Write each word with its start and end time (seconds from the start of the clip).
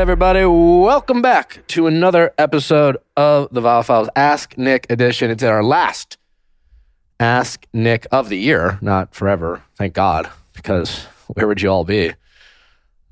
everybody? 0.00 0.46
Welcome 0.46 1.20
back 1.20 1.62
to 1.66 1.86
another 1.86 2.32
episode 2.38 2.96
of 3.18 3.52
the 3.52 3.60
Viall 3.60 3.84
Files 3.84 4.08
Ask 4.16 4.56
Nick 4.56 4.86
edition. 4.88 5.30
It's 5.30 5.42
our 5.42 5.62
last 5.62 6.16
Ask 7.20 7.66
Nick 7.74 8.06
of 8.10 8.30
the 8.30 8.38
year, 8.38 8.78
not 8.80 9.14
forever, 9.14 9.62
thank 9.76 9.92
God, 9.92 10.30
because 10.54 11.04
where 11.34 11.46
would 11.46 11.60
you 11.60 11.68
all 11.68 11.84
be? 11.84 12.14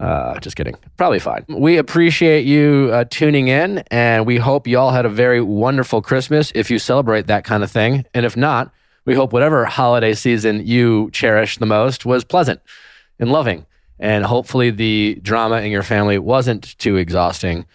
Uh, 0.00 0.38
just 0.38 0.56
kidding. 0.56 0.76
Probably 0.96 1.18
fine. 1.18 1.44
We 1.46 1.76
appreciate 1.76 2.46
you 2.46 2.88
uh, 2.90 3.04
tuning 3.10 3.48
in, 3.48 3.84
and 3.90 4.24
we 4.24 4.38
hope 4.38 4.66
you 4.66 4.78
all 4.78 4.92
had 4.92 5.04
a 5.04 5.10
very 5.10 5.42
wonderful 5.42 6.00
Christmas 6.00 6.50
if 6.54 6.70
you 6.70 6.78
celebrate 6.78 7.26
that 7.26 7.44
kind 7.44 7.62
of 7.62 7.70
thing. 7.70 8.06
And 8.14 8.24
if 8.24 8.34
not, 8.34 8.72
we 9.04 9.14
hope 9.14 9.34
whatever 9.34 9.66
holiday 9.66 10.14
season 10.14 10.66
you 10.66 11.10
cherish 11.10 11.58
the 11.58 11.66
most 11.66 12.06
was 12.06 12.24
pleasant 12.24 12.62
and 13.18 13.30
loving. 13.30 13.66
And 14.00 14.24
hopefully, 14.24 14.70
the 14.70 15.18
drama 15.22 15.60
in 15.62 15.70
your 15.72 15.82
family 15.82 16.18
wasn't 16.18 16.78
too 16.78 16.96
exhausting. 16.96 17.66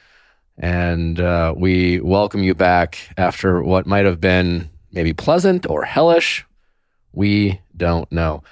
And 0.57 1.19
uh, 1.19 1.53
we 1.57 1.99
welcome 1.99 2.43
you 2.43 2.53
back 2.53 2.97
after 3.17 3.61
what 3.61 3.85
might 3.85 4.05
have 4.05 4.21
been 4.21 4.69
maybe 4.91 5.13
pleasant 5.13 5.65
or 5.69 5.83
hellish. 5.83 6.45
We 7.11 7.59
don't 7.75 8.09
know. 8.11 8.43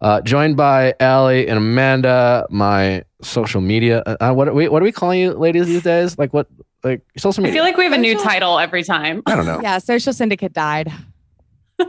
Uh, 0.00 0.20
joined 0.20 0.56
by 0.56 0.94
Allie 1.00 1.48
and 1.48 1.56
Amanda, 1.56 2.46
my 2.50 3.04
social 3.22 3.62
media. 3.62 4.02
Uh, 4.04 4.16
uh, 4.20 4.32
what 4.34 4.48
are 4.48 4.52
we 4.52 4.68
what 4.68 4.82
are 4.82 4.84
we 4.84 4.92
calling 4.92 5.20
you, 5.20 5.32
ladies, 5.32 5.66
these 5.66 5.82
days? 5.82 6.18
Like 6.18 6.34
what? 6.34 6.48
Like 6.84 7.00
social 7.16 7.42
media. 7.42 7.54
I 7.54 7.56
feel 7.56 7.64
like 7.64 7.76
we 7.78 7.84
have 7.84 7.94
a 7.94 7.98
new 7.98 8.18
title 8.22 8.58
every 8.58 8.84
time. 8.84 9.22
I 9.26 9.34
don't 9.34 9.46
know. 9.46 9.60
Yeah, 9.62 9.78
Social 9.78 10.12
Syndicate 10.12 10.52
died. 10.52 10.92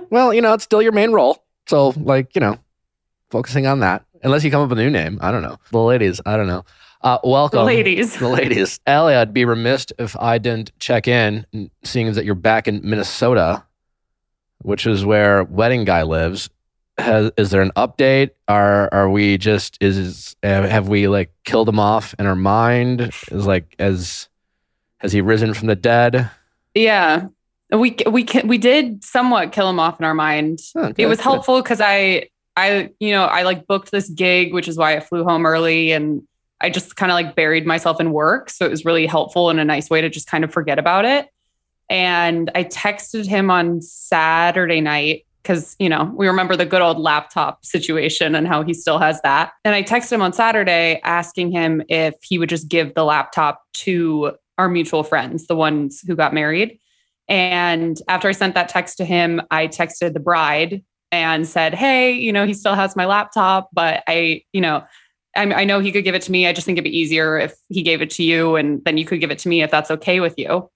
Well, 0.10 0.34
you 0.34 0.42
know, 0.42 0.54
it's 0.54 0.64
still 0.64 0.82
your 0.82 0.94
main 0.94 1.12
role, 1.12 1.46
so 1.68 1.94
like 1.98 2.34
you 2.34 2.42
know, 2.42 2.58
focusing 3.30 3.68
on 3.68 3.82
that. 3.82 4.06
Unless 4.24 4.44
you 4.44 4.52
come 4.52 4.62
up 4.62 4.70
with 4.70 4.80
a 4.80 4.84
new 4.84 4.90
name, 4.90 5.18
I 5.22 5.32
don't 5.32 5.42
know. 5.44 5.58
The 5.72 5.80
ladies, 5.82 6.20
I 6.26 6.38
don't 6.38 6.48
know. 6.48 6.64
Uh, 7.02 7.20
welcome, 7.24 7.60
The 7.60 7.64
Ladies. 7.66 8.18
The 8.18 8.28
ladies. 8.28 8.80
Allie, 8.88 9.14
I'd 9.14 9.34
be 9.34 9.46
remiss 9.46 9.86
if 10.00 10.18
I 10.18 10.40
didn't 10.40 10.72
check 10.80 11.08
in, 11.08 11.46
seeing 11.84 12.08
as 12.08 12.16
that 12.16 12.26
you're 12.26 12.34
back 12.36 12.68
in 12.68 12.82
Minnesota, 12.84 13.64
which 14.64 14.88
is 14.88 15.06
where 15.06 15.44
Wedding 15.44 15.86
Guy 15.86 16.02
lives. 16.04 16.50
Has, 16.98 17.32
is 17.38 17.52
there 17.52 17.62
an 17.62 17.72
update? 17.76 18.32
Are 18.48 18.92
are 18.92 19.08
we 19.08 19.38
just 19.38 19.78
is 19.80 20.36
have 20.42 20.88
we 20.88 21.08
like 21.08 21.32
killed 21.44 21.70
him 21.70 21.80
off 21.80 22.16
in 22.18 22.26
our 22.26 22.36
mind? 22.36 23.02
Is 23.32 23.46
like 23.46 23.76
as 23.78 24.28
has 24.98 25.12
he 25.14 25.22
risen 25.22 25.54
from 25.54 25.68
the 25.68 25.76
dead? 25.76 26.32
Yeah. 26.74 27.28
We 27.72 27.96
we 28.10 28.26
we 28.46 28.58
did 28.58 29.04
somewhat 29.04 29.52
kill 29.52 29.70
him 29.70 29.80
off 29.80 30.00
in 30.00 30.06
our 30.06 30.16
mind. 30.16 30.60
Oh, 30.76 30.92
It 30.98 31.06
was 31.06 31.20
helpful 31.20 31.62
because 31.62 31.82
I 31.82 32.30
I 32.58 32.90
you 33.00 33.12
know 33.12 33.26
I 33.26 33.44
like 33.44 33.68
booked 33.68 33.92
this 33.92 34.10
gig, 34.10 34.54
which 34.54 34.68
is 34.68 34.78
why 34.78 34.98
I 34.98 35.00
flew 35.00 35.24
home 35.24 35.46
early, 35.46 35.92
and 35.92 36.28
I 36.60 36.72
just 36.72 36.96
kind 36.96 37.12
of 37.12 37.16
like 37.16 37.36
buried 37.36 37.68
myself 37.68 38.02
in 38.02 38.12
work. 38.12 38.50
So 38.50 38.66
it 38.66 38.72
was 38.72 38.84
really 38.84 39.06
helpful 39.06 39.50
and 39.50 39.60
a 39.60 39.66
nice 39.66 39.90
way 39.90 40.02
to 40.02 40.10
just 40.10 40.28
kind 40.28 40.44
of 40.44 40.52
forget 40.52 40.80
about 40.80 41.06
it. 41.06 41.28
And 41.90 42.50
I 42.56 42.64
texted 42.64 43.28
him 43.28 43.52
on 43.52 43.82
Saturday 43.82 44.82
night 44.82 45.26
because 45.44 45.76
you 45.78 45.88
know 45.88 46.12
we 46.16 46.28
remember 46.28 46.56
the 46.56 46.66
good 46.66 46.82
old 46.82 46.98
laptop 46.98 47.64
situation 47.64 48.34
and 48.34 48.48
how 48.48 48.64
he 48.64 48.74
still 48.74 48.98
has 48.98 49.22
that. 49.22 49.52
And 49.64 49.76
I 49.76 49.84
texted 49.84 50.14
him 50.14 50.24
on 50.24 50.34
Saturday 50.34 51.00
asking 51.04 51.52
him 51.52 51.84
if 51.88 52.16
he 52.24 52.40
would 52.40 52.50
just 52.50 52.68
give 52.68 52.96
the 52.96 53.06
laptop 53.06 53.64
to 53.74 54.32
our 54.58 54.68
mutual 54.68 55.04
friends, 55.04 55.46
the 55.46 55.56
ones 55.56 56.02
who 56.02 56.16
got 56.16 56.34
married. 56.34 56.80
And 57.30 58.02
after 58.08 58.28
I 58.28 58.32
sent 58.32 58.56
that 58.56 58.70
text 58.70 58.98
to 58.98 59.06
him, 59.06 59.42
I 59.52 59.68
texted 59.68 60.14
the 60.14 60.20
bride 60.20 60.84
and 61.12 61.48
said, 61.48 61.74
Hey, 61.74 62.12
you 62.12 62.32
know, 62.34 62.46
he 62.46 62.54
still 62.54 62.76
has 62.76 62.96
my 62.96 63.06
laptop, 63.06 63.70
but 63.74 64.04
I, 64.08 64.44
you 64.54 64.62
know, 64.62 64.84
I, 65.36 65.44
I 65.54 65.64
know 65.66 65.80
he 65.80 65.92
could 65.92 66.04
give 66.04 66.16
it 66.16 66.22
to 66.24 66.32
me. 66.32 66.48
I 66.48 66.54
just 66.54 66.66
think 66.66 66.78
it'd 66.78 66.84
be 66.84 66.98
easier 66.98 67.38
if 67.38 67.54
he 67.70 67.82
gave 67.84 68.02
it 68.02 68.10
to 68.12 68.24
you 68.24 68.56
and 68.56 68.84
then 68.86 68.98
you 68.98 69.06
could 69.06 69.20
give 69.20 69.32
it 69.32 69.40
to 69.40 69.50
me 69.50 69.62
if 69.62 69.72
that's 69.72 69.92
okay 69.92 70.20
with 70.20 70.34
you. 70.38 70.70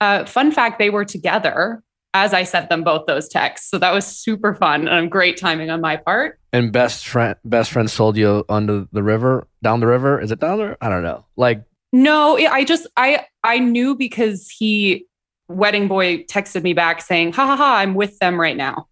Uh, 0.00 0.24
fun 0.24 0.52
fact 0.52 0.78
they 0.78 0.90
were 0.90 1.04
together 1.04 1.82
as 2.12 2.32
I 2.32 2.44
sent 2.44 2.68
them 2.68 2.84
both 2.84 3.06
those 3.06 3.28
texts. 3.28 3.70
So 3.70 3.78
that 3.78 3.92
was 3.92 4.06
super 4.06 4.54
fun 4.54 4.86
and 4.86 5.10
great 5.10 5.36
timing 5.36 5.70
on 5.70 5.80
my 5.80 5.96
part. 5.96 6.38
and 6.52 6.70
best 6.72 7.06
friend 7.06 7.34
best 7.44 7.72
friend 7.72 7.90
sold 7.90 8.16
you 8.16 8.44
under 8.48 8.86
the 8.92 9.02
river 9.02 9.46
down 9.62 9.80
the 9.80 9.86
river 9.88 10.20
is 10.20 10.30
it 10.30 10.38
down 10.38 10.58
there 10.58 10.76
i 10.80 10.88
don't 10.88 11.02
know 11.02 11.24
like 11.36 11.64
No, 11.92 12.36
I 12.36 12.62
just 12.64 12.86
I 12.96 13.26
I 13.42 13.58
knew 13.58 13.96
because 13.96 14.48
he 14.48 15.06
wedding 15.48 15.88
boy 15.88 16.18
texted 16.24 16.62
me 16.62 16.72
back 16.72 17.02
saying, 17.02 17.32
"Ha 17.32 17.46
ha 17.46 17.56
ha, 17.56 17.76
I'm 17.78 17.94
with 17.94 18.18
them 18.18 18.40
right 18.40 18.56
now." 18.56 18.86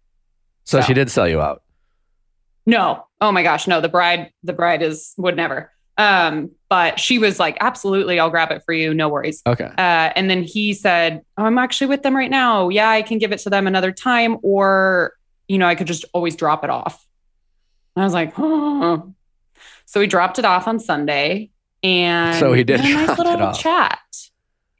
So, 0.63 0.79
So. 0.79 0.87
she 0.87 0.93
did 0.93 1.09
sell 1.11 1.27
you 1.27 1.41
out 1.41 1.61
No. 2.65 3.05
Oh 3.19 3.31
my 3.31 3.43
gosh, 3.43 3.67
no. 3.67 3.81
The 3.81 3.89
bride 3.89 4.31
the 4.43 4.53
bride 4.53 4.81
is 4.81 5.13
would 5.17 5.35
never. 5.35 5.71
Um, 5.97 6.49
but 6.69 6.99
she 6.99 7.19
was 7.19 7.39
like, 7.39 7.55
"Absolutely, 7.61 8.19
I'll 8.19 8.31
grab 8.31 8.51
it 8.51 8.63
for 8.65 8.73
you. 8.73 8.93
No 8.93 9.09
worries." 9.09 9.41
okay 9.45 9.69
Uh, 9.77 10.09
and 10.15 10.29
then 10.29 10.41
he 10.43 10.73
said, 10.73 11.21
oh, 11.37 11.43
"I'm 11.45 11.57
actually 11.57 11.87
with 11.87 12.01
them 12.03 12.15
right 12.15 12.31
now. 12.31 12.69
Yeah, 12.69 12.89
I 12.89 13.01
can 13.03 13.19
give 13.19 13.31
it 13.31 13.39
to 13.39 13.49
them 13.49 13.67
another 13.67 13.91
time, 13.91 14.37
or 14.41 15.13
you 15.47 15.57
know, 15.57 15.67
I 15.67 15.75
could 15.75 15.87
just 15.87 16.05
always 16.13 16.35
drop 16.35 16.63
it 16.63 16.69
off." 16.69 17.05
And 17.95 18.03
I 18.03 18.05
was 18.05 18.13
like, 18.13 18.33
"Oh." 18.37 19.13
So 19.85 19.99
we 19.99 20.07
dropped 20.07 20.39
it 20.39 20.45
off 20.45 20.67
on 20.67 20.79
Sunday, 20.79 21.51
and 21.83 22.39
So 22.39 22.53
he 22.53 22.63
did 22.63 22.79
had 22.79 23.03
a 23.03 23.05
nice 23.07 23.17
little 23.19 23.51
chat. 23.53 23.99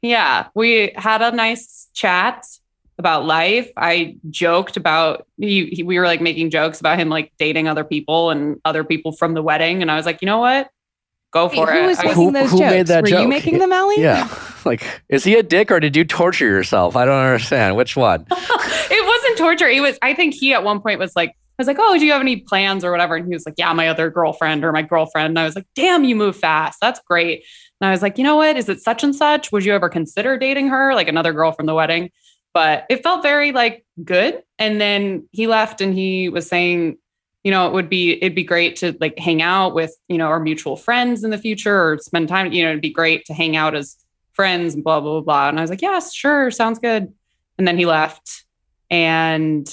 Yeah, 0.02 0.48
we 0.54 0.92
had 0.96 1.22
a 1.22 1.30
nice 1.30 1.88
chat 1.94 2.44
about 2.98 3.24
life. 3.26 3.70
I 3.76 4.16
joked 4.30 4.76
about 4.76 5.26
he, 5.38 5.66
he- 5.66 5.82
we 5.82 5.98
were 5.98 6.06
like 6.06 6.20
making 6.20 6.50
jokes 6.50 6.80
about 6.80 6.98
him 6.98 7.08
like 7.08 7.32
dating 7.38 7.68
other 7.68 7.84
people 7.84 8.30
and 8.30 8.60
other 8.64 8.84
people 8.84 9.12
from 9.12 9.34
the 9.34 9.42
wedding, 9.42 9.82
and 9.82 9.90
I 9.90 9.96
was 9.96 10.06
like, 10.06 10.20
you 10.22 10.26
know 10.26 10.38
what, 10.38 10.70
go 11.32 11.46
Wait, 11.46 11.54
for 11.56 11.66
who 11.72 11.78
it. 11.78 11.86
was 11.86 11.98
I- 11.98 12.02
making 12.04 12.22
Who- 12.24 12.32
those 12.32 12.50
who 12.50 12.58
jokes? 12.58 12.70
made 12.70 12.86
that 12.88 13.02
Were 13.02 13.08
joke? 13.08 13.22
you 13.22 13.28
making 13.28 13.58
them, 13.58 13.72
Ellie? 13.72 14.00
yeah 14.00 14.28
like 14.64 14.82
is 15.10 15.24
he 15.24 15.34
a 15.34 15.42
dick 15.42 15.70
or 15.70 15.78
did 15.78 15.94
you 15.94 16.04
torture 16.06 16.46
yourself 16.46 16.96
i 16.96 17.04
don't 17.04 17.22
understand 17.22 17.76
which 17.76 17.96
one 17.96 18.24
it 18.30 19.06
wasn't 19.06 19.36
torture. 19.38 19.68
It 19.68 19.80
was, 19.82 19.98
I 20.00 20.14
think 20.14 20.32
he 20.34 20.54
at 20.54 20.62
one 20.64 20.80
point 20.80 20.98
was 20.98 21.14
like, 21.16 21.30
I 21.30 21.34
was 21.58 21.66
like, 21.66 21.76
oh, 21.80 21.98
do 21.98 22.04
you 22.06 22.12
have 22.12 22.20
any 22.20 22.36
plans 22.38 22.84
or 22.84 22.90
whatever? 22.90 23.14
And 23.16 23.26
he 23.26 23.32
was 23.34 23.44
like, 23.46 23.54
yeah, 23.58 23.72
my 23.72 23.88
other 23.88 24.10
girlfriend 24.10 24.64
or 24.64 24.72
my 24.72 24.82
girlfriend. 24.82 25.28
And 25.28 25.38
I 25.38 25.44
was 25.44 25.54
like, 25.54 25.66
damn, 25.74 26.02
you 26.04 26.14
move 26.16 26.36
fast. 26.36 26.78
That's 26.80 27.00
great. 27.06 27.44
And 27.80 27.88
I 27.88 27.90
was 27.92 28.02
like, 28.02 28.18
you 28.18 28.24
know 28.24 28.36
what? 28.36 28.56
Is 28.56 28.68
it 28.68 28.80
such 28.80 29.02
and 29.04 29.14
such? 29.14 29.50
Would 29.52 29.64
you 29.64 29.72
ever 29.74 29.88
consider 29.88 30.36
dating 30.38 30.68
her? 30.68 30.94
Like 30.94 31.08
another 31.08 31.32
girl 31.32 31.52
from 31.52 31.66
the 31.66 31.74
wedding? 31.74 32.10
But 32.54 32.86
it 32.88 33.02
felt 33.02 33.22
very 33.22 33.52
like 33.52 33.84
good. 34.02 34.42
And 34.58 34.80
then 34.80 35.28
he 35.32 35.46
left 35.46 35.80
and 35.80 35.92
he 35.92 36.28
was 36.30 36.48
saying, 36.48 36.96
you 37.42 37.50
know, 37.50 37.66
it 37.66 37.74
would 37.74 37.90
be, 37.90 38.12
it'd 38.12 38.34
be 38.34 38.44
great 38.44 38.76
to 38.76 38.96
like 39.00 39.18
hang 39.18 39.42
out 39.42 39.74
with, 39.74 39.94
you 40.08 40.16
know, 40.16 40.28
our 40.28 40.40
mutual 40.40 40.76
friends 40.76 41.24
in 41.24 41.30
the 41.30 41.36
future 41.36 41.76
or 41.76 41.98
spend 41.98 42.28
time, 42.28 42.52
you 42.52 42.62
know, 42.62 42.70
it'd 42.70 42.80
be 42.80 42.90
great 42.90 43.26
to 43.26 43.34
hang 43.34 43.56
out 43.56 43.74
as 43.74 43.96
friends 44.32 44.74
and 44.74 44.82
blah, 44.82 45.00
blah, 45.00 45.20
blah. 45.20 45.48
And 45.50 45.58
I 45.58 45.62
was 45.62 45.68
like, 45.68 45.82
yes, 45.82 46.14
sure. 46.14 46.50
Sounds 46.50 46.78
good. 46.78 47.12
And 47.58 47.68
then 47.68 47.76
he 47.76 47.84
left 47.84 48.44
and 48.90 49.68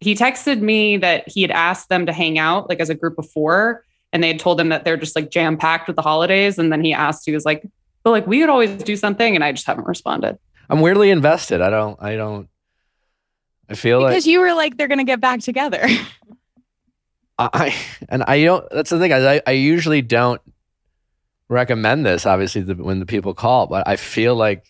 he 0.00 0.14
texted 0.14 0.60
me 0.60 0.96
that 0.96 1.28
he 1.28 1.42
had 1.42 1.50
asked 1.50 1.88
them 1.88 2.06
to 2.06 2.12
hang 2.12 2.38
out 2.38 2.68
like 2.68 2.80
as 2.80 2.90
a 2.90 2.94
group 2.94 3.18
of 3.18 3.30
four 3.30 3.84
and 4.12 4.22
they 4.22 4.28
had 4.28 4.38
told 4.38 4.60
him 4.60 4.70
that 4.70 4.84
they're 4.84 4.96
just 4.96 5.14
like 5.14 5.30
jam 5.30 5.56
packed 5.56 5.86
with 5.86 5.96
the 5.96 6.02
holidays 6.02 6.58
and 6.58 6.72
then 6.72 6.82
he 6.82 6.92
asked 6.92 7.22
he 7.26 7.32
was 7.32 7.44
like 7.44 7.66
but 8.02 8.10
like 8.10 8.26
we 8.26 8.40
could 8.40 8.48
always 8.48 8.82
do 8.82 8.96
something 8.96 9.34
and 9.34 9.44
i 9.44 9.52
just 9.52 9.66
haven't 9.66 9.86
responded 9.86 10.38
i'm 10.70 10.80
weirdly 10.80 11.10
invested 11.10 11.60
i 11.60 11.68
don't 11.70 12.00
i 12.02 12.16
don't 12.16 12.48
i 13.68 13.74
feel 13.74 14.00
like 14.00 14.12
Because 14.12 14.26
you 14.26 14.40
were 14.40 14.54
like, 14.54 14.76
they're 14.76 14.88
gonna 14.88 15.04
get 15.04 15.20
back 15.20 15.40
together. 15.40 15.86
I 17.38 17.74
and 18.08 18.22
I 18.24 18.44
don't. 18.44 18.68
That's 18.70 18.90
the 18.90 18.98
thing. 18.98 19.12
I 19.14 19.40
I 19.46 19.52
usually 19.52 20.02
don't 20.02 20.42
recommend 21.48 22.04
this. 22.04 22.26
Obviously, 22.26 22.60
the, 22.60 22.74
when 22.74 23.00
the 23.00 23.06
people 23.06 23.32
call, 23.32 23.66
but 23.66 23.88
I 23.88 23.96
feel 23.96 24.34
like 24.36 24.66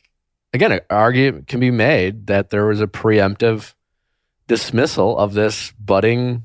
again, 0.52 0.72
an 0.72 0.80
argument 0.88 1.48
can 1.48 1.58
be 1.58 1.72
made 1.72 2.28
that 2.28 2.50
there 2.50 2.66
was 2.66 2.80
a 2.80 2.86
preemptive 2.86 3.74
dismissal 4.46 5.18
of 5.18 5.34
this 5.34 5.72
budding 5.80 6.44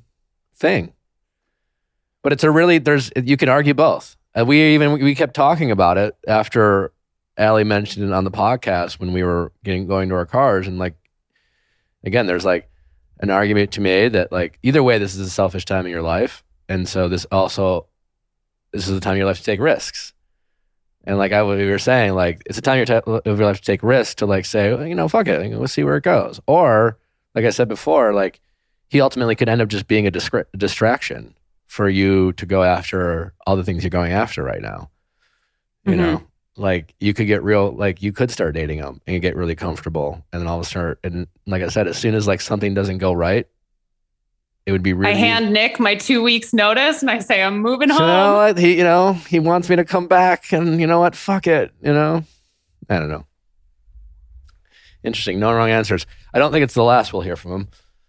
thing. 0.55 0.93
But 2.23 2.33
it's 2.33 2.43
a 2.43 2.49
really 2.49 2.79
there's 2.79 3.11
you 3.15 3.37
can 3.37 3.49
argue 3.49 3.75
both. 3.75 4.17
And 4.33 4.47
we 4.47 4.73
even 4.73 4.93
we 4.93 5.13
kept 5.13 5.35
talking 5.35 5.69
about 5.69 5.99
it 5.99 6.15
after 6.27 6.91
Allie 7.37 7.63
mentioned 7.63 8.05
it 8.05 8.13
on 8.13 8.23
the 8.23 8.31
podcast 8.31 8.99
when 8.99 9.11
we 9.13 9.23
were 9.23 9.51
getting 9.63 9.87
going 9.87 10.09
to 10.09 10.15
our 10.15 10.25
cars 10.25 10.67
and 10.67 10.77
like 10.79 10.95
again, 12.03 12.27
there's 12.27 12.45
like 12.45 12.69
an 13.19 13.29
argument 13.29 13.71
to 13.71 13.81
made 13.81 14.13
that 14.13 14.31
like 14.31 14.59
either 14.63 14.83
way 14.83 14.97
this 14.97 15.15
is 15.15 15.27
a 15.27 15.29
selfish 15.29 15.65
time 15.65 15.85
in 15.85 15.91
your 15.91 16.01
life. 16.01 16.43
And 16.69 16.87
so 16.87 17.07
this 17.09 17.25
also 17.25 17.87
this 18.71 18.87
is 18.87 18.93
the 18.93 18.99
time 18.99 19.13
of 19.13 19.17
your 19.17 19.27
life 19.27 19.37
to 19.37 19.43
take 19.43 19.59
risks. 19.59 20.13
And 21.05 21.17
like 21.17 21.31
I 21.31 21.43
we 21.43 21.69
were 21.69 21.79
saying 21.79 22.13
like 22.13 22.41
it's 22.45 22.57
a 22.57 22.61
time 22.61 22.79
of 22.81 22.87
your, 22.89 23.01
ti- 23.01 23.29
of 23.29 23.39
your 23.39 23.47
life 23.47 23.57
to 23.57 23.65
take 23.65 23.83
risks 23.83 24.15
to 24.15 24.25
like 24.25 24.45
say 24.45 24.73
well, 24.73 24.85
you 24.87 24.95
know 24.95 25.07
fuck 25.07 25.27
it 25.27 25.49
we'll 25.51 25.67
see 25.67 25.83
where 25.83 25.97
it 25.97 26.03
goes. 26.03 26.39
Or 26.47 26.97
like 27.33 27.45
I 27.45 27.49
said 27.51 27.67
before 27.67 28.13
like 28.13 28.39
he 28.89 29.01
ultimately 29.01 29.35
could 29.35 29.49
end 29.49 29.61
up 29.61 29.67
just 29.67 29.87
being 29.87 30.07
a 30.07 30.11
distraction 30.11 31.35
for 31.67 31.89
you 31.89 32.31
to 32.33 32.45
go 32.45 32.63
after 32.63 33.33
all 33.45 33.55
the 33.55 33.63
things 33.63 33.83
you're 33.83 33.89
going 33.89 34.11
after 34.13 34.43
right 34.43 34.61
now 34.61 34.89
you 35.85 35.93
Mhm. 35.93 35.97
know 35.97 36.23
like 36.57 36.93
you 36.99 37.13
could 37.13 37.27
get 37.27 37.43
real 37.43 37.71
like 37.71 38.01
you 38.01 38.11
could 38.13 38.31
start 38.31 38.55
dating 38.55 38.79
them 38.79 39.01
and 39.07 39.21
get 39.21 39.35
really 39.35 39.55
comfortable 39.55 40.23
and 40.31 40.41
then 40.41 40.47
all 40.47 40.57
of 40.59 40.65
a 40.65 40.69
sudden 40.69 40.95
and 41.03 41.27
like 41.45 41.61
i 41.61 41.67
said 41.67 41.87
as 41.87 41.97
soon 41.97 42.15
as 42.15 42.27
like 42.27 42.39
something 42.39 42.73
doesn't 42.73 42.99
go 42.99 43.11
right 43.11 43.47
it 44.65 44.71
would 44.71 44.81
be 44.81 44.93
really. 44.93 45.11
I 45.11 45.15
hand 45.15 45.53
Nick 45.53 45.79
my 45.79 45.93
two 45.93 46.23
weeks 46.23 46.51
notice 46.51 47.03
and 47.03 47.11
I 47.11 47.19
say, 47.19 47.43
I'm 47.43 47.59
moving 47.59 47.89
So 47.89 47.97
home. 47.97 48.01
you 48.01 48.07
know 48.15 48.33
what? 48.35 48.57
He, 48.57 48.75
you 48.79 48.83
know, 48.83 49.13
he 49.13 49.39
wants 49.39 49.69
me 49.69 49.75
to 49.75 49.85
come 49.85 50.07
back, 50.07 50.51
and 50.51 50.81
you 50.81 50.87
know 50.87 50.99
what? 50.99 51.15
Fuck 51.15 51.45
it. 51.45 51.71
You 51.83 51.93
know, 51.93 52.23
I 52.89 52.97
don't 52.97 53.09
know. 53.09 53.27
Interesting. 55.03 55.39
No 55.39 55.53
wrong 55.53 55.69
answers. 55.69 56.07
I 56.33 56.39
don't 56.39 56.51
think 56.51 56.63
it's 56.63 56.73
the 56.73 56.83
last 56.83 57.13
we'll 57.13 57.21
hear 57.21 57.35
from 57.35 57.51
him. 57.51 57.67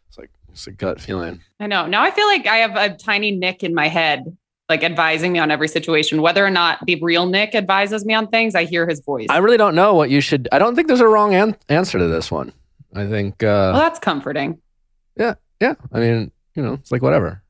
It's 0.08 0.16
like 0.16 0.31
it's 0.50 0.66
a 0.66 0.70
gut 0.72 0.99
feeling. 0.99 1.42
I 1.60 1.66
know. 1.66 1.87
Now 1.87 2.02
I 2.02 2.10
feel 2.10 2.26
like 2.26 2.46
I 2.46 2.56
have 2.56 2.75
a 2.76 2.96
tiny 2.96 3.32
Nick 3.32 3.62
in 3.62 3.75
my 3.75 3.88
head, 3.88 4.34
like 4.68 4.82
advising 4.82 5.32
me 5.32 5.38
on 5.38 5.50
every 5.50 5.68
situation. 5.68 6.22
Whether 6.22 6.44
or 6.44 6.50
not 6.50 6.84
the 6.86 6.98
real 7.00 7.26
Nick 7.26 7.54
advises 7.54 8.04
me 8.04 8.14
on 8.14 8.26
things, 8.28 8.54
I 8.54 8.64
hear 8.64 8.86
his 8.88 9.00
voice. 9.00 9.26
I 9.30 9.38
really 9.38 9.56
don't 9.56 9.74
know 9.74 9.94
what 9.94 10.10
you 10.10 10.20
should. 10.20 10.48
I 10.52 10.58
don't 10.58 10.74
think 10.74 10.88
there's 10.88 11.00
a 11.00 11.08
wrong 11.08 11.34
an- 11.34 11.56
answer 11.68 11.98
to 11.98 12.06
this 12.08 12.30
one. 12.30 12.52
I 12.94 13.06
think. 13.06 13.42
Uh, 13.42 13.70
well, 13.72 13.80
that's 13.80 13.98
comforting. 13.98 14.58
yeah. 15.16 15.34
Yeah. 15.60 15.74
I 15.92 16.00
mean, 16.00 16.32
you 16.54 16.62
know, 16.62 16.74
it's 16.74 16.90
like 16.92 17.00
whatever. 17.02 17.42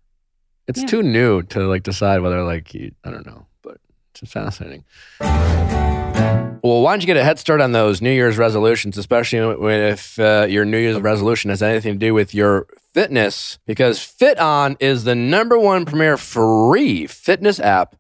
It's 0.69 0.81
Yeah. 0.83 0.87
too 0.87 1.03
new 1.03 1.43
to 1.45 1.61
like 1.67 1.83
decide 1.83 2.21
whether 2.21 2.43
like 2.45 2.73
you, 2.75 2.93
I 3.05 3.11
don't 3.11 3.27
know, 3.27 3.47
but 3.63 3.79
it's 4.11 4.21
just 4.21 4.33
fascinating. 4.33 4.85
Well, 5.21 6.83
why 6.83 6.93
don't 6.93 7.01
you 7.01 7.07
get 7.07 7.17
a 7.17 7.23
head 7.25 7.39
start 7.39 7.61
on 7.61 7.73
those 7.73 8.03
New 8.03 8.11
Year's 8.11 8.39
resolutions, 8.39 8.99
especially 8.99 9.39
if 9.39 10.19
uh, 10.19 10.47
your 10.49 10.65
New 10.65 10.79
Year's 10.79 10.99
resolution 11.01 11.51
has 11.51 11.63
anything 11.63 11.93
to 11.95 11.99
do 11.99 12.13
with 12.15 12.35
your 12.35 12.67
fitness? 12.97 13.59
Because 13.67 13.99
FitOn 13.99 14.75
is 14.81 15.05
the 15.05 15.15
number 15.15 15.59
one 15.59 15.85
premier 15.85 16.17
free 16.17 17.07
fitness 17.07 17.61
app, 17.61 17.95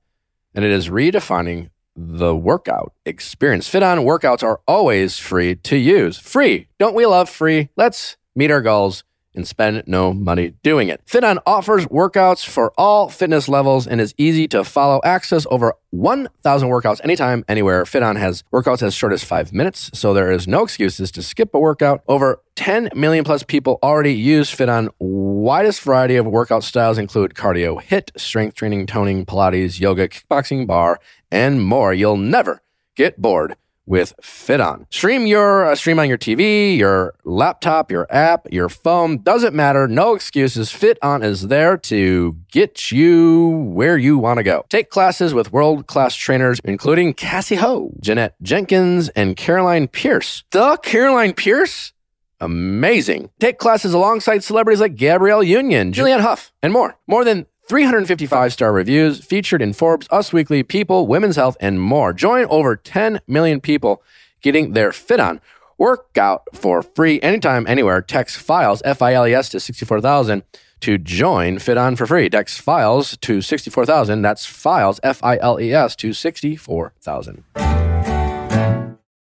and 0.54 0.64
it 0.64 0.70
is 0.70 0.88
redefining 0.88 1.68
the 1.94 2.34
workout 2.34 2.94
experience. 3.04 3.68
FitOn 3.68 4.06
workouts 4.06 4.42
are 4.42 4.60
always 4.66 5.18
free 5.18 5.54
to 5.54 5.76
use. 5.76 6.18
Free. 6.18 6.68
Don't 6.78 6.94
we 6.94 7.04
love 7.04 7.28
free? 7.28 7.68
Let's 7.76 8.16
meet 8.34 8.50
our 8.50 8.62
goals 8.62 9.04
and 9.36 9.46
spend 9.46 9.82
no 9.86 10.12
money 10.12 10.54
doing 10.62 10.88
it. 10.88 11.00
FitOn 11.06 11.38
offers 11.46 11.86
workouts 11.86 12.44
for 12.44 12.72
all 12.76 13.08
fitness 13.08 13.48
levels 13.48 13.86
and 13.86 14.00
is 14.00 14.14
easy 14.18 14.48
to 14.48 14.64
follow. 14.64 15.00
Access 15.04 15.46
over 15.50 15.74
1,000 15.90 16.68
workouts 16.68 17.00
anytime, 17.04 17.44
anywhere. 17.48 17.84
FitOn 17.84 18.16
has 18.16 18.42
workouts 18.52 18.82
as 18.82 18.94
short 18.94 19.12
as 19.12 19.22
five 19.22 19.52
minutes, 19.52 19.90
so 19.94 20.12
there 20.12 20.32
is 20.32 20.48
no 20.48 20.62
excuses 20.62 21.10
to 21.12 21.22
skip 21.22 21.54
a 21.54 21.58
workout. 21.58 22.02
Over 22.08 22.42
10 22.56 22.90
million 22.94 23.24
plus 23.24 23.42
people 23.42 23.78
already 23.82 24.14
use 24.14 24.50
FitOn. 24.50 24.88
Widest 24.98 25.82
variety 25.82 26.16
of 26.16 26.26
workout 26.26 26.64
styles 26.64 26.98
include 26.98 27.34
cardio, 27.34 27.82
HIIT, 27.82 28.18
strength 28.18 28.54
training, 28.54 28.86
toning, 28.86 29.26
Pilates, 29.26 29.78
yoga, 29.78 30.08
kickboxing, 30.08 30.66
barre, 30.66 30.98
and 31.30 31.62
more. 31.62 31.92
You'll 31.92 32.16
never 32.16 32.62
get 32.94 33.20
bored 33.20 33.56
with 33.86 34.12
FitOn. 34.22 34.86
Stream 34.92 35.26
your 35.26 35.64
uh, 35.64 35.74
stream 35.74 35.98
on 35.98 36.08
your 36.08 36.18
TV, 36.18 36.76
your 36.76 37.14
laptop, 37.24 37.90
your 37.90 38.06
app, 38.10 38.46
your 38.52 38.68
phone. 38.68 39.22
Doesn't 39.22 39.54
matter. 39.54 39.88
No 39.88 40.14
excuses. 40.14 40.70
FitOn 40.70 41.24
is 41.24 41.48
there 41.48 41.76
to 41.78 42.36
get 42.50 42.90
you 42.90 43.48
where 43.48 43.96
you 43.96 44.18
want 44.18 44.38
to 44.38 44.42
go. 44.42 44.64
Take 44.68 44.90
classes 44.90 45.32
with 45.32 45.52
world 45.52 45.86
class 45.86 46.14
trainers, 46.14 46.60
including 46.64 47.14
Cassey 47.14 47.56
Ho, 47.56 47.92
Jeanette 48.00 48.34
Jenkins, 48.42 49.08
and 49.10 49.36
Caroline 49.36 49.88
Pierce. 49.88 50.44
The 50.50 50.76
Caroline 50.82 51.32
Pierce. 51.32 51.92
Amazing. 52.40 53.30
Take 53.40 53.58
classes 53.58 53.94
alongside 53.94 54.44
celebrities 54.44 54.80
like 54.80 54.94
Gabrielle 54.94 55.42
Union, 55.42 55.92
Julianne 55.92 56.20
Hough, 56.20 56.52
and 56.62 56.72
more. 56.72 56.98
More 57.06 57.24
than 57.24 57.46
355 57.68 58.52
star 58.52 58.72
reviews 58.72 59.24
featured 59.24 59.60
in 59.60 59.72
Forbes, 59.72 60.06
Us 60.10 60.32
Weekly, 60.32 60.62
People, 60.62 61.06
Women's 61.06 61.36
Health, 61.36 61.56
and 61.60 61.80
more. 61.80 62.12
Join 62.12 62.46
over 62.46 62.76
10 62.76 63.20
million 63.26 63.60
people 63.60 64.02
getting 64.40 64.72
their 64.72 64.92
fit 64.92 65.18
on. 65.18 65.40
Workout 65.76 66.44
for 66.54 66.82
free 66.82 67.20
anytime, 67.20 67.66
anywhere. 67.66 68.00
Text 68.00 68.36
files, 68.36 68.80
F 68.84 69.02
I 69.02 69.14
L 69.14 69.26
E 69.26 69.34
S, 69.34 69.48
to 69.50 69.60
64,000 69.60 70.42
to 70.80 70.98
join 70.98 71.56
FitOn 71.56 71.98
for 71.98 72.06
free. 72.06 72.28
Text 72.28 72.60
files 72.60 73.16
to 73.18 73.42
64,000. 73.42 74.22
That's 74.22 74.46
files, 74.46 75.00
F 75.02 75.22
I 75.24 75.36
L 75.38 75.60
E 75.60 75.72
S, 75.72 75.96
to 75.96 76.12
64,000. 76.12 77.85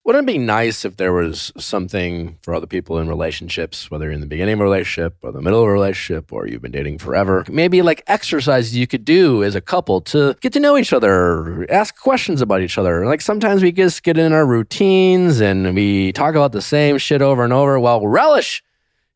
Wouldn't 0.04 0.28
it 0.28 0.32
be 0.34 0.38
nice 0.38 0.84
if 0.84 0.98
there 0.98 1.14
was 1.14 1.50
something 1.56 2.36
for 2.42 2.54
other 2.54 2.66
people 2.66 2.98
in 2.98 3.08
relationships, 3.08 3.90
whether 3.90 4.04
you're 4.04 4.12
in 4.12 4.20
the 4.20 4.26
beginning 4.26 4.52
of 4.52 4.60
a 4.60 4.64
relationship 4.64 5.16
or 5.22 5.32
the 5.32 5.40
middle 5.40 5.62
of 5.62 5.66
a 5.66 5.72
relationship 5.72 6.30
or 6.30 6.46
you've 6.46 6.60
been 6.60 6.72
dating 6.72 6.98
forever? 6.98 7.42
Maybe 7.48 7.80
like 7.80 8.04
exercises 8.06 8.76
you 8.76 8.86
could 8.86 9.06
do 9.06 9.42
as 9.42 9.54
a 9.54 9.62
couple 9.62 10.02
to 10.02 10.36
get 10.42 10.52
to 10.52 10.60
know 10.60 10.76
each 10.76 10.92
other, 10.92 11.66
ask 11.70 11.98
questions 11.98 12.42
about 12.42 12.60
each 12.60 12.76
other. 12.76 13.06
Like 13.06 13.22
sometimes 13.22 13.62
we 13.62 13.72
just 13.72 14.02
get 14.02 14.18
in 14.18 14.34
our 14.34 14.44
routines 14.44 15.40
and 15.40 15.74
we 15.74 16.12
talk 16.12 16.34
about 16.34 16.52
the 16.52 16.60
same 16.60 16.98
shit 16.98 17.22
over 17.22 17.42
and 17.42 17.54
over. 17.54 17.80
Well, 17.80 18.06
Relish 18.06 18.62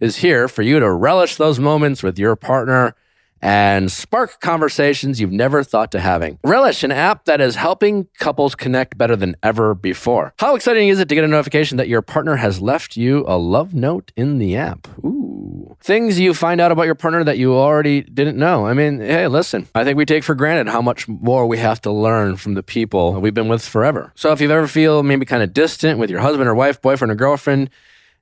is 0.01 0.17
here 0.17 0.49
for 0.49 0.63
you 0.63 0.81
to 0.81 0.91
relish 0.91 1.37
those 1.37 1.61
moments 1.61 2.03
with 2.03 2.19
your 2.19 2.35
partner 2.35 2.95
and 3.41 3.91
spark 3.91 4.41
conversations 4.41 5.21
you've 5.21 5.33
never 5.33 5.63
thought 5.63 5.93
to 5.93 6.01
having. 6.01 6.39
Relish, 6.45 6.83
an 6.83 6.93
app 6.93 7.25
that 7.27 7.41
is 7.41 7.57
helping 7.57 8.09
couples 8.19 8.55
connect 8.55 8.99
better 8.99 9.17
than 9.17 9.37
ever 9.43 9.75
before. 9.75 10.35
How 10.39 10.55
exciting 10.55 10.89
is 10.89 10.99
it 10.99 11.09
to 11.09 11.15
get 11.15 11.25
a 11.25 11.29
notification 11.29 11.77
that 11.77 11.89
your 11.89 12.03
partner 12.03 12.37
has 12.37 12.61
left 12.61 12.97
you 12.97 13.25
a 13.27 13.39
love 13.39 13.75
note 13.75 14.13
in 14.17 14.39
the 14.39 14.57
app? 14.57 14.89
Ooh. 15.05 15.77
Things 15.81 16.19
you 16.19 16.35
find 16.35 16.61
out 16.61 16.73
about 16.73 16.87
your 16.87 16.95
partner 16.95 17.23
that 17.25 17.39
you 17.39 17.55
already 17.55 18.03
didn't 18.03 18.37
know. 18.37 18.67
I 18.67 18.75
mean, 18.75 19.01
hey, 19.01 19.29
listen, 19.29 19.69
I 19.75 19.85
think 19.85 19.97
we 19.97 20.05
take 20.05 20.25
for 20.25 20.35
granted 20.35 20.71
how 20.71 20.83
much 20.83 21.07
more 21.07 21.47
we 21.47 21.59
have 21.59 21.81
to 21.83 21.93
learn 21.93 22.37
from 22.37 22.55
the 22.55 22.63
people 22.63 23.21
we've 23.21 23.35
been 23.35 23.49
with 23.49 23.67
forever. 23.67 24.13
So 24.17 24.33
if 24.33 24.41
you've 24.41 24.51
ever 24.51 24.67
feel 24.67 25.03
maybe 25.03 25.25
kind 25.25 25.43
of 25.43 25.53
distant 25.53 25.99
with 25.99 26.11
your 26.11 26.21
husband 26.21 26.49
or 26.49 26.55
wife, 26.55 26.83
boyfriend 26.83 27.13
or 27.13 27.15
girlfriend, 27.15 27.71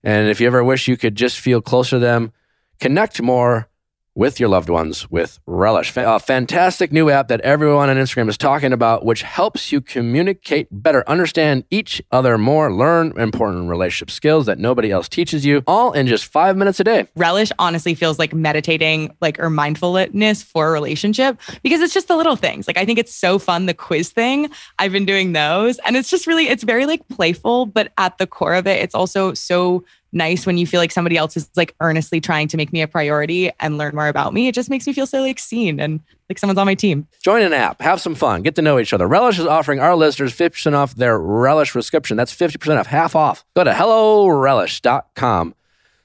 and 0.04 0.28
if 0.28 0.40
you 0.40 0.46
ever 0.46 0.62
wish 0.62 0.86
you 0.86 0.96
could 0.96 1.14
just 1.14 1.40
feel 1.40 1.62
closer 1.62 1.96
to 1.96 1.98
them, 1.98 2.32
connect 2.78 3.22
more 3.22 3.68
with 4.16 4.40
your 4.40 4.48
loved 4.48 4.70
ones 4.70 5.08
with 5.10 5.38
Relish. 5.46 5.94
A 5.96 6.08
uh, 6.08 6.18
fantastic 6.18 6.90
new 6.90 7.10
app 7.10 7.28
that 7.28 7.42
everyone 7.42 7.90
on 7.90 7.96
Instagram 7.96 8.30
is 8.30 8.38
talking 8.38 8.72
about, 8.72 9.04
which 9.04 9.20
helps 9.22 9.70
you 9.70 9.82
communicate 9.82 10.68
better, 10.72 11.04
understand 11.06 11.64
each 11.70 12.02
other 12.10 12.38
more, 12.38 12.72
learn 12.72 13.12
important 13.18 13.68
relationship 13.68 14.10
skills 14.10 14.46
that 14.46 14.58
nobody 14.58 14.90
else 14.90 15.06
teaches 15.08 15.44
you, 15.44 15.62
all 15.66 15.92
in 15.92 16.06
just 16.06 16.24
five 16.24 16.56
minutes 16.56 16.80
a 16.80 16.84
day. 16.84 17.06
Relish 17.14 17.52
honestly 17.58 17.94
feels 17.94 18.18
like 18.18 18.32
meditating, 18.32 19.14
like 19.20 19.38
or 19.38 19.50
mindfulness 19.50 20.42
for 20.42 20.68
a 20.68 20.72
relationship 20.72 21.38
because 21.62 21.82
it's 21.82 21.92
just 21.92 22.08
the 22.08 22.16
little 22.16 22.36
things. 22.36 22.66
Like 22.66 22.78
I 22.78 22.86
think 22.86 22.98
it's 22.98 23.14
so 23.14 23.38
fun. 23.38 23.66
The 23.66 23.74
quiz 23.74 24.08
thing, 24.08 24.50
I've 24.78 24.92
been 24.92 25.04
doing 25.04 25.34
those, 25.34 25.78
and 25.80 25.94
it's 25.94 26.08
just 26.08 26.26
really, 26.26 26.48
it's 26.48 26.64
very 26.64 26.86
like 26.86 27.06
playful, 27.08 27.66
but 27.66 27.92
at 27.98 28.16
the 28.16 28.26
core 28.26 28.54
of 28.54 28.66
it, 28.66 28.82
it's 28.82 28.94
also 28.94 29.35
so 29.35 29.85
nice 30.12 30.46
when 30.46 30.58
you 30.58 30.66
feel 30.66 30.80
like 30.80 30.90
somebody 30.90 31.16
else 31.16 31.36
is 31.36 31.50
like 31.56 31.75
earnestly 31.80 32.20
trying 32.20 32.48
to 32.48 32.56
make 32.56 32.72
me 32.72 32.82
a 32.82 32.88
priority 32.88 33.50
and 33.60 33.78
learn 33.78 33.94
more 33.94 34.08
about 34.08 34.32
me. 34.32 34.48
It 34.48 34.54
just 34.54 34.70
makes 34.70 34.86
me 34.86 34.92
feel 34.92 35.06
so 35.06 35.20
like 35.20 35.38
seen 35.38 35.78
and 35.80 36.00
like 36.28 36.38
someone's 36.38 36.58
on 36.58 36.66
my 36.66 36.75
team. 36.75 37.06
Join 37.22 37.42
an 37.42 37.52
app, 37.52 37.80
have 37.80 38.00
some 38.00 38.14
fun, 38.14 38.42
get 38.42 38.54
to 38.56 38.62
know 38.62 38.78
each 38.78 38.92
other. 38.92 39.06
Relish 39.06 39.38
is 39.38 39.46
offering 39.46 39.80
our 39.80 39.94
listeners 39.94 40.32
50% 40.34 40.75
off 40.75 40.94
their 40.94 41.18
Relish 41.18 41.72
subscription. 41.72 42.16
That's 42.16 42.34
50% 42.34 42.78
off, 42.78 42.86
half 42.86 43.14
off. 43.14 43.44
Go 43.54 43.64
to 43.64 43.72
hellorelish.com 43.72 45.54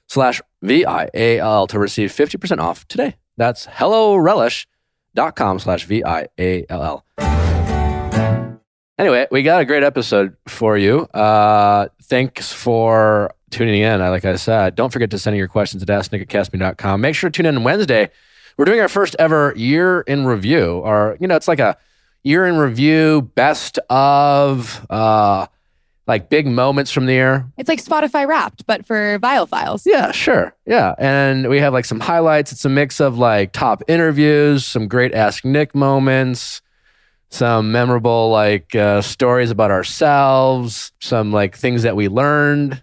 slash 0.07 0.41
V-I-A-L 0.61 1.67
to 1.67 1.79
receive 1.79 2.11
50% 2.11 2.59
off 2.59 2.87
today. 2.87 3.15
That's 3.37 3.65
hellorelish.com 3.67 5.59
slash 5.59 5.85
V-I-A-L-L. 5.85 7.05
Anyway, 8.99 9.27
we 9.31 9.41
got 9.41 9.61
a 9.61 9.65
great 9.65 9.81
episode 9.81 10.35
for 10.47 10.77
you. 10.77 10.99
Uh, 11.05 11.87
thanks 12.03 12.53
for 12.53 13.31
tuning 13.51 13.81
in. 13.81 14.01
I- 14.01 14.09
Like 14.09 14.25
I 14.25 14.35
said, 14.35 14.75
don't 14.75 14.91
forget 14.91 15.09
to 15.11 15.19
send 15.19 15.35
in 15.35 15.37
your 15.39 15.47
questions 15.47 15.83
at 15.83 15.89
asknick@kastmedia.com. 15.89 17.01
Make 17.01 17.15
sure 17.15 17.29
to 17.29 17.35
tune 17.37 17.45
in 17.45 17.63
Wednesday. 17.63 18.09
We're 18.57 18.65
doing 18.65 18.79
our 18.81 18.89
first 18.89 19.15
ever 19.19 19.53
year 19.55 20.01
in 20.01 20.25
review. 20.25 20.81
Or, 20.83 21.17
you 21.19 21.27
know, 21.27 21.35
it's 21.35 21.47
like 21.47 21.59
a 21.59 21.77
year 22.23 22.45
in 22.45 22.57
review, 22.57 23.29
best 23.35 23.79
of, 23.89 24.85
uh, 24.89 25.47
like 26.07 26.29
big 26.29 26.45
moments 26.47 26.91
from 26.91 27.05
the 27.05 27.13
year. 27.13 27.45
It's 27.57 27.69
like 27.69 27.81
Spotify 27.83 28.27
Wrapped, 28.27 28.65
but 28.67 28.85
for 28.85 29.17
Viall 29.19 29.47
Files. 29.47 29.83
Yeah, 29.85 30.11
sure. 30.11 30.53
Yeah. 30.65 30.93
And 30.97 31.47
we 31.47 31.59
have 31.59 31.73
like 31.73 31.85
some 31.85 31.99
highlights. 31.99 32.51
It's 32.51 32.65
a 32.65 32.69
mix 32.69 32.99
of 32.99 33.17
like 33.17 33.53
top 33.53 33.81
interviews, 33.87 34.65
some 34.65 34.87
great 34.87 35.13
Ask 35.13 35.45
Nick 35.45 35.73
moments, 35.73 36.61
some 37.29 37.71
memorable 37.71 38.29
like 38.29 38.75
uh, 38.75 39.01
stories 39.01 39.51
about 39.51 39.71
ourselves, 39.71 40.91
some 40.99 41.31
like 41.31 41.55
things 41.55 41.83
that 41.83 41.95
we 41.95 42.09
learned, 42.09 42.81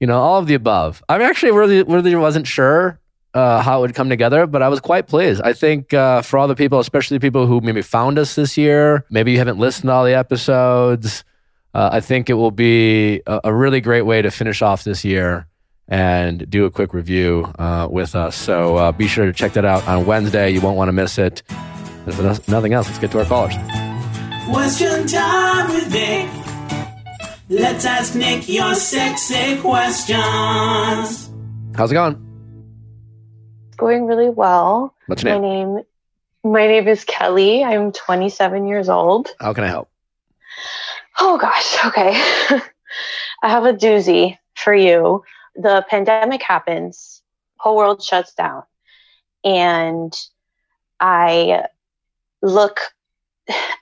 you 0.00 0.06
know, 0.06 0.18
all 0.18 0.38
of 0.38 0.46
the 0.46 0.54
above. 0.54 1.02
I'm 1.08 1.20
actually 1.20 1.52
really, 1.52 1.82
really 1.82 2.14
wasn't 2.14 2.46
sure 2.46 3.00
uh, 3.34 3.62
how 3.62 3.78
it 3.78 3.80
would 3.82 3.94
come 3.94 4.08
together, 4.08 4.46
but 4.46 4.62
I 4.62 4.68
was 4.68 4.80
quite 4.80 5.06
pleased. 5.06 5.42
I 5.42 5.52
think 5.52 5.92
uh, 5.92 6.22
for 6.22 6.38
all 6.38 6.48
the 6.48 6.54
people, 6.54 6.78
especially 6.78 7.18
people 7.18 7.46
who 7.46 7.60
maybe 7.60 7.82
found 7.82 8.18
us 8.18 8.34
this 8.34 8.56
year, 8.56 9.04
maybe 9.10 9.32
you 9.32 9.38
haven't 9.38 9.58
listened 9.58 9.88
to 9.88 9.92
all 9.92 10.04
the 10.04 10.14
episodes. 10.14 11.24
Uh, 11.74 11.90
I 11.92 12.00
think 12.00 12.30
it 12.30 12.34
will 12.34 12.50
be 12.50 13.22
a, 13.26 13.40
a 13.44 13.54
really 13.54 13.80
great 13.80 14.02
way 14.02 14.22
to 14.22 14.30
finish 14.30 14.62
off 14.62 14.84
this 14.84 15.04
year 15.04 15.46
and 15.86 16.48
do 16.50 16.64
a 16.64 16.70
quick 16.70 16.92
review 16.92 17.50
uh, 17.58 17.88
with 17.90 18.14
us. 18.14 18.36
So 18.36 18.76
uh, 18.76 18.92
be 18.92 19.06
sure 19.06 19.26
to 19.26 19.32
check 19.32 19.54
that 19.54 19.64
out 19.64 19.86
on 19.86 20.06
Wednesday. 20.06 20.50
You 20.50 20.60
won't 20.60 20.76
want 20.76 20.88
to 20.88 20.92
miss 20.92 21.18
it. 21.18 21.42
If 22.06 22.48
nothing 22.48 22.72
else, 22.72 22.86
let's 22.86 22.98
get 22.98 23.10
to 23.12 23.18
our 23.18 23.24
callers. 23.24 23.54
Question 24.46 25.06
time 25.06 25.68
with. 25.68 26.47
Let's 27.50 27.84
ask 27.86 28.14
Nick 28.14 28.48
your 28.48 28.74
sexy 28.74 29.56
questions. 29.58 31.30
How's 31.74 31.90
it 31.90 31.94
going? 31.94 32.24
It's 33.68 33.76
going 33.76 34.06
really 34.06 34.28
well. 34.28 34.94
What's 35.06 35.22
your 35.22 35.34
My 35.34 35.40
name? 35.40 35.74
name 35.76 35.84
my 36.44 36.66
name 36.66 36.86
is 36.88 37.04
Kelly. 37.04 37.64
I'm 37.64 37.92
27 37.92 38.66
years 38.68 38.88
old. 38.88 39.28
How 39.40 39.52
can 39.54 39.64
I 39.64 39.68
help? 39.68 39.90
Oh 41.18 41.36
gosh, 41.38 41.84
okay. 41.86 42.10
I 43.42 43.48
have 43.48 43.64
a 43.64 43.72
doozy 43.72 44.38
for 44.54 44.74
you. 44.74 45.24
The 45.56 45.84
pandemic 45.88 46.42
happens, 46.42 47.22
whole 47.56 47.76
world 47.76 48.02
shuts 48.02 48.34
down. 48.34 48.62
And 49.42 50.14
I 51.00 51.64
look 52.40 52.78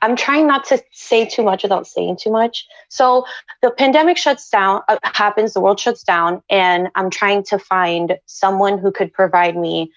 I'm 0.02 0.16
trying 0.16 0.46
not 0.46 0.64
to 0.66 0.82
say 0.92 1.24
too 1.24 1.42
much 1.42 1.62
without 1.62 1.86
saying 1.86 2.18
too 2.20 2.30
much. 2.30 2.66
So 2.88 3.24
the 3.62 3.70
pandemic 3.70 4.16
shuts 4.16 4.48
down, 4.48 4.82
uh, 4.88 4.98
happens, 5.02 5.54
the 5.54 5.60
world 5.60 5.80
shuts 5.80 6.02
down, 6.02 6.42
and 6.50 6.88
I'm 6.94 7.10
trying 7.10 7.44
to 7.44 7.58
find 7.58 8.18
someone 8.26 8.78
who 8.78 8.92
could 8.92 9.12
provide 9.12 9.56
me 9.56 9.92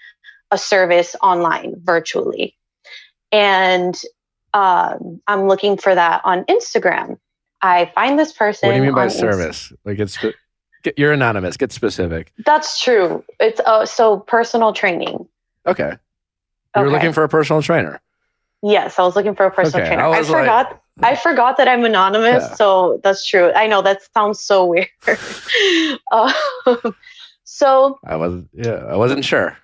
a 0.52 0.58
service 0.58 1.16
online 1.22 1.76
virtually. 1.84 2.56
And 3.32 3.96
um, 4.54 5.22
I'm 5.28 5.48
looking 5.48 5.78
for 5.78 5.94
that 5.94 6.22
on 6.24 6.44
Instagram. 6.46 7.20
I 7.62 7.92
find 7.94 8.18
this 8.18 8.34
person. 8.34 8.68
What 8.68 8.74
do 8.74 8.78
you 8.78 8.84
mean 8.84 8.96
by 8.96 9.02
on 9.02 9.08
Inst- 9.08 9.20
service? 9.20 9.74
Like 9.86 10.00
it's 10.00 10.18
get, 10.84 10.98
you're 10.98 11.12
anonymous. 11.12 11.58
Get 11.58 11.72
specific. 11.72 12.34
That's 12.46 12.82
true. 12.82 13.24
It's 13.40 13.60
uh, 13.60 13.86
so 13.86 14.18
personal 14.22 14.74
training. 14.74 15.28
Okay. 15.68 15.92
You 16.76 16.82
were 16.82 16.88
Okay. 16.88 16.94
looking 16.96 17.14
for 17.14 17.24
a 17.24 17.30
personal 17.30 17.62
trainer. 17.62 18.02
Yes, 18.62 19.00
I 19.00 19.04
was 19.04 19.16
looking 19.16 19.36
for 19.36 19.46
a 19.46 19.52
personal 19.52 19.82
Okay, 19.86 19.90
trainer. 19.96 20.04
I 20.04 20.16
I, 20.16 20.20
was 20.20 20.30
like- 20.30 20.42
forgot. 20.42 20.82
I 21.02 21.16
forgot 21.16 21.56
that 21.58 21.70
I'm 21.70 21.86
anonymous, 21.86 22.44
Yeah. 22.44 22.56
so 22.56 23.00
that's 23.06 23.26
true. 23.26 23.54
I 23.54 23.68
know 23.68 23.82
that 23.82 24.02
sounds 24.14 24.42
so 24.42 24.66
weird. 24.66 24.90
um, 26.12 26.34
so 27.46 27.98
I 28.06 28.16
wasn't. 28.18 28.50
Yeah, 28.54 28.84
I 28.86 28.96
wasn't 28.98 29.24
sure. 29.24 29.58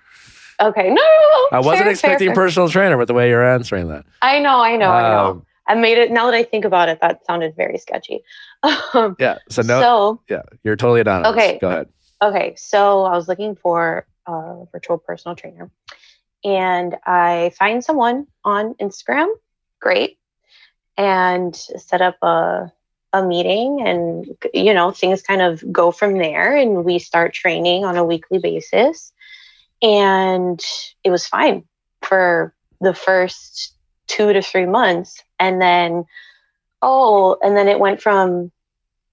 okay, 0.60 0.84
no, 0.88 0.94
no, 0.94 0.94
no, 0.94 1.48
I 1.52 1.60
wasn't 1.60 1.82
fair, 1.84 1.90
expecting 1.90 2.28
fair, 2.28 2.34
fair. 2.34 2.44
personal 2.44 2.68
trainer 2.70 2.96
with 2.96 3.08
the 3.08 3.14
way 3.14 3.28
you're 3.28 3.46
answering 3.46 3.88
that. 3.88 4.06
I 4.22 4.38
know, 4.38 4.60
I 4.60 4.76
know, 4.76 4.88
I 4.90 5.02
know. 5.10 5.26
Um, 5.32 5.46
I 5.68 5.74
made 5.74 5.98
it. 5.98 6.10
Now 6.10 6.24
that 6.30 6.34
I 6.34 6.42
think 6.42 6.64
about 6.64 6.88
it, 6.88 7.00
that 7.02 7.24
sounded 7.26 7.54
very 7.56 7.78
sketchy. 7.78 8.22
Um, 8.94 9.14
Yeah. 9.18 9.36
So 9.50 9.60
no. 9.62 9.80
So 9.80 10.20
yeah, 10.30 10.42
you're 10.64 10.76
totally 10.76 11.02
anonymous. 11.02 11.32
Okay. 11.32 11.58
Go 11.60 11.68
ahead. 11.68 11.88
okay, 12.22 12.54
so 12.56 13.04
I 13.04 13.14
was 13.14 13.28
looking 13.28 13.54
for 13.56 14.06
a 14.26 14.64
virtual 14.72 14.96
personal 14.96 15.36
trainer, 15.36 15.70
and 16.46 16.96
I 17.04 17.50
find 17.58 17.84
someone 17.84 18.28
on 18.44 18.74
Instagram. 18.74 19.26
Great, 19.80 20.18
and 20.96 21.54
set 21.54 22.00
up 22.00 22.16
a 22.22 22.72
a 23.12 23.26
meeting, 23.26 23.82
and 23.84 24.26
you 24.54 24.72
know 24.72 24.92
things 24.92 25.22
kind 25.22 25.42
of 25.42 25.62
go 25.72 25.90
from 25.90 26.16
there, 26.16 26.56
and 26.56 26.84
we 26.84 26.98
start 26.98 27.34
training 27.34 27.84
on 27.84 27.96
a 27.96 28.04
weekly 28.04 28.38
basis, 28.38 29.12
and 29.82 30.64
it 31.04 31.10
was 31.10 31.26
fine 31.26 31.64
for 32.02 32.54
the 32.80 32.94
first 32.94 33.74
two 34.06 34.32
to 34.32 34.40
three 34.40 34.66
months, 34.66 35.22
and 35.40 35.60
then 35.60 36.04
oh, 36.80 37.36
and 37.42 37.56
then 37.56 37.68
it 37.68 37.80
went 37.80 38.00
from 38.00 38.52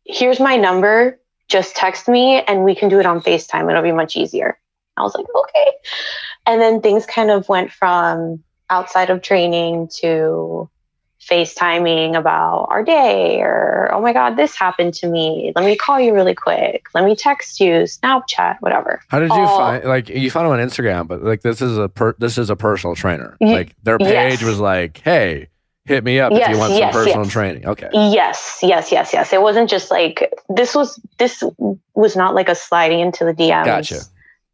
here's 0.05 0.39
my 0.39 0.55
number 0.55 1.17
just 1.47 1.75
text 1.75 2.07
me 2.07 2.41
and 2.41 2.63
we 2.63 2.73
can 2.73 2.89
do 2.89 2.99
it 2.99 3.05
on 3.05 3.21
FaceTime. 3.21 3.69
It'll 3.69 3.83
be 3.83 3.91
much 3.91 4.15
easier. 4.15 4.57
I 4.97 5.03
was 5.03 5.13
like, 5.13 5.25
okay. 5.35 5.71
And 6.45 6.61
then 6.61 6.81
things 6.81 7.05
kind 7.05 7.31
of 7.31 7.47
went 7.49 7.71
from 7.71 8.43
outside 8.69 9.09
of 9.09 9.21
training 9.21 9.89
to 9.99 10.69
FaceTiming 11.21 12.17
about 12.17 12.67
our 12.69 12.83
day 12.83 13.39
or, 13.41 13.89
oh 13.93 14.01
my 14.01 14.11
God, 14.11 14.35
this 14.35 14.55
happened 14.55 14.93
to 14.95 15.07
me. 15.07 15.53
Let 15.55 15.63
me 15.63 15.75
call 15.75 15.99
you 15.99 16.13
really 16.13 16.35
quick. 16.35 16.87
Let 16.93 17.05
me 17.05 17.15
text 17.15 17.59
you, 17.59 17.83
Snapchat, 17.83 18.57
whatever. 18.59 19.01
How 19.07 19.19
did 19.19 19.29
you 19.29 19.37
Oh. 19.37 19.57
find 19.57 19.85
like 19.85 20.09
you 20.09 20.29
found 20.29 20.47
him 20.47 20.53
on 20.53 20.59
Instagram, 20.59 21.07
but 21.07 21.23
like 21.23 21.41
this 21.41 21.61
is 21.61 21.77
a 21.77 21.87
per, 21.87 22.13
this 22.19 22.37
is 22.37 22.49
a 22.49 22.55
personal 22.55 22.95
trainer. 22.95 23.37
Like 23.39 23.75
their 23.83 23.97
page 23.97 24.41
yes. 24.41 24.43
was 24.43 24.59
like, 24.59 24.97
hey, 24.97 25.47
hit 25.85 26.03
me 26.03 26.19
up 26.19 26.31
if 26.33 26.47
you 26.49 26.57
want 26.57 26.71
some 26.71 26.79
yes, 26.79 26.93
personal 26.93 27.23
yes. 27.23 27.31
training. 27.31 27.65
Okay. 27.67 27.89
Yes, 27.93 28.59
yes, 28.61 28.91
yes, 28.91 29.13
yes. 29.13 29.33
It 29.33 29.41
wasn't 29.41 29.69
just 29.69 29.91
like 29.91 30.31
this 30.49 30.75
was 30.75 30.99
this 31.19 31.43
was 31.93 32.15
not 32.15 32.35
like 32.35 32.49
a 32.49 32.55
sliding 32.55 32.99
into 32.99 33.25
the 33.25 33.33
DMs 33.33 33.65
Gotcha. 33.65 34.01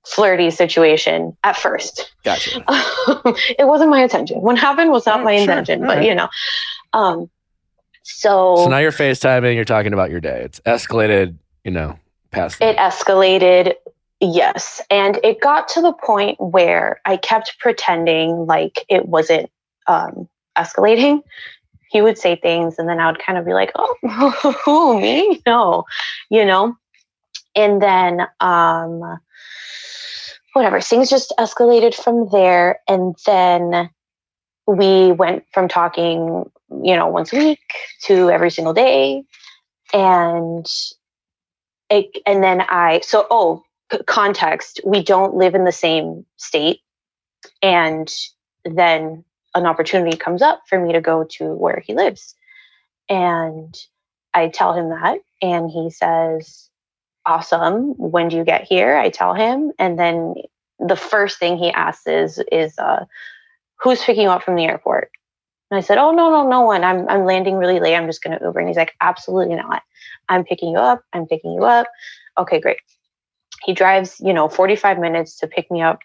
Flirty 0.06 0.50
situation 0.50 1.36
at 1.44 1.58
first. 1.58 2.13
Gotcha. 2.24 2.63
it 3.60 3.68
wasn't 3.68 3.89
my 3.89 4.03
intention. 4.03 4.39
What 4.41 4.58
happened 4.58 4.91
was 4.91 5.06
not 5.06 5.22
Oh, 5.22 5.24
my 5.24 5.36
sure. 5.36 5.41
intention, 5.41 5.82
All 5.82 5.88
but 5.88 5.98
right. 5.98 6.06
you 6.06 6.15
know. 6.15 6.29
Um 6.94 7.29
so, 8.03 8.56
So 8.58 8.68
now 8.70 8.79
you're 8.79 8.91
FaceTiming, 8.91 9.56
you're 9.56 9.65
talking 9.65 9.94
about 9.94 10.10
your 10.10 10.20
day. 10.20 10.41
It's 10.44 10.60
escalated, 10.62 11.38
you 11.63 11.72
know, 11.72 12.00
past 12.32 12.60
it 12.62 12.75
escalated, 12.77 13.75
yes. 14.20 14.82
And 14.89 15.20
it 15.24 15.41
got 15.41 15.68
to 15.70 15.82
the 15.82 15.94
point 15.94 16.38
where 16.39 17.01
I 17.06 17.18
kept 17.18 17.58
pretending 17.60 18.46
like 18.48 18.86
it 18.89 19.06
wasn't 19.08 19.51
um 19.88 20.27
escalating. 20.58 21.22
He 21.91 22.01
would 22.01 22.18
say 22.18 22.36
things 22.36 22.79
and 22.79 22.88
then 22.88 23.00
I 23.00 23.08
would 23.12 23.20
kind 23.20 23.38
of 23.38 23.46
be 23.46 23.53
like, 23.53 23.72
Oh, 23.75 23.96
who 24.65 25.00
me? 25.01 25.41
No, 25.46 25.84
you 26.29 26.46
know. 26.46 26.75
And 27.56 27.82
then 27.82 28.22
um 28.39 29.20
whatever, 30.53 30.82
things 30.82 31.10
just 31.10 31.34
escalated 31.39 31.94
from 31.94 32.29
there. 32.32 32.79
And 32.88 33.15
then 33.25 33.89
we 34.68 35.12
went 35.12 35.46
from 35.53 35.68
talking, 35.68 36.50
you 36.84 36.96
know, 36.96 37.08
once 37.08 37.34
a 37.34 37.38
week 37.38 37.60
to 38.03 38.29
every 38.29 38.51
single 38.51 38.74
day. 38.74 39.24
And 39.94 40.65
it, 41.89 42.06
and 42.25 42.44
then 42.44 42.62
I, 42.62 43.01
so, 43.01 43.25
oh, 43.32 43.63
context, 44.06 44.79
we 44.86 45.03
don't 45.03 45.36
live 45.36 45.56
in 45.56 45.65
the 45.65 45.72
same 45.72 46.25
state. 46.38 46.82
And 47.62 48.13
then 48.63 49.24
an 49.56 49.65
opportunity 49.65 50.15
comes 50.15 50.41
up 50.41 50.62
for 50.68 50.79
me 50.79 50.94
to 50.94 51.01
go 51.01 51.24
to 51.24 51.53
where 51.56 51.82
he 51.86 51.94
lives. 51.94 52.36
And 53.10 53.75
I 54.34 54.50
tell 54.50 54.74
him 54.74 54.89
that. 54.89 55.20
And 55.41 55.72
he 55.72 55.89
says, 55.89 56.69
Awesome. 57.30 57.94
When 57.98 58.28
do 58.28 58.38
you 58.38 58.44
get 58.44 58.64
here? 58.64 58.96
I 58.96 59.10
tell 59.10 59.36
him. 59.36 59.72
And 59.78 60.00
then 60.00 60.34
the 60.80 60.96
first 60.96 61.38
thing 61.38 61.60
he 61.60 61.70
asks 61.70 62.08
is, 62.08 62.42
is 62.52 62.76
uh, 62.80 63.06
Who's 63.82 64.04
picking 64.04 64.24
you 64.24 64.30
up 64.30 64.42
from 64.42 64.56
the 64.56 64.66
airport? 64.66 65.12
And 65.70 65.78
I 65.78 65.82
said, 65.82 66.00
Oh, 66.00 66.10
no, 66.10 66.32
no, 66.32 66.50
no 66.50 66.62
one. 66.62 66.84
I'm, 66.84 67.08
I'm 67.08 67.26
landing 67.26 67.58
really 67.58 67.80
late. 67.80 67.96
I'm 67.96 68.08
just 68.08 68.24
going 68.24 68.36
to 68.36 68.44
Uber. 68.44 68.60
And 68.60 68.68
he's 68.68 68.78
like, 68.78 68.96
Absolutely 69.00 69.56
not. 69.56 69.84
I'm 70.28 70.44
picking 70.44 70.72
you 70.72 70.80
up. 70.80 71.04
I'm 71.14 71.28
picking 71.28 71.54
you 71.54 71.66
up. 71.66 71.86
Okay, 72.36 72.60
great. 72.60 72.80
He 73.64 73.74
drives, 73.74 74.20
you 74.20 74.34
know, 74.34 74.50
45 74.50 74.98
minutes 74.98 75.38
to 75.38 75.48
pick 75.48 75.70
me 75.70 75.84
up 75.84 76.00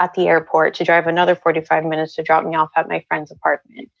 at 0.00 0.14
the 0.14 0.26
airport, 0.26 0.74
to 0.74 0.84
drive 0.84 1.06
another 1.06 1.36
45 1.36 1.84
minutes 1.84 2.16
to 2.16 2.24
drop 2.24 2.44
me 2.44 2.56
off 2.56 2.70
at 2.74 2.88
my 2.88 3.04
friend's 3.06 3.30
apartment. 3.30 3.92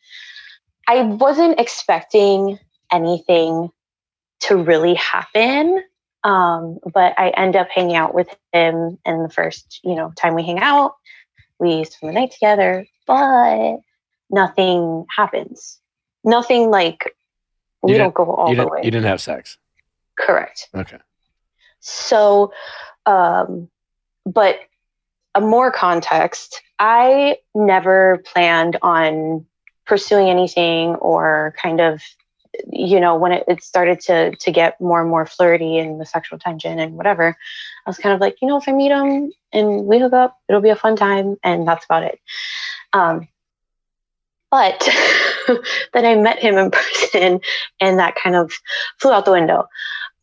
I 0.88 1.02
wasn't 1.02 1.60
expecting 1.60 2.58
anything 2.90 3.70
to 4.40 4.56
really 4.56 4.94
happen. 4.94 5.84
Um, 6.24 6.78
but 6.92 7.12
I 7.18 7.28
end 7.30 7.54
up 7.54 7.68
hanging 7.68 7.96
out 7.96 8.14
with 8.14 8.28
him 8.52 8.98
and 9.04 9.24
the 9.24 9.28
first, 9.28 9.80
you 9.84 9.94
know, 9.94 10.12
time 10.16 10.34
we 10.34 10.42
hang 10.42 10.58
out, 10.58 10.94
we 11.60 11.84
spend 11.84 12.10
the 12.16 12.20
night 12.20 12.30
together, 12.32 12.86
but 13.06 13.76
nothing 14.30 15.04
happens. 15.14 15.78
Nothing 16.24 16.70
like 16.70 17.14
we 17.82 17.92
You 17.92 17.98
don't 17.98 18.14
go 18.14 18.24
all 18.34 18.54
the 18.54 18.66
way. 18.66 18.80
you 18.82 18.90
didn't 18.90 19.06
have 19.06 19.20
sex. 19.20 19.58
Correct. 20.18 20.68
Okay. 20.74 20.96
So, 21.80 22.52
um, 23.04 23.68
but 24.24 24.60
a 25.34 25.40
more 25.42 25.70
context, 25.70 26.62
I 26.78 27.36
never 27.54 28.22
planned 28.32 28.78
on 28.80 29.44
pursuing 29.86 30.30
anything 30.30 30.94
or 30.94 31.54
kind 31.60 31.80
of, 31.82 32.00
you 32.70 33.00
know, 33.00 33.16
when 33.16 33.32
it, 33.32 33.44
it 33.48 33.62
started 33.62 34.00
to 34.00 34.34
to 34.36 34.50
get 34.52 34.80
more 34.80 35.00
and 35.00 35.10
more 35.10 35.26
flirty 35.26 35.78
and 35.78 36.00
the 36.00 36.06
sexual 36.06 36.38
tension 36.38 36.78
and 36.78 36.94
whatever, 36.94 37.36
I 37.86 37.90
was 37.90 37.98
kind 37.98 38.14
of 38.14 38.20
like, 38.20 38.36
you 38.40 38.48
know, 38.48 38.56
if 38.58 38.68
I 38.68 38.72
meet 38.72 38.90
him 38.90 39.32
and 39.52 39.86
we 39.86 39.98
hook 39.98 40.12
up, 40.12 40.38
it'll 40.48 40.60
be 40.60 40.70
a 40.70 40.76
fun 40.76 40.96
time, 40.96 41.36
and 41.42 41.66
that's 41.66 41.84
about 41.84 42.02
it. 42.04 42.18
Um, 42.92 43.28
but 44.50 44.88
then 45.92 46.04
I 46.06 46.14
met 46.14 46.38
him 46.38 46.56
in 46.56 46.70
person, 47.10 47.40
and 47.80 47.98
that 47.98 48.14
kind 48.14 48.36
of 48.36 48.52
flew 49.00 49.12
out 49.12 49.24
the 49.24 49.32
window. 49.32 49.66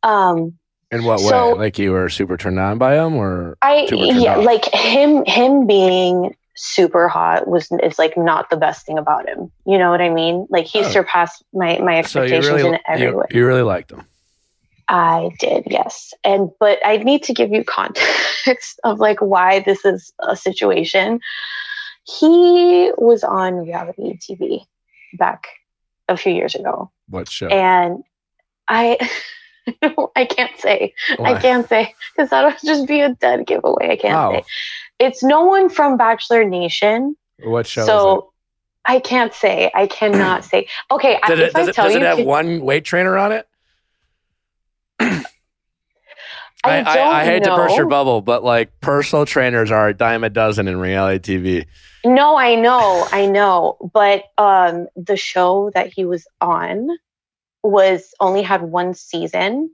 Um, 0.03 0.57
In 0.91 1.03
what 1.03 1.19
So- 1.19 1.53
way? 1.53 1.59
Like 1.59 1.79
you 1.79 1.91
were 1.91 2.09
super 2.09 2.37
turned 2.37 2.59
on 2.59 2.77
by 2.77 2.95
him, 2.95 3.15
or 3.15 3.57
I 3.61 3.87
yeah, 3.91 4.37
off. 4.37 4.45
like 4.45 4.65
him 4.73 5.25
him 5.25 5.67
being 5.67 6.35
super 6.55 7.07
hot 7.07 7.47
was 7.47 7.71
is 7.83 7.97
like 7.97 8.17
not 8.17 8.49
the 8.49 8.57
best 8.57 8.85
thing 8.85 8.97
about 8.97 9.27
him. 9.27 9.51
You 9.65 9.77
know 9.77 9.89
what 9.89 10.01
I 10.01 10.09
mean? 10.09 10.47
Like 10.49 10.65
he 10.65 10.79
Oh. 10.79 10.89
surpassed 10.89 11.43
my 11.53 11.79
my 11.79 11.93
so 12.01 12.21
expectations 12.21 12.47
really 12.47 12.69
in 12.69 12.79
every 12.87 13.07
you, 13.07 13.17
way. 13.17 13.25
you 13.31 13.45
really 13.47 13.61
liked 13.63 13.91
him. 13.91 14.05
I 14.87 15.29
did, 15.39 15.63
yes. 15.67 16.13
And 16.23 16.49
but 16.59 16.79
I 16.85 16.97
need 16.97 17.23
to 17.23 17.33
give 17.33 17.51
you 17.51 17.63
context 17.63 18.79
of 18.83 18.99
like 18.99 19.19
why 19.21 19.59
this 19.59 19.85
is 19.85 20.11
a 20.19 20.35
situation. 20.35 21.21
He 22.03 22.91
was 22.97 23.23
on 23.23 23.55
reality 23.55 24.17
TV 24.17 24.65
back 25.17 25.47
a 26.09 26.17
few 26.17 26.33
years 26.33 26.55
ago. 26.55 26.91
What 27.07 27.29
show? 27.29 27.47
And 27.47 28.03
I 28.67 28.97
I 30.15 30.25
can't 30.25 30.57
say. 30.59 30.93
Why? 31.17 31.33
I 31.33 31.41
can't 31.41 31.67
say 31.67 31.93
because 32.15 32.29
that 32.29 32.45
would 32.45 32.55
just 32.63 32.87
be 32.87 33.01
a 33.01 33.13
dead 33.15 33.45
giveaway. 33.47 33.91
I 33.91 33.95
can't 33.95 34.13
How? 34.13 34.31
say. 34.33 34.43
It's 34.99 35.23
no 35.23 35.45
one 35.45 35.69
from 35.69 35.97
Bachelor 35.97 36.43
Nation. 36.43 37.15
What 37.43 37.65
show? 37.67 37.85
so 37.85 38.33
I 38.85 38.99
can't 38.99 39.33
say. 39.33 39.71
I 39.73 39.87
cannot 39.87 40.45
say. 40.51 40.67
Okay, 40.91 41.19
I, 41.21 41.31
it? 41.33 41.39
if 41.39 41.53
Does 41.53 41.67
I 41.67 41.69
it, 41.71 41.75
does 41.75 41.93
you, 41.93 41.99
it 41.99 42.03
have 42.03 42.17
can- 42.17 42.25
one 42.25 42.61
weight 42.61 42.85
trainer 42.85 43.17
on 43.17 43.31
it? 43.31 43.47
I, 46.63 46.81
I, 46.81 46.95
don't 46.95 47.13
I, 47.13 47.25
hate 47.25 47.43
to 47.45 47.55
burst 47.55 47.75
your 47.75 47.87
bubble, 47.87 48.21
but 48.21 48.43
like 48.43 48.79
personal 48.81 49.25
trainers 49.25 49.71
are 49.71 49.87
a 49.87 49.93
dime 49.95 50.23
a 50.23 50.29
dozen 50.29 50.67
in 50.67 50.77
reality 50.77 51.37
TV. 51.37 51.65
No, 52.05 52.37
I 52.37 52.53
know, 52.55 53.07
I 53.11 53.25
know. 53.25 53.77
But 53.93 54.25
um 54.37 54.87
the 54.95 55.17
show 55.17 55.71
that 55.73 55.91
he 55.91 56.05
was 56.05 56.27
on 56.39 56.87
was 57.63 58.13
only 58.19 58.41
had 58.41 58.61
one 58.61 58.93
season, 58.93 59.69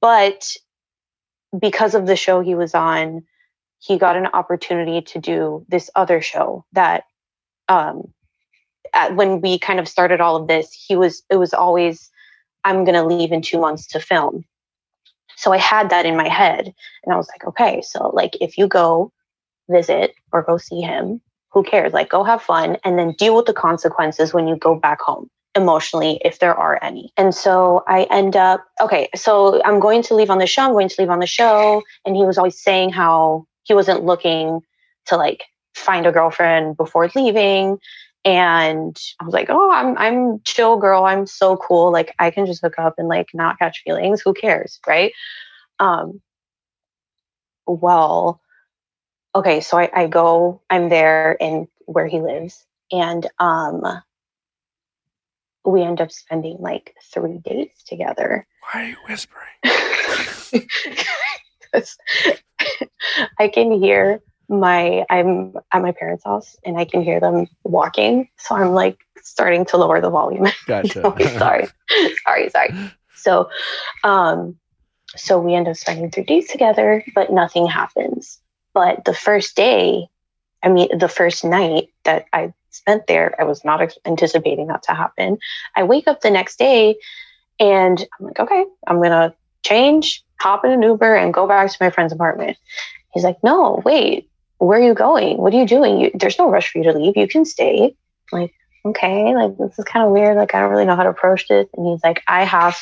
but 0.00 0.56
because 1.58 1.94
of 1.94 2.06
the 2.06 2.16
show 2.16 2.40
he 2.40 2.54
was 2.54 2.74
on, 2.74 3.24
he 3.78 3.98
got 3.98 4.16
an 4.16 4.26
opportunity 4.26 5.00
to 5.02 5.18
do 5.18 5.64
this 5.68 5.90
other 5.94 6.20
show 6.20 6.64
that 6.72 7.04
um 7.68 8.12
at, 8.94 9.14
when 9.14 9.40
we 9.40 9.58
kind 9.58 9.78
of 9.78 9.88
started 9.88 10.20
all 10.20 10.36
of 10.36 10.48
this, 10.48 10.72
he 10.72 10.96
was 10.96 11.22
it 11.30 11.36
was 11.36 11.54
always 11.54 12.10
I'm 12.64 12.84
going 12.84 12.94
to 12.94 13.04
leave 13.04 13.32
in 13.32 13.40
2 13.40 13.58
months 13.58 13.86
to 13.88 14.00
film. 14.00 14.44
So 15.36 15.52
I 15.52 15.58
had 15.58 15.90
that 15.90 16.06
in 16.06 16.16
my 16.16 16.28
head 16.28 16.74
and 17.04 17.14
I 17.14 17.16
was 17.16 17.28
like, 17.28 17.46
okay, 17.46 17.80
so 17.82 18.08
like 18.08 18.36
if 18.40 18.58
you 18.58 18.66
go 18.66 19.12
visit 19.70 20.14
or 20.32 20.42
go 20.42 20.56
see 20.58 20.80
him, 20.80 21.20
who 21.50 21.62
cares? 21.62 21.92
Like, 21.92 22.10
go 22.10 22.24
have 22.24 22.42
fun 22.42 22.76
and 22.84 22.98
then 22.98 23.12
deal 23.12 23.36
with 23.36 23.46
the 23.46 23.54
consequences 23.54 24.34
when 24.34 24.48
you 24.48 24.56
go 24.56 24.74
back 24.74 25.00
home 25.00 25.30
emotionally, 25.54 26.20
if 26.24 26.38
there 26.38 26.54
are 26.54 26.78
any. 26.82 27.12
And 27.16 27.34
so 27.34 27.82
I 27.88 28.04
end 28.10 28.36
up, 28.36 28.64
okay, 28.80 29.08
so 29.14 29.62
I'm 29.64 29.80
going 29.80 30.02
to 30.04 30.14
leave 30.14 30.30
on 30.30 30.38
the 30.38 30.46
show. 30.46 30.62
I'm 30.62 30.72
going 30.72 30.88
to 30.88 31.00
leave 31.00 31.10
on 31.10 31.18
the 31.18 31.26
show. 31.26 31.82
And 32.04 32.16
he 32.16 32.24
was 32.24 32.38
always 32.38 32.60
saying 32.60 32.90
how 32.90 33.46
he 33.64 33.74
wasn't 33.74 34.04
looking 34.04 34.60
to 35.06 35.16
like 35.16 35.44
find 35.74 36.06
a 36.06 36.12
girlfriend 36.12 36.76
before 36.76 37.10
leaving. 37.14 37.78
And 38.24 38.96
I 39.20 39.24
was 39.24 39.32
like, 39.32 39.46
oh, 39.48 39.70
I'm 39.72 39.96
I'm 39.96 40.40
chill 40.44 40.76
girl. 40.76 41.04
I'm 41.04 41.26
so 41.26 41.56
cool. 41.56 41.92
Like 41.92 42.14
I 42.18 42.30
can 42.30 42.46
just 42.46 42.60
hook 42.60 42.74
up 42.78 42.94
and 42.98 43.08
like 43.08 43.28
not 43.32 43.58
catch 43.58 43.82
feelings. 43.84 44.20
Who 44.20 44.34
cares? 44.34 44.80
Right. 44.86 45.12
Um 45.78 46.20
well, 47.66 48.40
okay, 49.34 49.60
so 49.60 49.78
I, 49.78 49.90
I 49.94 50.06
go, 50.06 50.62
I'm 50.70 50.88
there 50.88 51.32
in 51.32 51.68
where 51.84 52.06
he 52.06 52.20
lives, 52.20 52.64
and 52.90 53.26
um 53.38 53.82
we 55.70 55.82
end 55.82 56.00
up 56.00 56.10
spending 56.10 56.56
like 56.60 56.94
three 57.12 57.38
days 57.38 57.70
together. 57.86 58.46
Why 58.72 58.82
are 58.82 58.88
you 58.88 58.96
whispering? 59.08 59.46
I 63.38 63.48
can 63.48 63.72
hear 63.72 64.20
my 64.48 65.04
I'm 65.10 65.54
at 65.72 65.82
my 65.82 65.92
parents' 65.92 66.24
house 66.24 66.56
and 66.64 66.78
I 66.78 66.84
can 66.84 67.02
hear 67.02 67.20
them 67.20 67.46
walking. 67.64 68.28
So 68.38 68.56
I'm 68.56 68.72
like 68.72 68.98
starting 69.22 69.64
to 69.66 69.76
lower 69.76 70.00
the 70.00 70.10
volume. 70.10 70.46
Gotcha. 70.66 71.14
Sorry. 71.38 71.68
sorry, 72.24 72.50
sorry. 72.50 72.74
So 73.14 73.50
um 74.04 74.56
so 75.16 75.38
we 75.38 75.54
end 75.54 75.68
up 75.68 75.76
spending 75.76 76.10
three 76.10 76.24
days 76.24 76.48
together, 76.48 77.04
but 77.14 77.32
nothing 77.32 77.66
happens. 77.66 78.38
But 78.74 79.04
the 79.04 79.14
first 79.14 79.56
day, 79.56 80.08
I 80.62 80.68
mean 80.68 80.96
the 80.96 81.08
first 81.08 81.44
night 81.44 81.88
that 82.04 82.26
I 82.32 82.52
spent 82.78 83.06
there, 83.06 83.34
I 83.38 83.44
was 83.44 83.64
not 83.64 83.96
anticipating 84.04 84.68
that 84.68 84.82
to 84.84 84.94
happen. 84.94 85.38
I 85.76 85.84
wake 85.84 86.08
up 86.08 86.20
the 86.20 86.30
next 86.30 86.58
day 86.58 86.96
and 87.60 88.04
I'm 88.18 88.26
like, 88.26 88.40
okay, 88.40 88.64
I'm 88.86 89.02
gonna 89.02 89.34
change, 89.64 90.24
hop 90.40 90.64
in 90.64 90.70
an 90.70 90.82
Uber, 90.82 91.16
and 91.16 91.34
go 91.34 91.46
back 91.46 91.70
to 91.70 91.76
my 91.80 91.90
friend's 91.90 92.12
apartment. 92.12 92.56
He's 93.12 93.24
like, 93.24 93.42
no, 93.42 93.82
wait, 93.84 94.30
where 94.58 94.78
are 94.78 94.84
you 94.84 94.94
going? 94.94 95.38
What 95.38 95.54
are 95.54 95.58
you 95.58 95.66
doing? 95.66 96.00
You, 96.00 96.10
there's 96.14 96.38
no 96.38 96.50
rush 96.50 96.72
for 96.72 96.78
you 96.78 96.84
to 96.84 96.98
leave. 96.98 97.16
You 97.16 97.28
can 97.28 97.44
stay. 97.44 97.94
I'm 98.32 98.40
like, 98.40 98.54
okay, 98.84 99.34
like 99.34 99.56
this 99.58 99.78
is 99.78 99.84
kind 99.84 100.04
of 100.04 100.12
weird. 100.12 100.36
Like 100.36 100.54
I 100.54 100.60
don't 100.60 100.70
really 100.70 100.84
know 100.84 100.96
how 100.96 101.04
to 101.04 101.10
approach 101.10 101.48
this. 101.48 101.66
And 101.76 101.86
he's 101.86 102.02
like, 102.02 102.22
I 102.28 102.44
have 102.44 102.78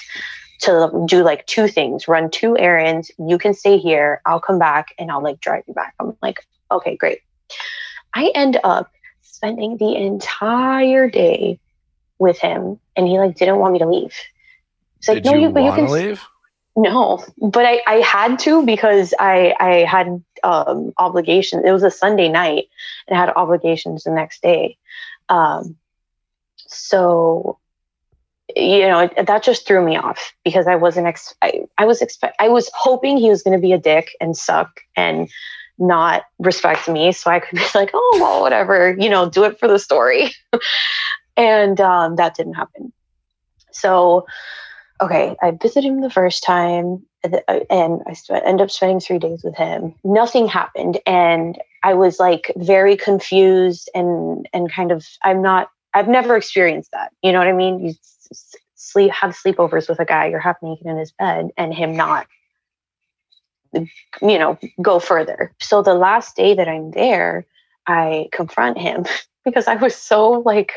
to 0.63 1.05
do 1.07 1.23
like 1.23 1.47
two 1.47 1.69
things, 1.69 2.09
run 2.09 2.31
two 2.31 2.57
errands. 2.57 3.11
You 3.19 3.39
can 3.39 3.55
stay 3.55 3.79
here. 3.79 4.21
I'll 4.25 4.41
come 4.41 4.59
back 4.59 4.95
and 4.99 5.11
I'll 5.11 5.23
like 5.23 5.41
drive 5.41 5.65
you 5.69 5.75
back. 5.75 5.95
I'm 6.01 6.17
like, 6.23 6.39
okay, 6.71 6.97
great. 6.97 7.21
I 8.15 8.33
end 8.35 8.59
up 8.65 8.91
spending 9.37 9.77
the 9.77 9.95
entire 9.95 11.11
day 11.11 11.59
with 12.19 12.39
him 12.39 12.81
and 12.97 13.07
he 13.07 13.19
like 13.19 13.37
didn't 13.37 13.59
want 13.59 13.75
me 13.75 13.79
to 13.81 13.89
leave. 13.89 14.15
He's 15.01 15.09
like, 15.09 15.23
Did 15.23 15.27
no, 15.27 15.35
you, 15.35 15.41
you, 15.41 15.51
but 15.51 15.61
you 15.61 15.65
want 15.67 15.77
can 15.77 15.93
leave? 15.93 16.23
no, 16.77 17.25
but 17.39 17.65
I, 17.67 17.81
I 17.87 17.95
had 17.97 18.39
to 18.41 18.65
because 18.65 19.13
I 19.19 19.55
I 19.61 19.73
had 19.85 20.23
um, 20.43 20.93
obligations. 20.99 21.65
It 21.67 21.73
was 21.73 21.83
a 21.83 21.91
Sunday 21.91 22.29
night 22.29 22.65
and 23.07 23.17
I 23.17 23.21
had 23.21 23.33
obligations 23.37 24.05
the 24.05 24.11
next 24.11 24.43
day. 24.43 24.79
Um, 25.29 25.77
so 26.57 27.59
you 28.55 28.81
know 28.81 29.09
that 29.23 29.43
just 29.43 29.67
threw 29.67 29.85
me 29.85 29.97
off 29.97 30.33
because 30.45 30.67
I 30.67 30.77
wasn't 30.77 31.09
ex- 31.09 31.35
I, 31.43 31.67
I 31.77 31.85
was 31.85 32.01
expect 32.01 32.37
I 32.39 32.49
was 32.49 32.71
hoping 32.75 33.19
he 33.19 33.29
was 33.29 33.43
going 33.43 33.57
to 33.57 33.63
be 33.63 33.73
a 33.73 33.79
dick 33.79 34.13
and 34.21 34.37
suck 34.37 34.81
and 34.97 35.29
not 35.79 36.25
respect 36.39 36.89
me 36.89 37.13
so 37.13 37.31
I 37.31 37.41
could 37.41 37.59
be 37.59 37.65
like 37.75 37.91
oh 37.95 38.19
well 38.21 38.41
whatever 38.41 38.97
you 38.99 39.09
know 39.09 39.29
do 39.29 39.45
it 39.45 39.59
for 39.59 39.69
the 39.69 39.79
story 39.79 40.31
and 41.37 41.81
um, 41.81 42.17
that 42.17 42.35
didn't 42.35 42.55
happen 42.55 42.93
so 43.73 44.27
okay, 45.01 45.37
I 45.43 45.51
visited 45.51 45.85
him 45.85 46.01
the 46.01 46.11
first 46.11 46.43
time 46.43 47.05
and 47.23 47.41
and 47.71 48.03
I 48.07 48.13
sp- 48.17 48.45
end 48.45 48.61
up 48.61 48.71
spending 48.71 49.01
three 49.01 49.19
days 49.19 49.43
with 49.45 49.57
him. 49.57 49.95
Nothing 50.05 50.47
happened. 50.47 50.99
And 51.07 51.59
I 51.83 51.95
was 51.95 52.19
like 52.19 52.53
very 52.57 52.97
confused 52.97 53.91
and, 53.95 54.49
and 54.53 54.73
kind 54.73 54.93
of, 54.93 55.07
I'm 55.23 55.43
not, 55.43 55.71
I've 55.95 56.09
never 56.09 56.37
experienced 56.37 56.91
that. 56.93 57.13
You 57.23 57.33
know 57.33 57.39
what 57.39 57.49
I 57.49 57.53
mean? 57.53 57.85
You 57.85 57.95
sleep, 58.75 59.13
have 59.13 59.37
sleepovers 59.37 59.89
with 59.89 60.01
a 60.01 60.05
guy, 60.05 60.27
you're 60.27 60.41
half 60.41 60.57
naked 60.63 60.87
in 60.87 60.97
his 60.97 61.13
bed 61.13 61.49
and 61.57 61.75
him 61.75 61.97
not, 61.97 62.27
you 64.23 64.39
know, 64.39 64.59
go 64.81 64.99
further. 64.99 65.53
So 65.61 65.83
the 65.83 65.95
last 65.95 66.37
day 66.37 66.55
that 66.55 66.69
I'm 66.69 66.91
there, 66.93 67.47
I 67.87 68.29
confront 68.33 68.79
him 68.79 69.05
because 69.45 69.67
I 69.67 69.77
was 69.77 69.95
so 69.95 70.43
like 70.45 70.73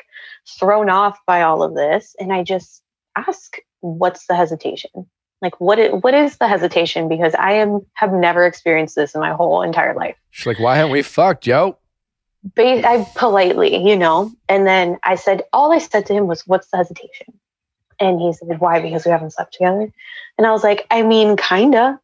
thrown 0.59 0.89
off 0.89 1.17
by 1.25 1.41
all 1.41 1.63
of 1.63 1.75
this. 1.75 2.15
And 2.19 2.33
I 2.33 2.43
just 2.43 2.81
ask, 3.15 3.57
what's 3.81 4.27
the 4.27 4.35
hesitation? 4.35 5.07
Like 5.41 5.59
what 5.61 5.79
is, 5.79 5.91
what 6.01 6.13
is 6.13 6.37
the 6.37 6.47
hesitation? 6.47 7.07
Because 7.07 7.33
I 7.35 7.53
am 7.53 7.85
have 7.93 8.11
never 8.11 8.45
experienced 8.45 8.95
this 8.95 9.15
in 9.15 9.21
my 9.21 9.33
whole 9.33 9.61
entire 9.61 9.95
life. 9.95 10.15
She's 10.31 10.45
like, 10.45 10.59
why 10.59 10.75
haven't 10.75 10.91
we 10.91 11.01
fucked, 11.01 11.47
yo? 11.47 11.77
Ba- 12.55 12.87
I 12.87 13.05
politely, 13.15 13.85
you 13.85 13.95
know, 13.95 14.31
and 14.47 14.65
then 14.65 14.97
I 15.03 15.15
said, 15.15 15.43
all 15.53 15.71
I 15.71 15.77
said 15.77 16.05
to 16.07 16.13
him 16.13 16.27
was, 16.27 16.45
what's 16.47 16.69
the 16.71 16.77
hesitation? 16.77 17.39
And 17.99 18.19
he 18.21 18.31
said, 18.33 18.59
why? 18.59 18.81
Because 18.81 19.05
we 19.05 19.11
haven't 19.11 19.31
slept 19.31 19.53
together. 19.53 19.91
And 20.37 20.47
I 20.47 20.51
was 20.51 20.63
like, 20.63 20.85
I 20.89 21.03
mean, 21.03 21.35
kinda. 21.35 21.99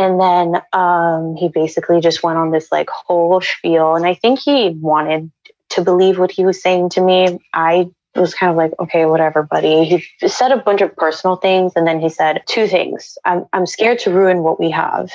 And 0.00 0.18
then 0.18 0.62
um, 0.72 1.36
he 1.36 1.48
basically 1.48 2.00
just 2.00 2.22
went 2.22 2.38
on 2.38 2.52
this 2.52 2.72
like 2.72 2.88
whole 2.88 3.42
spiel. 3.42 3.96
And 3.96 4.06
I 4.06 4.14
think 4.14 4.38
he 4.38 4.70
wanted 4.80 5.30
to 5.70 5.84
believe 5.84 6.18
what 6.18 6.30
he 6.30 6.46
was 6.46 6.62
saying 6.62 6.88
to 6.90 7.02
me. 7.02 7.38
I 7.52 7.90
was 8.14 8.32
kind 8.32 8.50
of 8.50 8.56
like, 8.56 8.72
okay, 8.80 9.04
whatever, 9.04 9.42
buddy. 9.42 9.84
He 9.84 10.28
said 10.28 10.52
a 10.52 10.56
bunch 10.56 10.80
of 10.80 10.96
personal 10.96 11.36
things. 11.36 11.74
And 11.76 11.86
then 11.86 12.00
he 12.00 12.08
said 12.08 12.42
two 12.46 12.66
things 12.66 13.18
I'm, 13.26 13.44
I'm 13.52 13.66
scared 13.66 13.98
to 14.00 14.10
ruin 14.10 14.38
what 14.38 14.58
we 14.58 14.70
have. 14.70 15.10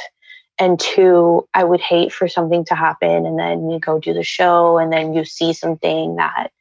And 0.59 0.79
two, 0.79 1.47
I 1.55 1.63
would 1.63 1.81
hate 1.81 2.13
for 2.13 2.27
something 2.27 2.63
to 2.65 2.75
happen. 2.75 3.25
And 3.25 3.39
then 3.39 3.71
you 3.71 3.79
go 3.79 3.99
do 3.99 4.13
the 4.13 4.23
show 4.23 4.77
and 4.77 4.93
then 4.93 5.15
you 5.15 5.25
see 5.25 5.51
something 5.51 6.17
that 6.17 6.51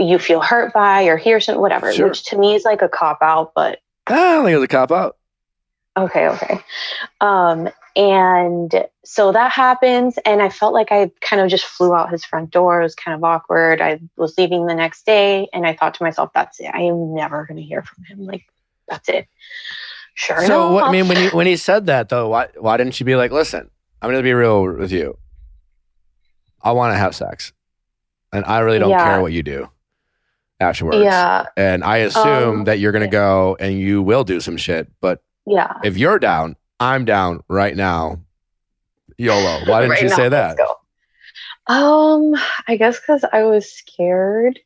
you 0.00 0.18
feel 0.18 0.40
hurt 0.40 0.72
by 0.72 1.04
or 1.04 1.16
hear 1.16 1.38
something, 1.38 1.60
whatever, 1.62 1.92
Sure. 1.92 2.08
which 2.08 2.24
to 2.24 2.38
me 2.38 2.56
is 2.56 2.64
like 2.64 2.82
a 2.82 2.88
cop 2.88 3.18
out, 3.22 3.52
but 3.54 3.78
I 4.08 4.14
don't 4.14 4.44
think 4.44 4.54
it 4.54 4.56
was 4.56 4.64
a 4.64 4.68
cop 4.68 4.90
out. 4.90 5.16
Okay, 5.96 6.26
okay. 6.28 6.58
Um, 7.20 7.68
and 7.94 8.86
so 9.04 9.30
that 9.30 9.52
happens, 9.52 10.18
and 10.26 10.42
I 10.42 10.48
felt 10.48 10.74
like 10.74 10.90
I 10.90 11.12
kind 11.20 11.40
of 11.40 11.48
just 11.48 11.64
flew 11.64 11.94
out 11.94 12.10
his 12.10 12.24
front 12.24 12.50
door. 12.50 12.80
It 12.80 12.84
was 12.84 12.96
kind 12.96 13.14
of 13.14 13.22
awkward. 13.22 13.80
I 13.80 14.00
was 14.16 14.36
leaving 14.36 14.66
the 14.66 14.74
next 14.74 15.06
day, 15.06 15.48
and 15.52 15.64
I 15.64 15.74
thought 15.76 15.94
to 15.94 16.02
myself, 16.02 16.30
"That's 16.34 16.58
it. 16.58 16.70
I 16.74 16.80
am 16.80 17.14
never 17.14 17.46
going 17.46 17.58
to 17.58 17.62
hear 17.62 17.82
from 17.82 18.02
him. 18.04 18.26
Like, 18.26 18.42
that's 18.88 19.08
it." 19.08 19.28
Sure 20.14 20.44
So 20.46 20.72
what, 20.72 20.84
I 20.86 20.90
mean, 20.90 21.06
when 21.06 21.16
he 21.16 21.28
when 21.28 21.46
he 21.46 21.56
said 21.56 21.86
that 21.86 22.08
though, 22.08 22.28
why 22.28 22.48
why 22.58 22.76
didn't 22.76 22.98
you 22.98 23.06
be 23.06 23.14
like, 23.16 23.30
listen, 23.30 23.70
I'm 24.02 24.10
gonna 24.10 24.22
be 24.22 24.32
real 24.32 24.62
with 24.64 24.90
you. 24.92 25.16
I 26.62 26.72
want 26.72 26.92
to 26.92 26.96
have 26.98 27.14
sex, 27.14 27.52
and 28.32 28.44
I 28.44 28.60
really 28.60 28.78
don't 28.80 28.90
Yeah. 28.90 29.02
care 29.04 29.20
what 29.20 29.32
you 29.32 29.42
do 29.44 29.70
afterwards. 30.60 31.02
yeah, 31.04 31.46
And 31.56 31.84
I 31.84 31.98
assume 31.98 32.60
Um, 32.60 32.64
that 32.64 32.78
you're 32.78 32.92
gonna 32.92 33.06
go 33.08 33.56
and 33.60 33.74
you 33.78 34.02
will 34.02 34.24
do 34.24 34.40
some 34.40 34.56
shit. 34.56 34.88
But 35.00 35.20
yeah. 35.46 35.74
if 35.84 35.96
you're 35.96 36.18
down, 36.18 36.56
I'm 36.80 37.04
down 37.04 37.40
right 37.48 37.76
now. 37.76 38.20
YOLO. 39.18 39.64
Why 39.66 39.80
didn't 39.80 39.90
Right 39.90 40.02
you 40.02 40.08
now, 40.08 40.16
say 40.16 40.28
that? 40.28 40.58
Um, 41.66 42.34
I 42.68 42.76
guess 42.76 42.98
because 43.00 43.24
I 43.32 43.44
was 43.44 43.72
scared, 43.72 44.58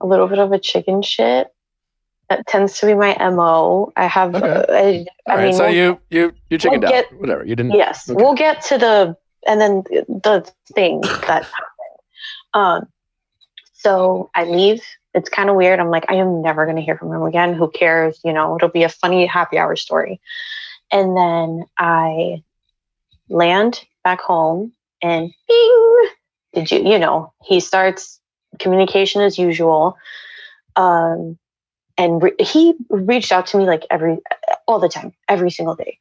a 0.00 0.06
little 0.06 0.28
bit 0.28 0.38
of 0.38 0.52
a 0.52 0.58
chicken 0.58 1.02
shit, 1.02 1.48
That 2.28 2.46
tends 2.46 2.78
to 2.80 2.86
be 2.86 2.94
my 2.94 3.16
mo. 3.30 3.92
I 3.96 4.06
have. 4.06 4.34
Okay. 4.34 4.46
uh, 4.48 4.64
I, 4.68 5.06
All 5.26 5.32
I 5.32 5.36
right, 5.36 5.44
mean, 5.46 5.52
so 5.54 5.64
we'll- 5.64 5.74
you 5.74 6.00
you 6.10 6.32
you 6.50 6.58
chickened 6.58 6.84
we'll 6.84 6.94
out. 6.94 7.12
Whatever. 7.18 7.44
You 7.44 7.56
didn't. 7.56 7.72
yes, 7.72 8.08
Okay. 8.08 8.22
we'll 8.22 8.34
get 8.34 8.62
to 8.66 8.78
the 8.78 9.16
and 9.48 9.60
then 9.60 9.82
the 10.08 10.48
thing 10.74 11.00
that 11.00 11.24
happened. 11.24 11.46
Um, 12.54 12.86
so 13.72 14.30
I 14.34 14.44
leave. 14.44 14.82
It's 15.14 15.28
kind 15.28 15.50
of 15.50 15.56
weird. 15.56 15.80
I'm 15.80 15.90
like, 15.90 16.06
I 16.08 16.14
am 16.14 16.42
never 16.42 16.64
going 16.64 16.76
to 16.76 16.82
hear 16.82 16.96
from 16.96 17.12
him 17.12 17.22
again. 17.22 17.54
Who 17.54 17.70
cares? 17.70 18.20
You 18.24 18.32
know, 18.32 18.56
it'll 18.56 18.68
be 18.68 18.84
a 18.84 18.88
funny 18.88 19.26
happy 19.26 19.58
hour 19.58 19.76
story. 19.76 20.20
And 20.92 21.16
then 21.16 21.64
I 21.78 22.42
land 23.28 23.84
back 24.02 24.20
home, 24.20 24.72
and 25.02 25.30
bing, 25.48 26.08
did 26.54 26.70
you? 26.70 26.92
You 26.92 26.98
know, 26.98 27.32
he 27.44 27.60
starts 27.60 28.20
communication 28.58 29.22
as 29.22 29.38
usual. 29.38 29.96
Um, 30.76 31.38
and 31.96 32.22
re- 32.22 32.34
he 32.38 32.74
reached 32.88 33.32
out 33.32 33.46
to 33.48 33.58
me 33.58 33.66
like 33.66 33.84
every 33.90 34.18
all 34.66 34.78
the 34.78 34.88
time, 34.88 35.12
every 35.28 35.50
single 35.50 35.74
day 35.74 35.98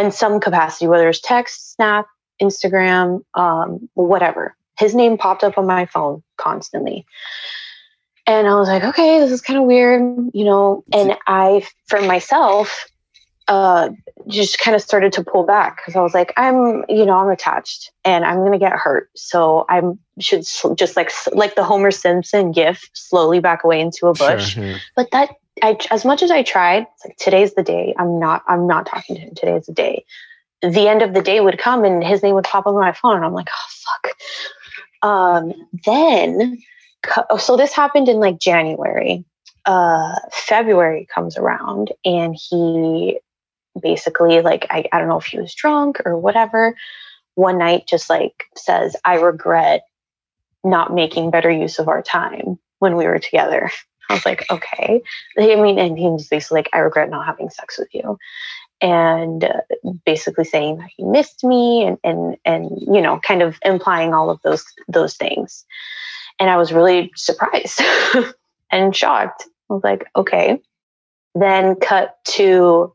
in 0.00 0.10
some 0.10 0.40
capacity, 0.40 0.86
whether 0.86 1.08
it's 1.08 1.20
text, 1.20 1.74
snap, 1.74 2.06
Instagram, 2.40 3.22
um, 3.34 3.88
whatever. 3.94 4.56
His 4.78 4.94
name 4.94 5.18
popped 5.18 5.44
up 5.44 5.58
on 5.58 5.66
my 5.66 5.86
phone 5.86 6.22
constantly. 6.38 7.04
And 8.30 8.46
I 8.46 8.54
was 8.54 8.68
like, 8.68 8.84
okay, 8.84 9.18
this 9.18 9.32
is 9.32 9.40
kind 9.40 9.58
of 9.58 9.64
weird, 9.64 10.30
you 10.32 10.44
know. 10.44 10.84
And 10.92 11.16
I, 11.26 11.66
for 11.88 12.00
myself, 12.00 12.86
uh, 13.48 13.90
just 14.28 14.60
kind 14.60 14.76
of 14.76 14.82
started 14.82 15.12
to 15.14 15.24
pull 15.24 15.42
back 15.42 15.78
because 15.78 15.96
I 15.96 16.00
was 16.00 16.14
like, 16.14 16.32
I'm, 16.36 16.84
you 16.88 17.04
know, 17.04 17.18
I'm 17.18 17.28
attached 17.28 17.90
and 18.04 18.24
I'm 18.24 18.44
gonna 18.44 18.60
get 18.60 18.70
hurt, 18.70 19.10
so 19.16 19.66
I 19.68 19.82
should 20.20 20.46
sl- 20.46 20.74
just 20.74 20.94
like 20.94 21.10
like 21.32 21.56
the 21.56 21.64
Homer 21.64 21.90
Simpson 21.90 22.52
gif, 22.52 22.88
slowly 22.92 23.40
back 23.40 23.64
away 23.64 23.80
into 23.80 24.06
a 24.06 24.14
Sure, 24.14 24.36
bush 24.36 24.56
yeah. 24.56 24.78
but 24.94 25.10
that 25.10 25.30
I 25.60 25.76
as 25.90 26.04
much 26.04 26.22
as 26.22 26.30
I 26.30 26.44
tried, 26.44 26.86
it's 26.94 27.04
like 27.04 27.16
today's 27.16 27.54
the 27.54 27.64
day. 27.64 27.96
I'm 27.98 28.20
not 28.20 28.44
I'm 28.46 28.68
not 28.68 28.86
talking 28.86 29.16
to 29.16 29.22
him. 29.22 29.34
Today's 29.34 29.66
the 29.66 29.72
day. 29.72 30.04
The 30.62 30.86
end 30.86 31.02
of 31.02 31.14
the 31.14 31.22
day 31.22 31.40
would 31.40 31.58
come 31.58 31.84
and 31.84 32.04
his 32.04 32.22
name 32.22 32.36
would 32.36 32.44
pop 32.44 32.68
up 32.68 32.74
on 32.74 32.80
my 32.80 32.92
phone 32.92 33.16
and 33.16 33.24
I'm 33.24 33.32
like, 33.34 33.48
oh 33.52 33.68
fuck. 33.88 34.16
Um 35.02 35.52
then 35.84 36.58
so 37.38 37.56
this 37.56 37.72
happened 37.72 38.08
in 38.08 38.18
like 38.20 38.38
January. 38.38 39.24
Uh 39.66 40.14
February 40.32 41.06
comes 41.12 41.36
around 41.36 41.92
and 42.04 42.34
he 42.34 43.18
basically 43.80 44.40
like 44.40 44.66
I, 44.70 44.86
I 44.92 44.98
don't 44.98 45.08
know 45.08 45.18
if 45.18 45.26
he 45.26 45.38
was 45.38 45.54
drunk 45.54 46.00
or 46.04 46.18
whatever. 46.18 46.74
One 47.34 47.58
night 47.58 47.86
just 47.86 48.10
like 48.10 48.44
says, 48.56 48.96
I 49.04 49.16
regret 49.16 49.82
not 50.64 50.92
making 50.92 51.30
better 51.30 51.50
use 51.50 51.78
of 51.78 51.88
our 51.88 52.02
time 52.02 52.58
when 52.78 52.96
we 52.96 53.06
were 53.06 53.18
together. 53.18 53.70
I 54.10 54.14
was 54.14 54.26
like, 54.26 54.50
okay. 54.50 55.02
I 55.38 55.54
mean, 55.56 55.78
and 55.78 55.96
he 55.96 56.08
was 56.08 56.26
basically 56.26 56.56
like, 56.56 56.70
I 56.72 56.78
regret 56.78 57.10
not 57.10 57.26
having 57.26 57.48
sex 57.48 57.78
with 57.78 57.94
you. 57.94 58.18
And 58.82 59.44
uh, 59.44 59.60
basically 60.04 60.44
saying 60.44 60.78
that 60.78 60.90
he 60.96 61.04
missed 61.04 61.44
me 61.44 61.84
and, 61.84 61.98
and, 62.02 62.36
and, 62.44 62.70
you 62.80 63.00
know, 63.00 63.20
kind 63.20 63.40
of 63.40 63.58
implying 63.64 64.12
all 64.12 64.30
of 64.30 64.40
those, 64.42 64.64
those 64.88 65.16
things. 65.16 65.64
And 66.40 66.50
I 66.50 66.56
was 66.56 66.72
really 66.72 67.12
surprised 67.14 67.80
and 68.72 68.96
shocked. 68.96 69.44
I 69.70 69.74
was 69.74 69.84
like, 69.84 70.06
okay. 70.16 70.60
Then 71.34 71.76
cut 71.76 72.16
to, 72.24 72.92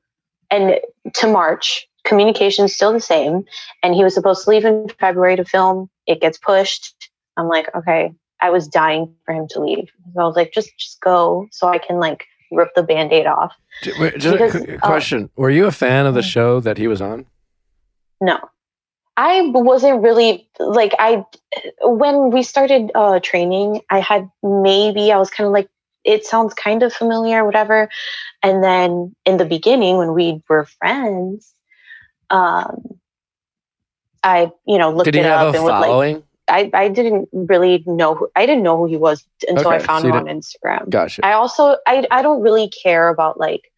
and 0.51 0.79
to 1.13 1.27
March, 1.27 1.87
communication's 2.03 2.73
still 2.73 2.91
the 2.91 2.99
same. 2.99 3.45
And 3.81 3.95
he 3.95 4.03
was 4.03 4.13
supposed 4.13 4.43
to 4.43 4.49
leave 4.49 4.65
in 4.65 4.89
February 4.99 5.37
to 5.37 5.45
film. 5.45 5.89
It 6.07 6.19
gets 6.19 6.37
pushed. 6.37 7.09
I'm 7.37 7.47
like, 7.47 7.73
okay, 7.75 8.13
I 8.41 8.49
was 8.49 8.67
dying 8.67 9.13
for 9.25 9.33
him 9.33 9.47
to 9.51 9.59
leave. 9.61 9.89
So 10.13 10.21
I 10.21 10.25
was 10.25 10.35
like, 10.35 10.51
just 10.53 10.69
just 10.77 10.99
go 11.01 11.47
so 11.51 11.67
I 11.67 11.77
can 11.77 11.99
like 11.99 12.25
rip 12.51 12.69
the 12.75 12.83
band-aid 12.83 13.25
off. 13.25 13.53
Just 13.81 13.99
a 13.99 14.31
Because, 14.31 14.55
uh, 14.55 14.77
question: 14.81 15.29
Were 15.35 15.49
you 15.49 15.65
a 15.65 15.71
fan 15.71 16.05
of 16.05 16.13
the 16.13 16.21
show 16.21 16.59
that 16.59 16.77
he 16.77 16.87
was 16.87 17.01
on? 17.01 17.25
No. 18.21 18.39
I 19.17 19.41
wasn't 19.53 20.01
really 20.01 20.47
like 20.59 20.93
I 20.99 21.25
when 21.81 22.31
we 22.31 22.43
started 22.43 22.91
uh 22.95 23.19
training, 23.21 23.81
I 23.89 23.99
had 23.99 24.29
maybe 24.43 25.11
I 25.11 25.17
was 25.17 25.29
kind 25.29 25.47
of 25.47 25.53
like 25.53 25.69
it 26.03 26.25
sounds 26.25 26.53
kind 26.53 26.83
of 26.83 26.93
familiar, 26.93 27.45
whatever. 27.45 27.89
And 28.43 28.63
then 28.63 29.15
in 29.25 29.37
the 29.37 29.45
beginning 29.45 29.97
when 29.97 30.13
we 30.13 30.43
were 30.49 30.65
friends, 30.65 31.53
um 32.29 32.99
I, 34.23 34.51
you 34.65 34.79
know, 34.79 34.91
looked 34.91 35.05
Did 35.05 35.17
it 35.17 35.25
up 35.25 35.53
and 35.53 35.63
would 35.63 35.69
like? 35.69 36.23
I, 36.47 36.69
I 36.73 36.89
didn't 36.89 37.29
really 37.31 37.83
know 37.87 38.15
who 38.15 38.29
I 38.35 38.45
didn't 38.45 38.63
know 38.63 38.77
who 38.77 38.85
he 38.85 38.97
was 38.97 39.25
until 39.47 39.69
I 39.69 39.79
found 39.79 40.03
so 40.03 40.09
him 40.09 40.15
on 40.15 40.25
Instagram. 40.25 40.89
Gotcha. 40.89 41.25
I 41.25 41.33
also 41.33 41.77
I 41.87 42.05
I 42.11 42.21
don't 42.21 42.41
really 42.41 42.69
care 42.69 43.07
about 43.09 43.39
like 43.39 43.71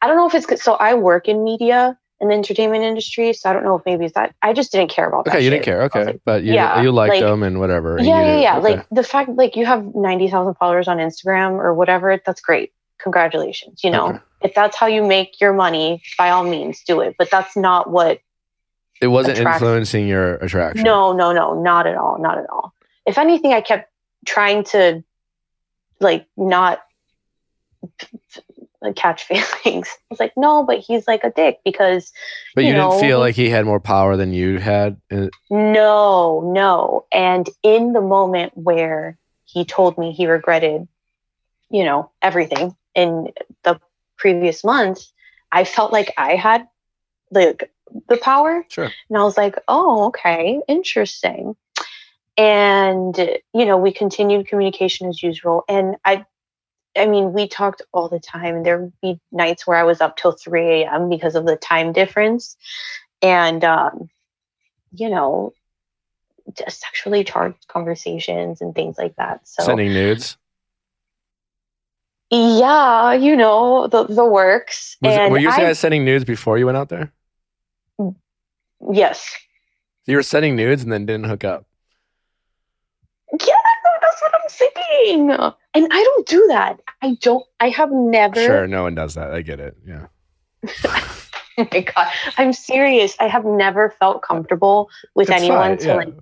I 0.00 0.06
don't 0.06 0.16
know 0.16 0.26
if 0.26 0.34
it's 0.34 0.62
so 0.62 0.74
I 0.74 0.94
work 0.94 1.28
in 1.28 1.42
media 1.42 1.98
in 2.22 2.28
the 2.28 2.34
entertainment 2.34 2.84
industry, 2.84 3.32
so 3.32 3.50
I 3.50 3.52
don't 3.52 3.64
know 3.64 3.76
if 3.76 3.82
maybe 3.84 4.04
it's 4.04 4.14
that 4.14 4.34
I 4.40 4.52
just 4.52 4.70
didn't 4.72 4.90
care 4.90 5.08
about 5.08 5.24
that. 5.24 5.32
okay, 5.34 5.40
you 5.44 5.50
shit. 5.50 5.64
didn't 5.64 5.64
care. 5.64 5.82
Okay, 5.82 6.04
like, 6.04 6.20
but 6.24 6.44
you 6.44 6.54
yeah, 6.54 6.80
you 6.80 6.92
liked 6.92 7.14
like- 7.14 7.20
them 7.20 7.42
and 7.42 7.58
whatever. 7.58 7.96
and 7.98 8.06
yeah, 8.06 8.22
yeah, 8.22 8.40
yeah. 8.40 8.58
okay. 8.58 8.76
Like 8.76 8.86
the 8.90 9.02
fact 9.02 9.30
like 9.30 9.56
you 9.56 9.66
have 9.66 9.94
ninety 9.94 10.28
thousand 10.28 10.54
followers 10.54 10.86
on 10.86 10.98
Instagram 10.98 11.52
or 11.52 11.74
whatever, 11.74 12.18
that's 12.24 12.40
great. 12.40 12.72
Congratulations. 12.98 13.82
You 13.82 13.90
know, 13.90 14.08
Okay. 14.10 14.18
if 14.42 14.54
that's 14.54 14.76
how 14.76 14.86
you 14.86 15.02
make 15.04 15.40
your 15.40 15.52
money, 15.52 16.00
by 16.16 16.30
all 16.30 16.44
means 16.44 16.82
do 16.86 17.00
it. 17.00 17.16
But 17.18 17.30
that's 17.30 17.56
not 17.56 17.90
what 17.90 18.20
it 19.00 19.08
wasn't 19.08 19.38
influencing 19.38 20.06
your 20.06 20.36
attraction. 20.36 20.84
No, 20.84 21.12
no, 21.12 21.32
no, 21.32 21.60
not 21.60 21.88
at 21.88 21.96
all, 21.96 22.18
not 22.20 22.38
at 22.38 22.48
all. 22.48 22.72
If 23.04 23.18
anything, 23.18 23.52
I 23.52 23.60
kept 23.60 23.90
trying 24.24 24.62
to 24.66 25.02
like 25.98 26.26
not 26.36 26.80
like, 28.82 28.96
catch 28.96 29.24
feelings. 29.62 29.88
I 29.88 30.06
was 30.10 30.20
like, 30.20 30.32
no, 30.36 30.64
but 30.64 30.78
he's 30.78 31.06
like 31.06 31.24
a 31.24 31.30
dick 31.30 31.60
because 31.64 32.12
but 32.54 32.64
you, 32.64 32.70
you 32.70 32.74
didn't 32.74 33.00
feel 33.00 33.18
like 33.18 33.34
he 33.34 33.48
had 33.48 33.64
more 33.64 33.80
power 33.80 34.16
than 34.16 34.32
you 34.32 34.58
had. 34.58 35.00
Uh, 35.10 35.28
no, 35.50 36.52
no. 36.52 37.06
And 37.12 37.48
in 37.62 37.92
the 37.92 38.00
moment 38.00 38.52
where 38.54 39.18
he 39.44 39.64
told 39.64 39.98
me 39.98 40.12
he 40.12 40.26
regretted, 40.26 40.86
you 41.70 41.84
know, 41.84 42.10
everything 42.20 42.76
in 42.94 43.32
the 43.64 43.80
previous 44.16 44.64
month, 44.64 45.00
I 45.50 45.64
felt 45.64 45.92
like 45.92 46.12
I 46.16 46.36
had 46.36 46.66
like 47.30 47.70
the 48.08 48.16
power 48.16 48.64
Sure. 48.68 48.90
And 49.08 49.18
I 49.18 49.22
was 49.22 49.36
like, 49.36 49.56
oh, 49.68 50.06
okay, 50.06 50.60
interesting. 50.68 51.56
And, 52.38 53.16
you 53.52 53.66
know, 53.66 53.76
we 53.76 53.92
continued 53.92 54.48
communication 54.48 55.08
as 55.08 55.22
usual. 55.22 55.64
And 55.68 55.96
I, 56.04 56.24
I 56.96 57.06
mean, 57.06 57.32
we 57.32 57.48
talked 57.48 57.82
all 57.92 58.08
the 58.08 58.20
time. 58.20 58.56
And 58.56 58.66
there 58.66 58.78
would 58.78 58.92
be 59.00 59.20
nights 59.30 59.66
where 59.66 59.76
I 59.76 59.82
was 59.82 60.00
up 60.00 60.16
till 60.16 60.32
3 60.32 60.82
a.m. 60.82 61.08
because 61.08 61.34
of 61.34 61.46
the 61.46 61.56
time 61.56 61.92
difference. 61.92 62.56
And, 63.20 63.64
um, 63.64 64.10
you 64.92 65.08
know, 65.08 65.54
sexually 66.68 67.24
charged 67.24 67.66
conversations 67.68 68.60
and 68.60 68.74
things 68.74 68.98
like 68.98 69.16
that. 69.16 69.46
So, 69.46 69.62
Sending 69.64 69.92
nudes. 69.92 70.36
yeah, 72.30 73.12
you 73.12 73.36
know, 73.36 73.86
the, 73.86 74.04
the 74.04 74.24
works. 74.24 74.96
Was 75.02 75.16
and 75.16 75.32
were 75.32 75.38
you 75.38 75.48
guys 75.48 75.78
sending 75.78 76.04
nudes 76.04 76.24
before 76.24 76.58
you 76.58 76.66
went 76.66 76.76
out 76.76 76.88
there? 76.88 77.12
yes. 78.92 79.34
You 80.06 80.16
were 80.16 80.22
sending 80.22 80.56
nudes 80.56 80.82
and 80.82 80.92
then 80.92 81.06
didn't 81.06 81.26
hook 81.26 81.44
up. 81.44 81.64
Yeah, 83.32 83.54
that's 84.12 84.22
what 84.22 84.34
I'm 84.34 84.48
saying. 84.48 85.30
And 85.74 85.88
I 85.90 86.02
don't 86.04 86.26
do 86.26 86.46
that. 86.48 86.80
I 87.02 87.16
don't. 87.20 87.44
I 87.60 87.68
have 87.70 87.90
never. 87.90 88.36
Sure, 88.42 88.66
no 88.66 88.82
one 88.82 88.94
does 88.94 89.14
that. 89.14 89.32
I 89.32 89.42
get 89.42 89.60
it. 89.60 89.76
Yeah. 89.86 90.06
Oh 91.58 91.68
my 91.70 91.80
god, 91.82 92.10
I'm 92.38 92.54
serious. 92.54 93.14
I 93.20 93.28
have 93.28 93.44
never 93.44 93.90
felt 94.00 94.22
comfortable 94.22 94.88
with 95.14 95.28
It's 95.28 95.36
anyone 95.42 95.76
to 95.76 95.86
yeah. 95.86 95.94
like 95.96 96.14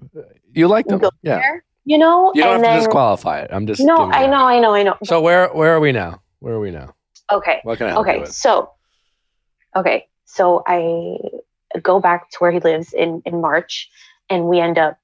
You 0.53 0.67
like 0.67 0.87
them. 0.87 0.99
go 0.99 1.11
Yeah. 1.23 1.37
there. 1.37 1.65
You 1.85 1.99
know, 1.99 2.33
You 2.35 2.43
don't 2.43 2.57
and 2.57 2.65
have 2.67 2.75
to 2.75 2.81
disqualify 2.81 3.39
it. 3.43 3.51
I'm 3.53 3.65
just 3.65 3.81
no, 3.81 4.11
I 4.11 4.27
know, 4.27 4.45
I 4.49 4.59
know, 4.59 4.75
I 4.75 4.83
know. 4.83 4.97
So 5.05 5.21
where 5.21 5.47
where 5.51 5.73
are 5.73 5.79
we 5.79 5.93
now? 5.93 6.21
Where 6.41 6.55
are 6.55 6.59
we 6.61 6.73
now? 6.73 6.97
okay, 7.31 7.61
What 7.63 7.79
can 7.79 7.91
I 7.91 7.95
okay. 7.99 8.25
So, 8.25 8.73
okay, 9.77 10.09
so 10.25 10.65
I 10.67 11.17
go 11.81 12.01
back 12.01 12.31
to 12.31 12.39
where 12.41 12.51
he 12.51 12.59
lives 12.59 12.93
in 12.93 13.23
in 13.25 13.41
March, 13.41 13.89
and 14.29 14.47
we 14.47 14.59
end 14.59 14.79
up 14.79 14.99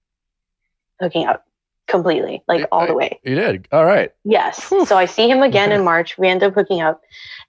hooking 1.01 1.27
up 1.29 1.45
completely, 1.87 2.43
like 2.49 2.67
all 2.73 2.87
the 2.87 2.95
way. 2.95 3.21
You 3.25 3.35
did. 3.35 3.69
All 3.73 3.85
right. 3.85 4.13
Yes. 4.25 4.69
Whew. 4.69 4.87
So 4.87 4.97
I 4.97 5.07
see 5.07 5.31
him 5.31 5.43
again 5.43 5.73
in 5.73 5.85
March. 5.85 6.19
We 6.19 6.29
end 6.29 6.43
up 6.43 6.55
hooking 6.55 6.81
up. 6.81 7.01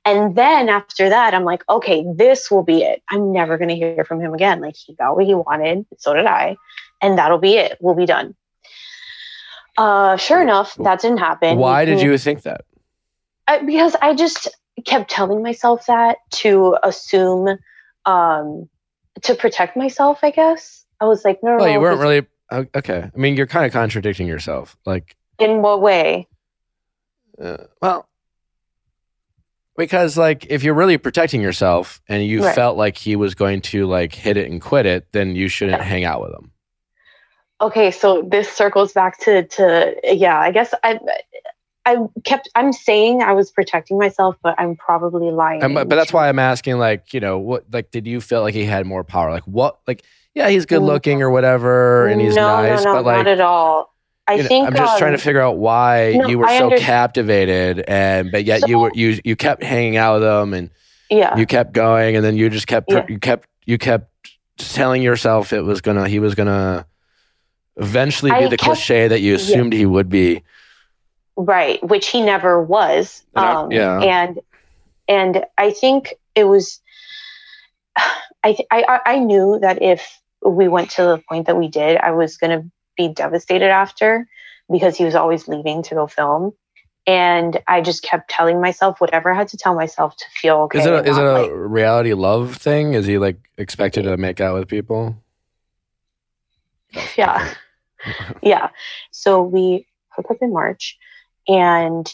And 0.05 0.35
then 0.35 0.69
after 0.69 1.09
that, 1.09 1.33
I'm 1.33 1.43
like, 1.43 1.63
okay, 1.69 2.05
this 2.15 2.49
will 2.49 2.63
be 2.63 2.83
it. 2.83 3.01
I'm 3.09 3.33
never 3.33 3.57
going 3.57 3.69
to 3.69 3.75
hear 3.75 4.05
from 4.05 4.21
him 4.21 4.33
again. 4.33 4.61
Like, 4.61 4.75
he 4.75 4.93
got 4.93 5.15
what 5.15 5.25
he 5.25 5.33
wanted. 5.33 5.85
So 5.97 6.13
did 6.13 6.25
I. 6.25 6.55
And 7.01 7.17
that'll 7.17 7.39
be 7.39 7.55
it. 7.55 7.77
We'll 7.81 7.95
be 7.95 8.05
done. 8.05 8.35
Uh, 9.77 10.17
sure 10.17 10.41
enough, 10.41 10.75
that 10.75 11.01
didn't 11.01 11.19
happen. 11.19 11.57
Why 11.57 11.85
did 11.85 12.01
you 12.01 12.17
think 12.17 12.43
that? 12.43 12.65
I, 13.47 13.59
because 13.63 13.95
I 14.01 14.15
just 14.15 14.47
kept 14.85 15.09
telling 15.09 15.43
myself 15.43 15.85
that 15.87 16.17
to 16.31 16.77
assume, 16.83 17.57
um, 18.05 18.69
to 19.23 19.35
protect 19.35 19.77
myself, 19.77 20.19
I 20.23 20.31
guess. 20.31 20.85
I 20.99 21.05
was 21.05 21.23
like, 21.23 21.43
no, 21.43 21.51
no, 21.51 21.57
Well, 21.57 21.69
you 21.69 21.79
weren't 21.79 21.99
really 21.99 22.25
okay. 22.51 23.09
I 23.13 23.17
mean, 23.17 23.35
you're 23.35 23.47
kind 23.47 23.65
of 23.65 23.71
contradicting 23.73 24.27
yourself. 24.27 24.77
Like, 24.85 25.15
in 25.39 25.61
what 25.61 25.81
way? 25.81 26.27
uh, 27.41 27.57
well, 27.81 28.07
because 29.75 30.17
like 30.17 30.47
if 30.49 30.63
you're 30.63 30.73
really 30.73 30.97
protecting 30.97 31.41
yourself 31.41 32.01
and 32.09 32.25
you 32.25 32.43
Right. 32.43 32.55
felt 32.55 32.77
like 32.77 32.97
he 32.97 33.15
was 33.15 33.35
going 33.35 33.61
to 33.61 33.85
like 33.85 34.13
hit 34.13 34.37
it 34.37 34.49
and 34.49 34.59
quit 34.61 34.85
it, 34.85 35.07
then 35.11 35.35
you 35.35 35.47
shouldn't 35.47 35.79
Yeah. 35.79 35.83
hang 35.85 36.03
out 36.03 36.21
with 36.21 36.33
him. 36.33 36.51
okay 37.61 37.89
so 37.91 38.21
this 38.21 38.47
circles 38.51 38.93
back 38.93 39.17
to 39.19 39.43
to 39.47 39.95
yeah 40.03 40.39
i 40.39 40.51
guess 40.51 40.73
i 40.83 40.99
i 41.87 41.97
kept 42.23 42.47
i'm 42.53 42.71
saying 42.71 43.23
i 43.23 43.33
was 43.33 43.49
protecting 43.49 43.97
myself 43.97 44.35
but 44.43 44.53
i'm 44.59 44.75
probably 44.75 45.31
lying 45.31 45.73
but 45.73 45.89
that's 45.89 46.13
why 46.13 46.29
I'm 46.29 46.37
asking, 46.39 46.77
like, 46.77 47.13
you 47.15 47.19
know, 47.19 47.39
what, 47.39 47.65
like, 47.71 47.89
did 47.91 48.05
you 48.05 48.21
feel 48.21 48.41
like 48.41 48.53
he 48.53 48.63
had 48.65 48.85
more 48.85 49.03
power? 49.03 49.31
Like, 49.31 49.43
what, 49.47 49.79
like, 49.87 50.03
yeah, 50.37 50.49
he's 50.49 50.65
good 50.65 50.81
looking 50.81 51.21
or 51.21 51.29
whatever, 51.29 52.07
and 52.07 52.21
he's 52.21 52.35
no, 52.35 52.61
nice, 52.61 52.83
no, 52.83 52.91
no, 52.93 52.97
but 52.99 53.05
like, 53.05 53.17
not 53.17 53.27
at 53.27 53.41
all 53.41 53.93
i 54.29 54.33
you 54.35 54.41
know, 54.43 54.47
think 54.49 54.67
I'm 54.67 54.75
just 54.75 54.97
trying 54.97 55.11
to 55.13 55.17
um, 55.17 55.21
figure 55.21 55.39
out 55.41 55.57
why 55.57 56.13
no, 56.17 56.27
you 56.27 56.37
were 56.37 56.45
I 56.45 56.57
so 56.57 56.65
under- 56.65 56.77
captivated, 56.77 57.79
and 57.87 58.31
but 58.31 58.43
yet 58.45 58.67
you 58.67 58.77
were 58.79 58.91
you 58.93 59.19
you 59.23 59.35
kept 59.35 59.63
hanging 59.63 59.95
out 59.97 60.19
with 60.19 60.29
him, 60.29 60.53
and 60.53 60.69
yeah 61.09 61.35
you 61.37 61.45
kept 61.45 61.71
going, 61.73 62.15
and 62.15 62.23
then 62.25 62.35
you 62.35 62.49
just 62.49 62.67
kept 62.67 62.91
Yeah. 62.91 63.05
you 63.07 63.19
kept 63.19 63.47
you 63.65 63.77
kept 63.77 64.09
telling 64.57 65.01
yourself 65.01 65.53
it 65.53 65.61
was 65.61 65.79
gonna 65.81 66.07
he 66.09 66.19
was 66.19 66.35
gonna 66.35 66.85
eventually 67.77 68.31
be 68.31 68.37
I 68.37 68.47
the 68.49 68.57
kept- 68.57 68.63
cliche 68.63 69.07
that 69.07 69.21
you 69.21 69.31
Yeah. 69.31 69.37
assumed 69.37 69.73
he 69.73 69.85
would 69.85 70.09
be. 70.09 70.43
right 71.39 71.81
which 71.87 72.07
he 72.07 72.21
never 72.21 72.61
was 72.61 73.23
And 73.35 73.45
I- 73.45 73.53
um 73.53 73.71
yeah. 73.71 73.99
and 74.01 74.39
and 75.07 75.45
i 75.57 75.69
think 75.71 76.15
it 76.35 76.45
was 76.45 76.81
I, 78.43 78.53
th- 78.57 78.67
I 78.71 78.83
I- 78.89 79.13
i 79.13 79.19
knew 79.19 79.59
that 79.61 79.79
if 79.81 80.19
we 80.45 80.67
went 80.67 80.89
to 80.91 81.01
the 81.03 81.21
point 81.29 81.47
that 81.47 81.57
we 81.57 81.67
did 81.67 81.97
i 81.97 82.11
was 82.11 82.37
going 82.37 82.51
to 82.61 82.69
be 82.95 83.07
devastated 83.07 83.69
after 83.69 84.27
because 84.71 84.97
he 84.97 85.05
was 85.05 85.15
always 85.15 85.47
leaving 85.47 85.81
to 85.83 85.95
go 85.95 86.07
film. 86.07 86.51
And 87.05 87.61
i 87.67 87.79
just 87.81 88.03
kept 88.03 88.29
telling 88.29 88.59
myself 88.59 88.99
whatever 88.99 89.31
i 89.31 89.35
had 89.35 89.47
to 89.49 89.57
tell 89.57 89.75
myself 89.75 90.15
to 90.17 90.25
feel 90.41 90.55
okay 90.63 90.79
is 90.79 90.85
it 90.85 90.93
a, 90.93 91.03
is 91.09 91.17
it 91.17 91.23
a 91.23 91.31
like- 91.41 91.51
reality 91.53 92.13
love 92.13 92.55
thing? 92.57 92.93
Is 92.93 93.05
he 93.05 93.17
like 93.17 93.37
expected 93.57 94.03
to 94.03 94.17
make 94.17 94.41
out 94.41 94.55
with 94.55 94.67
people? 94.67 95.15
yeah. 97.17 97.53
yeah. 98.41 98.69
So 99.11 99.41
we 99.41 99.85
hook 100.09 100.27
up 100.31 100.37
in 100.41 100.51
march 100.53 100.97
and 101.47 102.11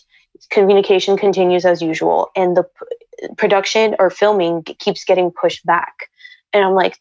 communication 0.50 1.18
continues 1.18 1.66
as 1.66 1.82
usual. 1.82 2.30
And 2.36 2.58
the 2.58 2.64
p- 2.64 3.28
production 3.38 3.96
or 4.00 4.10
filming 4.10 4.64
keeps 4.64 5.04
getting 5.06 5.32
pushed 5.32 5.66
back. 5.66 6.10
And 6.54 6.64
i'm 6.64 6.74
like 6.74 6.94
"J- 6.94 7.00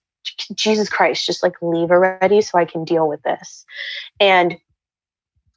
jesus 0.54 0.88
christ 0.88 1.26
just 1.26 1.42
like 1.42 1.54
leave 1.62 1.90
already 1.90 2.40
so 2.40 2.58
i 2.58 2.64
can 2.64 2.84
deal 2.84 3.08
with 3.08 3.22
this. 3.22 3.64
And 4.20 4.56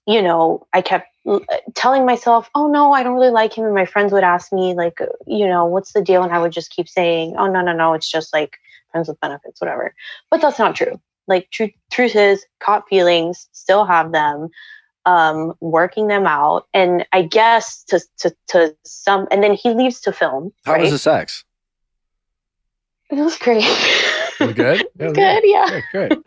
you 0.07 0.21
know 0.21 0.67
i 0.73 0.81
kept 0.81 1.07
telling 1.73 2.05
myself 2.05 2.49
oh 2.53 2.67
no 2.67 2.91
i 2.93 3.01
don't 3.03 3.15
really 3.15 3.31
like 3.31 3.53
him. 3.53 3.65
And 3.65 3.73
my 3.73 3.85
friends 3.85 4.13
would 4.13 4.23
ask 4.23 4.53
me 4.53 4.73
like 4.75 4.99
you 5.25 5.47
know 5.47 5.65
what's 5.65 5.93
the 5.93 6.01
deal? 6.01 6.23
And 6.23 6.31
i 6.33 6.39
would 6.39 6.51
just 6.51 6.71
keep 6.71 6.87
saying 6.87 7.35
oh 7.37 7.47
no 7.47 7.61
no 7.61 7.73
no 7.73 7.93
it's 7.93 8.09
just 8.09 8.33
like 8.33 8.57
friends 8.91 9.07
with 9.07 9.19
benefits 9.19 9.59
whatever. 9.59 9.93
But 10.31 10.41
that's 10.41 10.59
not 10.59 10.75
true. 10.75 10.99
Like 11.27 11.49
truth 11.51 11.71
truth 11.91 12.15
is 12.15 12.45
caught 12.59 12.87
feelings 12.87 13.47
still 13.51 13.85
have 13.85 14.11
them 14.11 14.49
um 15.05 15.53
working 15.59 16.07
them 16.07 16.25
out. 16.27 16.67
And 16.73 17.05
i 17.11 17.23
guess 17.23 17.83
to 17.85 17.99
to 18.19 18.35
to 18.49 18.75
some 18.85 19.27
and 19.31 19.41
then 19.43 19.53
he 19.53 19.71
leaves 19.71 19.99
to 20.01 20.11
film 20.13 20.53
How 20.65 20.73
right? 20.73 20.81
was 20.81 20.91
the 20.91 20.99
sex? 20.99 21.43
it 23.11 23.15
was 23.17 23.37
great 23.37 23.63
It 24.49 24.55
good? 24.55 24.81
It 24.99 25.03
was 25.03 25.13
good 25.13 25.41
yeah 25.45 25.81
Good, 25.91 26.19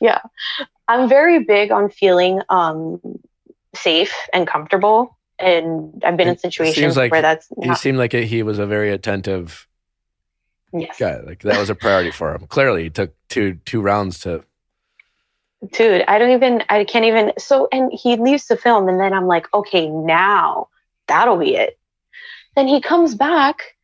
great. 0.00 0.14
i'm 0.88 1.08
very 1.08 1.44
big 1.44 1.70
on 1.70 1.90
feeling 1.90 2.40
um 2.48 3.00
safe 3.74 4.14
and 4.32 4.46
comfortable 4.46 5.16
and 5.38 6.02
i've 6.04 6.16
been 6.16 6.28
in 6.28 6.38
situations 6.38 6.96
like 6.96 7.10
where 7.12 7.22
that's 7.22 7.48
He 7.62 7.74
seemed 7.74 7.98
like 7.98 8.12
he 8.12 8.42
was 8.42 8.58
a 8.58 8.66
very 8.66 8.90
attentive 8.92 9.66
yes 10.72 10.96
guy. 10.98 11.20
Like 11.20 11.42
that 11.42 11.58
was 11.58 11.70
a 11.70 11.74
priority 11.74 12.10
for 12.10 12.34
him. 12.34 12.46
Clearly, 12.46 12.84
he 12.84 12.90
took 12.90 13.12
two 13.28 13.54
two 13.64 13.80
rounds 13.80 14.20
to. 14.20 14.44
dude 15.72 16.02
i 16.08 16.18
don't 16.18 16.30
even 16.32 16.62
i 16.68 16.84
can't 16.84 17.04
even 17.04 17.32
so 17.38 17.68
and 17.72 17.92
he 17.92 18.16
leaves 18.16 18.46
the 18.46 18.56
film 18.56 18.88
and 18.88 18.98
then 19.00 19.12
i'm 19.12 19.26
like 19.26 19.46
okay 19.54 19.88
now 19.88 20.68
that'll 21.08 21.36
be 21.38 21.54
it 21.56 21.78
then 22.56 22.66
he 22.66 22.80
comes 22.80 23.14
back 23.14 23.76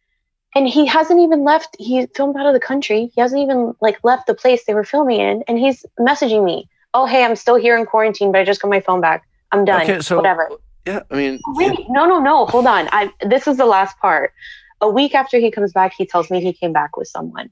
and 0.54 0.68
he 0.68 0.86
hasn't 0.86 1.20
even 1.20 1.44
left 1.44 1.76
he 1.78 2.06
filmed 2.14 2.36
out 2.36 2.46
of 2.46 2.54
the 2.54 2.60
country. 2.60 3.10
He 3.14 3.20
hasn't 3.20 3.40
even 3.42 3.74
like 3.80 3.98
left 4.02 4.26
the 4.26 4.34
place 4.34 4.64
they 4.64 4.74
were 4.74 4.84
filming 4.84 5.20
in 5.20 5.44
and 5.48 5.58
he's 5.58 5.84
messaging 5.98 6.44
me. 6.44 6.68
Oh 6.94 7.06
hey 7.06 7.24
i'm 7.24 7.36
still 7.36 7.56
here 7.56 7.76
in 7.76 7.86
quarantine 7.86 8.32
but 8.32 8.40
i 8.40 8.44
just 8.44 8.60
got 8.60 8.70
my 8.70 8.80
phone 8.80 9.00
back. 9.00 9.26
I'm 9.52 9.64
done. 9.64 9.82
Okay, 9.82 10.00
so 10.00 10.16
whatever. 10.16 10.50
Yeah, 10.86 11.02
I 11.10 11.16
mean, 11.16 11.38
wait 11.48 11.78
no 11.88 12.06
no 12.06 12.18
no 12.18 12.46
hold 12.46 12.66
on. 12.66 12.88
I 12.92 13.12
this 13.22 13.46
is 13.46 13.56
the 13.56 13.66
last 13.66 13.98
part. 13.98 14.32
A 14.80 14.88
week 14.88 15.14
after 15.14 15.38
he 15.38 15.50
comes 15.50 15.72
back 15.72 15.92
he 15.96 16.06
tells 16.06 16.30
me 16.30 16.40
he 16.40 16.52
came 16.52 16.72
back 16.72 16.96
with 16.96 17.08
someone 17.08 17.50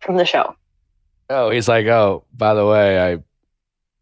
from 0.00 0.16
the 0.16 0.24
show. 0.24 0.54
Oh, 1.28 1.50
he's 1.50 1.68
like, 1.68 1.86
oh, 1.86 2.24
by 2.36 2.54
the 2.54 2.66
way, 2.66 3.12
I 3.12 3.18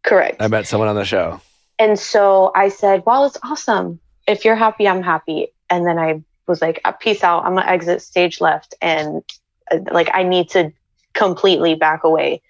correct. 0.03 0.41
I 0.41 0.47
met 0.47 0.65
someone 0.65 0.89
on 0.89 0.95
the 0.95 1.05
show. 1.05 1.41
And 1.79 1.97
so 1.97 2.51
I 2.53 2.69
said, 2.69 3.03
Well, 3.05 3.25
it's 3.25 3.37
awesome. 3.41 3.99
If 4.27 4.45
you're 4.45 4.55
happy, 4.55 4.87
I'm 4.87 5.01
happy. 5.01 5.47
And 5.69 5.87
then 5.87 5.97
I 5.97 6.21
was 6.49 6.61
like, 6.61 6.81
"Uh, 6.83 6.91
Peace 6.91 7.23
out. 7.23 7.45
I'm 7.45 7.53
going 7.53 7.65
to 7.65 7.71
exit 7.71 8.01
stage 8.01 8.41
left. 8.41 8.75
And 8.81 9.23
uh, 9.71 9.77
like, 9.91 10.09
I 10.13 10.23
need 10.23 10.49
to 10.49 10.73
completely 11.13 11.75
back 11.75 12.03
away 12.03 12.41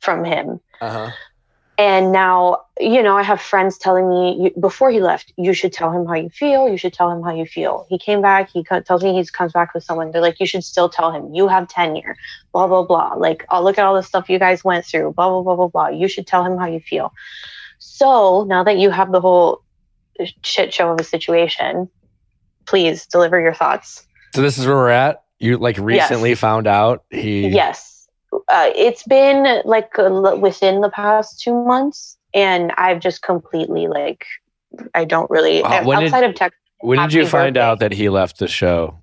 from 0.00 0.24
him. 0.24 0.60
Uh 0.80 0.90
huh. 0.90 1.10
And 1.78 2.10
now, 2.10 2.62
you 2.80 3.02
know, 3.02 3.18
I 3.18 3.22
have 3.22 3.40
friends 3.40 3.76
telling 3.76 4.08
me 4.08 4.44
you, 4.44 4.50
before 4.58 4.90
he 4.90 5.00
left, 5.00 5.32
you 5.36 5.52
should 5.52 5.74
tell 5.74 5.90
him 5.92 6.06
how 6.06 6.14
you 6.14 6.30
feel. 6.30 6.68
You 6.70 6.78
should 6.78 6.94
tell 6.94 7.10
him 7.10 7.22
how 7.22 7.34
you 7.34 7.44
feel. 7.44 7.86
He 7.90 7.98
came 7.98 8.22
back. 8.22 8.48
He 8.50 8.64
tells 8.64 9.04
me 9.04 9.12
he 9.12 9.24
comes 9.26 9.52
back 9.52 9.74
with 9.74 9.84
someone. 9.84 10.10
They're 10.10 10.22
like, 10.22 10.40
you 10.40 10.46
should 10.46 10.64
still 10.64 10.88
tell 10.88 11.12
him 11.12 11.34
you 11.34 11.48
have 11.48 11.68
tenure. 11.68 12.16
Blah 12.52 12.66
blah 12.66 12.84
blah. 12.84 13.14
Like, 13.14 13.44
oh, 13.50 13.62
look 13.62 13.78
at 13.78 13.84
all 13.84 13.94
the 13.94 14.02
stuff 14.02 14.30
you 14.30 14.38
guys 14.38 14.64
went 14.64 14.86
through. 14.86 15.12
Blah 15.12 15.28
blah 15.28 15.42
blah 15.42 15.56
blah 15.56 15.68
blah. 15.68 15.88
You 15.88 16.08
should 16.08 16.26
tell 16.26 16.44
him 16.44 16.56
how 16.56 16.66
you 16.66 16.80
feel. 16.80 17.12
So 17.78 18.44
now 18.44 18.64
that 18.64 18.78
you 18.78 18.90
have 18.90 19.12
the 19.12 19.20
whole 19.20 19.62
shit 20.42 20.72
show 20.72 20.90
of 20.90 20.98
a 20.98 21.04
situation, 21.04 21.90
please 22.66 23.06
deliver 23.06 23.40
your 23.40 23.54
thoughts. 23.54 24.06
So 24.34 24.42
this 24.42 24.58
is 24.58 24.66
where 24.66 24.76
we're 24.76 24.90
at. 24.90 25.22
You 25.38 25.56
like 25.58 25.78
recently 25.78 26.34
found 26.34 26.66
out 26.66 27.04
he. 27.10 27.48
Yes. 27.48 28.08
Uh, 28.48 28.70
it's 28.74 29.02
been 29.04 29.62
like 29.64 29.90
l- 29.98 30.38
within 30.38 30.80
the 30.80 30.90
past 30.90 31.40
two 31.40 31.54
months, 31.64 32.16
and 32.34 32.72
I've 32.76 33.00
just 33.00 33.22
completely 33.22 33.86
like 33.88 34.24
I 34.94 35.04
don't 35.04 35.30
really 35.30 35.62
Wow, 35.62 35.84
when 35.84 36.00
did- 36.00 36.12
of 36.12 36.34
tech 36.34 36.52
When 36.80 36.98
did 36.98 37.12
you 37.14 37.26
find 37.26 37.54
birthday. 37.54 37.64
out 37.66 37.78
that 37.80 37.92
he 37.92 38.08
left 38.10 38.38
the 38.38 38.48
show 38.48 38.98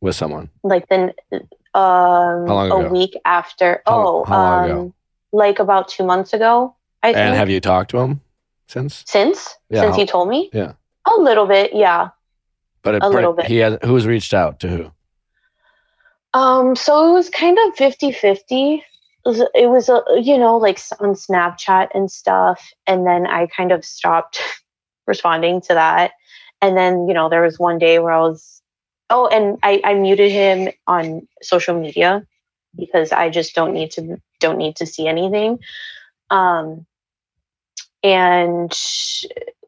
with 0.00 0.14
someone? 0.14 0.50
like 0.62 0.88
then 0.88 1.12
um 1.74 2.44
long 2.46 2.70
a 2.70 2.88
week 2.92 3.16
after 3.24 3.82
How- 3.86 4.06
oh 4.06 4.24
how 4.24 4.36
long 4.38 4.64
um 4.64 4.70
ago? 4.78 4.94
like 5.32 5.58
about 5.58 5.88
two 5.88 6.04
months 6.04 6.34
ago 6.34 6.74
I 7.02 7.08
think 7.08 7.16
And 7.18 7.34
have 7.36 7.48
you 7.48 7.60
talked 7.60 7.90
to 7.92 7.98
him 7.98 8.20
since? 8.66 9.04
since 9.06 9.56
Yeah, 9.70 9.82
since 9.82 9.94
how- 9.94 10.00
he 10.00 10.06
told 10.06 10.28
me 10.28 10.50
yeah. 10.52 10.72
a 11.06 11.14
little 11.18 11.46
bit 11.46 11.72
yeah 11.74 12.10
But 12.82 12.96
it, 12.96 13.02
A 13.02 13.08
little 13.08 13.32
bit. 13.32 13.46
he 13.46 13.58
has. 13.58 13.78
Who's 13.84 14.06
reached 14.06 14.34
out 14.34 14.60
to 14.60 14.68
who? 14.68 14.92
Um, 16.34 16.74
so 16.76 17.08
it 17.08 17.12
was 17.12 17.30
kind 17.30 17.58
of 17.66 17.76
50 17.76 18.12
50. 18.12 18.84
It 19.24 19.68
was, 19.68 19.88
a, 19.88 20.02
you 20.20 20.36
know, 20.36 20.56
like 20.56 20.80
on 20.98 21.14
Snapchat 21.14 21.88
and 21.94 22.10
stuff. 22.10 22.72
And 22.88 23.06
then 23.06 23.26
I 23.26 23.46
kind 23.46 23.70
of 23.70 23.84
stopped 23.84 24.40
responding 25.06 25.60
to 25.62 25.74
that. 25.74 26.12
And 26.60 26.76
then, 26.76 27.06
you 27.06 27.14
know, 27.14 27.28
there 27.28 27.42
was 27.42 27.58
one 27.58 27.78
day 27.78 27.98
where 27.98 28.12
I 28.12 28.20
was, 28.20 28.62
oh, 29.10 29.28
and 29.28 29.58
I, 29.62 29.80
I 29.84 29.94
muted 29.94 30.32
him 30.32 30.72
on 30.86 31.28
social 31.40 31.78
media 31.78 32.26
because 32.74 33.12
I 33.12 33.28
just 33.28 33.54
don't 33.54 33.74
need 33.74 33.92
to, 33.92 34.20
don't 34.40 34.58
need 34.58 34.76
to 34.76 34.86
see 34.86 35.06
anything. 35.06 35.58
Um, 36.30 36.86
and, 38.02 38.72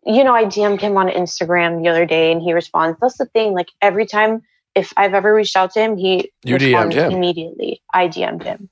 you 0.06 0.24
know, 0.24 0.34
I 0.34 0.44
DM'd 0.44 0.80
him 0.80 0.96
on 0.96 1.08
Instagram 1.08 1.82
the 1.82 1.88
other 1.88 2.06
day 2.06 2.32
and 2.32 2.42
he 2.42 2.52
responds. 2.52 2.98
That's 3.00 3.16
the 3.18 3.26
thing. 3.26 3.52
Like 3.52 3.70
every 3.80 4.06
time 4.06 4.42
if 4.74 4.92
I've 4.96 5.14
ever 5.14 5.32
reached 5.34 5.56
out 5.56 5.72
to 5.72 5.80
him, 5.80 5.96
he 5.96 6.30
You 6.44 6.56
DM'd 6.56 6.92
him? 6.94 7.12
immediately. 7.12 7.82
I 7.92 8.08
DM'd 8.08 8.42
him. 8.42 8.68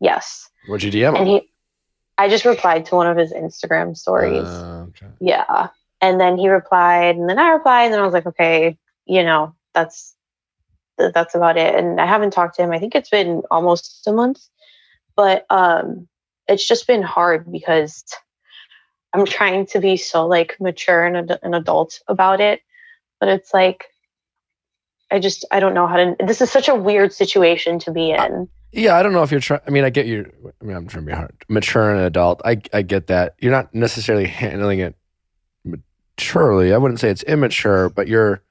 Yes. 0.00 0.48
What'd 0.68 0.82
you 0.82 0.92
DM 0.92 1.10
him? 1.10 1.16
And 1.16 1.28
he 1.28 1.50
I 2.18 2.28
just 2.28 2.44
replied 2.44 2.86
to 2.86 2.94
one 2.94 3.06
of 3.06 3.16
his 3.16 3.32
Instagram 3.32 3.96
stories. 3.96 4.46
Uh, 4.46 4.86
okay. 4.88 5.06
yeah. 5.20 5.68
And 6.00 6.20
then 6.20 6.38
he 6.38 6.48
replied 6.48 7.16
and 7.16 7.28
then 7.28 7.38
I 7.38 7.50
replied 7.50 7.84
and 7.84 7.94
then 7.94 8.00
I 8.00 8.04
was 8.04 8.14
like, 8.14 8.26
okay, 8.26 8.78
you 9.06 9.22
know, 9.22 9.54
that's 9.74 10.14
that's 10.98 11.34
about 11.34 11.56
it. 11.58 11.74
And 11.74 12.00
I 12.00 12.06
haven't 12.06 12.30
talked 12.32 12.56
to 12.56 12.62
him. 12.62 12.70
I 12.70 12.78
think 12.78 12.94
it's 12.94 13.10
been 13.10 13.42
almost 13.50 14.06
a 14.06 14.12
month. 14.12 14.40
But 15.16 15.46
um 15.50 16.06
it's 16.48 16.66
just 16.66 16.86
been 16.86 17.02
hard 17.02 17.50
because 17.50 18.04
I'm 19.12 19.26
trying 19.26 19.66
to 19.66 19.80
be 19.80 19.96
so 19.96 20.26
like 20.26 20.56
mature 20.60 21.04
and 21.04 21.30
ad- 21.30 21.38
an 21.42 21.54
adult 21.54 22.00
about 22.08 22.40
it. 22.40 22.60
But 23.20 23.28
it's 23.28 23.54
like 23.54 23.86
I 25.10 25.18
just 25.18 25.44
I 25.50 25.60
don't 25.60 25.74
know 25.74 25.86
how 25.86 25.96
to 25.96 26.16
this 26.24 26.40
is 26.40 26.50
such 26.50 26.68
a 26.68 26.74
weird 26.74 27.12
situation 27.12 27.78
to 27.80 27.92
be 27.92 28.10
in. 28.10 28.48
Yeah, 28.72 28.96
I 28.96 29.02
don't 29.02 29.12
know 29.12 29.22
if 29.22 29.30
you're 29.30 29.40
trying. 29.40 29.60
I 29.66 29.70
mean, 29.70 29.84
I 29.84 29.90
get 29.90 30.06
you. 30.06 30.30
I 30.60 30.64
mean, 30.64 30.76
I'm 30.76 30.86
trying 30.86 31.04
to 31.04 31.10
be 31.10 31.16
hard, 31.16 31.34
mature 31.48 31.90
and 31.94 32.04
adult. 32.04 32.42
I 32.44 32.60
I 32.72 32.82
get 32.82 33.06
that. 33.06 33.36
You're 33.38 33.52
not 33.52 33.74
necessarily 33.74 34.26
handling 34.26 34.80
it 34.80 34.96
maturely. 35.64 36.74
I 36.74 36.78
wouldn't 36.78 37.00
say 37.00 37.08
it's 37.08 37.22
immature, 37.22 37.88
but 37.88 38.08
you're 38.08 38.42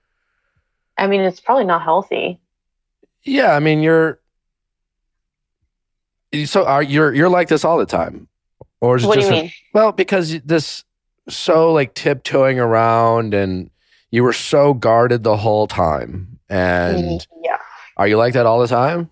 I 0.98 1.08
mean, 1.08 1.22
it's 1.22 1.40
probably 1.40 1.66
not 1.66 1.82
healthy. 1.82 2.40
Yeah, 3.24 3.56
I 3.56 3.60
mean, 3.60 3.82
you're 3.82 4.20
so 6.46 6.66
are 6.66 6.84
you're 6.84 7.14
you're 7.14 7.30
like 7.30 7.48
this 7.48 7.64
all 7.66 7.78
the 7.78 7.86
time, 7.86 8.28
or 8.82 8.98
is 8.98 9.04
it 9.04 9.08
What 9.08 9.16
do 9.16 9.20
just 9.22 9.32
you 9.32 9.38
a- 9.38 9.42
mean? 9.44 9.52
well 9.74 9.92
because 9.92 10.40
this 10.42 10.84
so 11.30 11.72
like 11.74 11.94
tiptoeing 11.96 12.60
around 12.60 13.34
and 13.34 13.70
you 14.12 14.24
were 14.24 14.34
so 14.34 14.74
guarded 14.74 15.24
the 15.24 15.36
whole 15.38 15.68
time, 15.68 16.40
and 16.50 17.20
mm, 17.20 17.28
yeah. 17.44 17.58
are 17.98 18.08
you 18.08 18.18
like 18.18 18.34
that 18.34 18.46
all 18.46 18.60
the 18.60 18.68
time? 18.68 19.10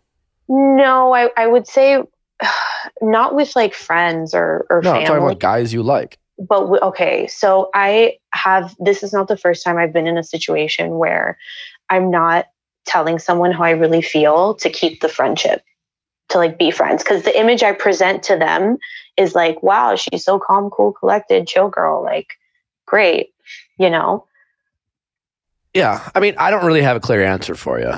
No, 0.47 1.13
I, 1.13 1.29
I 1.35 1.47
would 1.47 1.67
say 1.67 2.01
not 3.01 3.35
with 3.35 3.55
like 3.55 3.73
friends 3.73 4.33
or, 4.33 4.65
or 4.69 4.81
No, 4.83 4.93
I'm 4.93 5.05
talking 5.05 5.23
about 5.23 5.39
guys 5.39 5.73
you 5.73 5.83
like. 5.83 6.17
but 6.37 6.61
w- 6.61 6.81
okay, 6.81 7.27
so 7.27 7.69
I 7.73 8.17
have 8.33 8.75
this 8.79 9.03
is 9.03 9.11
not 9.13 9.27
the 9.27 9.37
first 9.37 9.63
time 9.63 9.77
I've 9.77 9.93
been 9.93 10.07
in 10.07 10.17
a 10.17 10.23
situation 10.23 10.97
where 10.97 11.37
I'm 11.89 12.09
not 12.11 12.45
telling 12.85 13.19
someone 13.19 13.51
how 13.51 13.63
I 13.63 13.71
really 13.71 14.01
feel 14.01 14.53
to 14.55 14.69
keep 14.69 15.01
the 15.01 15.09
friendship, 15.09 15.63
to 16.29 16.37
like 16.37 16.57
be 16.57 16.71
friends. 16.71 17.03
Because 17.03 17.23
the 17.23 17.37
image 17.39 17.63
I 17.63 17.71
present 17.71 18.23
to 18.23 18.37
them 18.37 18.77
is 19.17 19.35
like, 19.35 19.61
wow, 19.61 19.95
she's 19.95 20.23
so 20.23 20.39
calm, 20.39 20.69
cool, 20.69 20.91
collected, 20.93 21.47
chill 21.47 21.69
girl. 21.69 22.03
Like, 22.03 22.27
great, 22.85 23.29
you 23.77 23.89
know? 23.89 24.25
Yeah, 25.73 26.07
I 26.13 26.19
mean, 26.19 26.35
I 26.37 26.51
don't 26.51 26.65
really 26.65 26.83
have 26.83 26.97
a 26.97 26.99
clear 26.99 27.23
answer 27.23 27.55
for 27.55 27.79
you. 27.79 27.93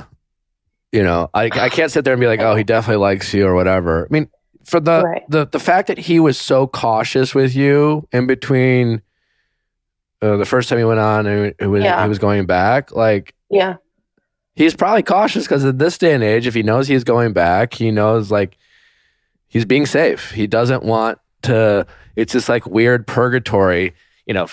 You 0.92 1.04
know, 1.04 1.30
I 1.34 1.46
I 1.46 1.70
can't 1.70 1.92
sit 1.92 2.06
there 2.06 2.14
and 2.14 2.22
be 2.22 2.28
like, 2.28 2.40
oh, 2.40 2.56
he 2.56 2.64
definitely 2.64 3.02
likes 3.02 3.34
you 3.34 3.46
or 3.46 3.54
whatever. 3.54 4.06
I 4.10 4.14
mean, 4.14 4.30
for 4.64 4.80
the 4.80 5.04
Right. 5.04 5.24
the 5.30 5.46
the 5.46 5.60
fact 5.60 5.88
that 5.90 5.98
he 5.98 6.20
was 6.22 6.38
so 6.38 6.68
cautious 6.68 7.36
with 7.36 7.54
you 7.54 8.08
in 8.14 8.28
between 8.28 9.02
uh, 10.22 10.38
the 10.38 10.46
first 10.46 10.70
time 10.70 10.78
he 10.78 10.86
went 10.86 11.02
on 11.02 11.28
and 11.28 11.54
it 11.60 11.68
was 11.68 11.84
Yeah. 11.84 12.02
he 12.02 12.08
was 12.08 12.18
going 12.20 12.46
back, 12.46 12.94
like 12.96 13.36
Yeah. 13.50 13.76
He's 14.56 14.76
probably 14.76 15.04
cautious 15.04 15.44
because 15.46 15.64
in 15.64 15.78
this 15.78 15.98
day 15.98 16.14
and 16.14 16.24
age, 16.24 16.48
if 16.48 16.54
he 16.54 16.64
knows 16.64 16.88
he's 16.88 17.04
going 17.04 17.34
back, 17.34 17.74
he 17.74 17.92
knows 17.92 18.32
like 18.32 18.58
he's 19.48 19.66
being 19.66 19.86
safe. 19.86 20.32
He 20.32 20.48
doesn't 20.48 20.84
want 20.84 21.20
to. 21.44 21.86
It's 22.16 22.34
this 22.34 22.50
like 22.50 22.66
weird 22.66 23.06
purgatory. 23.08 23.94
You 24.26 24.34
know, 24.34 24.48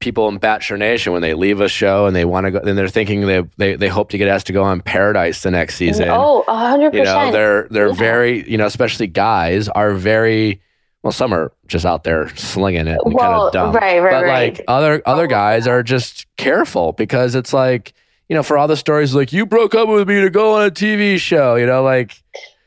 people 0.00 0.28
in 0.28 0.38
Bachelor 0.38 0.76
Nation 0.76 1.12
when 1.12 1.22
they 1.22 1.34
leave 1.34 1.60
a 1.60 1.68
show 1.68 2.06
and 2.06 2.14
they 2.16 2.24
want 2.24 2.46
to 2.46 2.50
go, 2.50 2.60
then 2.60 2.76
they're 2.76 2.88
thinking 2.88 3.22
they 3.26 3.42
they 3.56 3.76
they 3.76 3.88
hope 3.88 4.10
to 4.10 4.18
get 4.18 4.28
asked 4.28 4.46
to 4.48 4.52
go 4.52 4.62
on 4.62 4.80
Paradise 4.80 5.42
the 5.42 5.50
next 5.50 5.76
season. 5.76 6.08
Oh, 6.10 6.44
a 6.48 6.54
hundred 6.56 6.94
you 6.94 7.04
know, 7.04 7.14
percent. 7.14 7.32
they're 7.32 7.68
they're 7.70 7.88
Yeah. 7.88 7.94
very 7.94 8.50
you 8.50 8.56
know, 8.58 8.66
especially 8.66 9.06
guys 9.06 9.68
are 9.68 9.92
very. 9.92 10.60
Well, 11.02 11.12
some 11.12 11.34
are 11.34 11.52
just 11.66 11.84
out 11.84 12.02
there 12.04 12.34
slinging 12.34 12.86
it 12.86 12.98
and 13.04 13.18
kind 13.18 13.34
of 13.34 13.52
dumb 13.52 13.72
right, 13.74 13.98
right, 14.00 14.10
but 14.10 14.24
right. 14.24 14.54
like 14.56 14.64
other 14.68 15.02
other 15.04 15.24
Oh, 15.24 15.28
guys 15.28 15.66
are 15.66 15.82
just 15.82 16.24
careful 16.38 16.92
because 16.92 17.34
it's 17.34 17.52
like 17.52 17.92
you 18.28 18.34
know 18.36 18.42
for 18.42 18.56
all 18.58 18.66
the 18.68 18.76
stories 18.76 19.14
like 19.14 19.32
you 19.32 19.44
broke 19.46 19.74
up 19.74 19.88
with 19.88 20.08
me 20.08 20.20
to 20.20 20.30
go 20.30 20.54
on 20.54 20.66
a 20.66 20.70
TV 20.70 21.18
show 21.18 21.56
you 21.56 21.66
know 21.66 21.82
like 21.82 22.22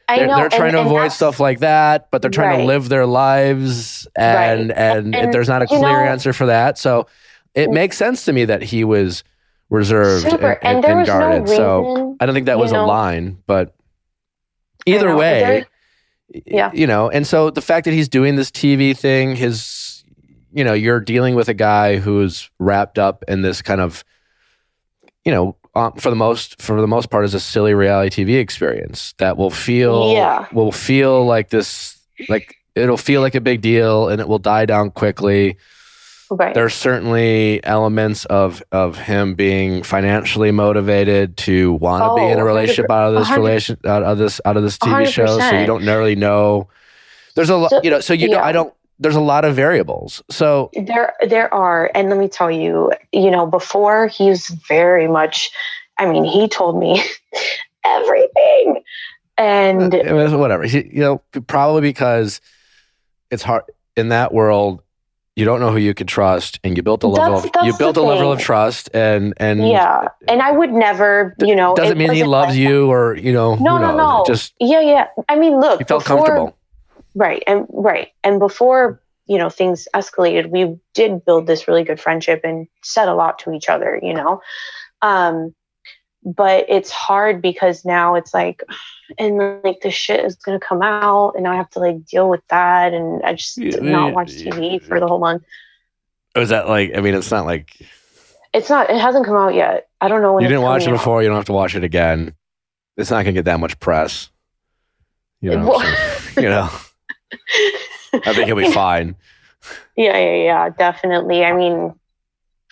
I 0.09 0.17
they're, 0.19 0.27
know, 0.27 0.35
they're 0.35 0.43
and- 0.45 0.53
trying 0.53 0.71
to 0.73 0.79
and 0.79 0.87
avoid 0.87 1.11
stuff 1.11 1.39
like 1.39 1.59
that 1.59 2.09
but 2.11 2.21
they're 2.21 2.31
trying 2.31 2.59
to 2.59 2.65
live 2.65 2.89
their 2.89 3.05
lives 3.05 4.07
and 4.15 4.69
Right. 4.69 4.77
and, 4.77 5.15
And, 5.15 5.33
there's 5.33 5.47
not 5.49 5.61
a 5.61 5.67
clear 5.67 5.81
know- 5.81 5.89
answer 6.11 6.31
for 6.33 6.45
that 6.47 6.77
so 6.77 7.07
it 7.55 7.69
makes 7.71 7.97
sense 7.97 8.23
to 8.25 8.33
me 8.33 8.45
that 8.45 8.61
he 8.61 8.83
was 8.83 9.23
reserved 9.69 10.29
Super. 10.29 10.51
and, 10.61 10.77
And, 10.77 10.85
and, 10.85 10.97
and 10.99 11.07
guarded 11.07 11.45
no 11.47 11.55
so. 11.55 12.15
I 12.19 12.25
don't 12.25 12.33
think 12.35 12.45
that 12.45 12.59
was 12.59 12.71
a 12.71 12.81
line 12.81 13.37
but 13.47 13.75
either 14.85 15.09
know, 15.09 15.17
way 15.17 15.39
there- 15.39 16.43
Yeah. 16.45 16.71
you 16.73 16.87
know 16.87 17.09
and 17.09 17.25
so 17.25 17.49
the 17.49 17.61
fact 17.61 17.85
that 17.85 17.91
he's 17.93 18.07
doing 18.09 18.35
this 18.35 18.51
tv 18.51 18.95
thing 18.97 19.35
his 19.35 20.03
you 20.53 20.63
know 20.63 20.73
you're 20.73 20.99
dealing 21.01 21.35
with 21.35 21.49
a 21.49 21.53
guy 21.53 21.97
who's 21.97 22.49
wrapped 22.59 22.97
up 22.99 23.23
in 23.27 23.41
this 23.41 23.61
kind 23.61 23.81
of 23.81 24.03
you 25.27 25.33
know 25.33 25.55
um, 25.75 25.91
for 25.93 26.09
the 26.09 26.15
most 26.15 26.59
for 26.61 26.79
the 26.81 26.87
most 26.87 27.09
part 27.11 27.25
is 27.25 27.33
a 27.33 27.39
silly 27.39 27.73
reality 27.73 28.23
tv 28.23 28.39
experience 28.39 29.13
that 29.17 29.35
will 29.37 29.51
feel 29.51 30.13
Yeah. 30.13 30.47
will 30.53 30.71
feel 30.71 31.25
like 31.25 31.49
this 31.49 31.99
like 32.29 32.55
it'll 32.75 32.97
feel 33.09 33.21
like 33.21 33.35
a 33.35 33.41
big 33.41 33.59
deal 33.61 34.07
and 34.09 34.21
it 34.21 34.27
will 34.27 34.39
die 34.39 34.65
down 34.65 34.89
quickly 34.89 35.57
right. 36.31 36.53
there's 36.53 36.73
certainly 36.73 37.61
elements 37.65 38.23
of 38.25 38.63
of 38.71 38.97
him 38.97 39.35
being 39.35 39.83
financially 39.83 40.51
motivated 40.51 41.35
to 41.37 41.73
want 41.73 42.01
to 42.03 42.15
be 42.15 42.21
Oh, 42.27 42.31
in 42.31 42.39
a 42.39 42.45
relationship 42.45 42.89
out 42.89 43.09
of 43.09 43.13
this 43.15 43.27
100 43.29 43.41
relation 43.43 43.77
out 43.85 44.03
of 44.03 44.17
this 44.17 44.39
out 44.45 44.55
of 44.57 44.63
this 44.63 44.77
TV 44.77 45.07
show. 45.07 45.27
So 45.39 45.59
you 45.59 45.65
don't 45.65 45.85
really 45.85 46.15
know. 46.15 46.69
There's 47.35 47.49
a 47.51 47.57
lot, 47.57 47.69
So- 47.71 47.81
you 47.83 47.91
know. 47.91 47.99
So 47.99 48.13
you 48.13 48.29
know, 48.29 48.37
yeah. 48.37 48.45
I 48.45 48.51
don't. 48.51 48.73
There's 48.99 49.15
a 49.15 49.21
lot 49.21 49.45
of 49.45 49.55
variables. 49.55 50.23
So 50.29 50.71
There, 50.73 51.13
there 51.27 51.53
are, 51.53 51.91
and 51.93 52.09
let 52.09 52.17
me 52.17 52.27
tell 52.27 52.49
you, 52.49 52.91
you 53.11 53.29
know, 53.29 53.45
before 53.45 54.07
he's 54.07 54.47
very 54.67 55.07
much. 55.07 55.51
I 55.99 56.05
mean, 56.07 56.23
he 56.23 56.47
told 56.47 56.79
me 56.79 57.01
everything, 57.85 58.83
and 59.37 59.93
uh, 59.93 60.13
was 60.13 60.33
whatever. 60.33 60.63
He- 60.63 60.89
You 60.91 60.99
know, 61.01 61.41
probably 61.47 61.81
because 61.81 62.41
it's 63.31 63.43
hard 63.43 63.63
in 63.95 64.09
that 64.09 64.33
world. 64.33 64.81
You 65.35 65.45
don't 65.45 65.59
know 65.59 65.69
who 65.71 65.77
you 65.77 65.93
can 65.93 66.07
trust, 66.07 66.59
and 66.63 66.75
you 66.75 66.81
built 66.81 67.03
a 67.03 67.07
level 67.07 67.35
That's- 67.35 67.45
of 67.45 67.51
that's 67.53 67.65
you 67.67 67.77
built 67.77 67.97
a 67.97 68.01
level 68.01 68.31
of 68.31 68.39
trust, 68.39 68.89
and 68.95 69.35
and 69.37 69.67
yeah, 69.69 70.07
and 70.27 70.41
I 70.41 70.51
would 70.51 70.71
never, 70.73 71.35
you 71.39 71.55
know, 71.55 71.75
doesn't 71.75 71.97
mean 71.97 72.11
he 72.11 72.23
loves 72.23 72.49
like- 72.49 72.57
you 72.59 72.89
or 72.91 73.15
you 73.15 73.31
know. 73.31 73.53
No, 73.55 73.77
no, 73.77 73.95
knows? 73.95 73.97
no. 73.97 74.23
Just 74.25 74.53
Yeah, 74.59 74.81
yeah. 74.81 75.07
I 75.29 75.35
mean, 75.35 75.59
look, 75.59 75.77
he 75.79 75.85
felt 75.85 76.03
before- 76.03 76.17
comfortable. 76.17 76.57
Right. 77.17 77.43
And 77.47 77.65
right. 77.69 78.09
And 78.23 78.37
before, 78.39 79.01
you 79.25 79.39
know, 79.39 79.49
things 79.49 79.87
escalated, 79.95 80.51
we 80.51 80.77
did 80.93 81.25
build 81.25 81.47
this 81.47 81.67
really 81.67 81.83
good 81.83 81.99
friendship 81.99 82.41
and 82.43 82.67
said 82.83 83.07
a 83.07 83.15
lot 83.15 83.39
to 83.39 83.51
each 83.53 83.69
other, 83.69 83.99
you 84.01 84.13
know. 84.13 84.41
Um 85.01 85.53
but 86.23 86.65
it's 86.67 86.91
hard 86.91 87.41
because 87.41 87.85
now 87.85 88.15
it's 88.15 88.33
like 88.33 88.61
and 89.17 89.37
like 89.63 89.79
the 89.81 89.89
shit 89.91 90.23
is 90.25 90.35
gonna 90.35 90.59
come 90.59 90.81
out 90.83 91.33
and 91.35 91.47
I 91.47 91.55
have 91.55 91.69
to 91.71 91.79
like 91.79 92.05
deal 92.05 92.29
with 92.29 92.41
that 92.49 92.93
and 92.93 93.23
I 93.23 93.33
just 93.33 93.57
Yeah, 93.57 93.71
did 93.71 93.83
not 93.83 94.07
yeah, 94.09 94.13
watch 94.13 94.33
yeah. 94.33 94.51
TV 94.51 94.81
for 94.83 94.99
the 94.99 95.07
whole 95.07 95.19
month. 95.19 95.43
Was 96.35 96.49
that 96.49 96.67
like? 96.69 96.91
I 96.95 97.01
mean, 97.01 97.15
it's 97.15 97.31
not 97.31 97.45
like 97.45 97.71
It's 98.53 98.69
not 98.69 98.89
it 98.91 98.99
hasn't 99.01 99.25
come 99.25 99.37
out 99.37 99.55
yet. 99.55 99.87
I 100.01 100.07
don't 100.07 100.21
know 100.21 100.33
when 100.33 100.43
you 100.43 100.49
didn't 100.49 100.63
watch 100.63 100.81
it 100.83 100.85
coming 100.85 100.97
out. 100.99 101.01
before. 101.01 101.23
You 101.23 101.29
don't 101.29 101.37
have 101.37 101.45
to 101.45 101.53
watch 101.53 101.75
it 101.75 101.83
again. 101.83 102.35
It's 102.97 103.09
not 103.09 103.23
gonna 103.23 103.33
get 103.33 103.45
that 103.45 103.59
much 103.59 103.79
press. 103.79 104.29
You 105.41 105.51
know, 105.55 105.67
Well- 105.67 105.79
so, 105.79 106.41
you 106.41 106.49
know. 106.49 106.69
I 108.13 108.33
think 108.33 108.45
he'll 108.47 108.55
be 108.55 108.71
fine. 108.71 109.15
Yeah, 109.95 110.17
yeah, 110.17 110.35
yeah, 110.43 110.69
definitely. 110.69 111.43
I 111.43 111.53
mean, 111.53 111.93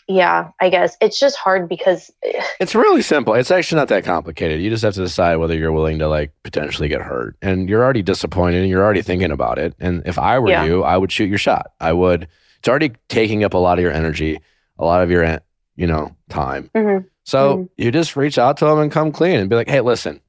yeah, 0.08 0.52
I 0.62 0.70
guess 0.70 0.96
it's 1.02 1.20
just 1.20 1.36
hard 1.36 1.68
because 1.68 2.12
It's 2.60 2.76
really 2.76 3.02
simple. 3.02 3.34
It's 3.34 3.52
actually 3.52 3.80
not 3.80 3.88
that 3.90 4.04
complicated. 4.06 4.62
You 4.62 4.70
just 4.70 4.84
have 4.84 4.94
to 4.94 5.02
decide 5.02 5.38
whether 5.38 5.56
you're 5.56 5.72
willing 5.72 6.00
to 6.00 6.08
like 6.08 6.32
potentially 6.44 6.88
get 6.88 7.02
hurt. 7.02 7.36
And 7.42 7.68
you're 7.68 7.84
already 7.84 8.04
disappointed 8.04 8.62
and 8.62 8.70
you're 8.70 8.84
already 8.84 9.02
thinking 9.02 9.32
about 9.32 9.58
it. 9.58 9.74
And 9.80 10.04
if 10.06 10.20
I 10.20 10.38
were 10.40 10.50
Yeah. 10.52 10.64
you, 10.66 10.84
I 10.84 10.96
would 10.96 11.12
shoot 11.12 11.28
your 11.28 11.40
shot. 11.40 11.72
I 11.82 11.92
would. 11.92 12.28
It's 12.60 12.68
already 12.68 12.92
taking 13.10 13.44
up 13.44 13.54
a 13.56 13.58
lot 13.58 13.78
of 13.80 13.84
your 13.84 13.92
energy, 13.92 14.40
a 14.78 14.86
lot 14.86 15.02
of 15.02 15.10
your, 15.10 15.40
you 15.76 15.88
know, 15.88 16.16
time. 16.30 16.70
Mhm. 16.76 17.06
So 17.24 17.58
Mhm. 17.58 17.70
you 17.78 17.92
just 17.92 18.16
reach 18.16 18.38
out 18.38 18.58
to 18.58 18.68
him 18.68 18.78
and 18.80 18.92
come 18.92 19.12
clean 19.12 19.40
and 19.40 19.50
be 19.50 19.56
like, 19.56 19.68
hey, 19.70 19.82
listen, 19.82 20.22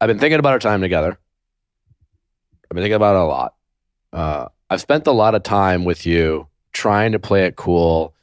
I've 0.00 0.08
been 0.08 0.18
thinking 0.20 0.38
about 0.38 0.52
our 0.52 0.58
time 0.58 0.80
together. 0.80 1.18
I've 2.72 2.76
been 2.76 2.84
thinking 2.84 2.96
about 2.96 3.16
it 3.16 3.20
a 3.20 3.24
lot. 3.24 3.54
Uh, 4.14 4.48
I've 4.70 4.80
spent 4.80 5.06
a 5.06 5.12
lot 5.12 5.34
of 5.34 5.42
time 5.42 5.84
with 5.84 6.06
you 6.06 6.46
trying 6.72 7.12
to 7.12 7.18
play 7.18 7.44
it 7.44 7.56
cool 7.56 8.14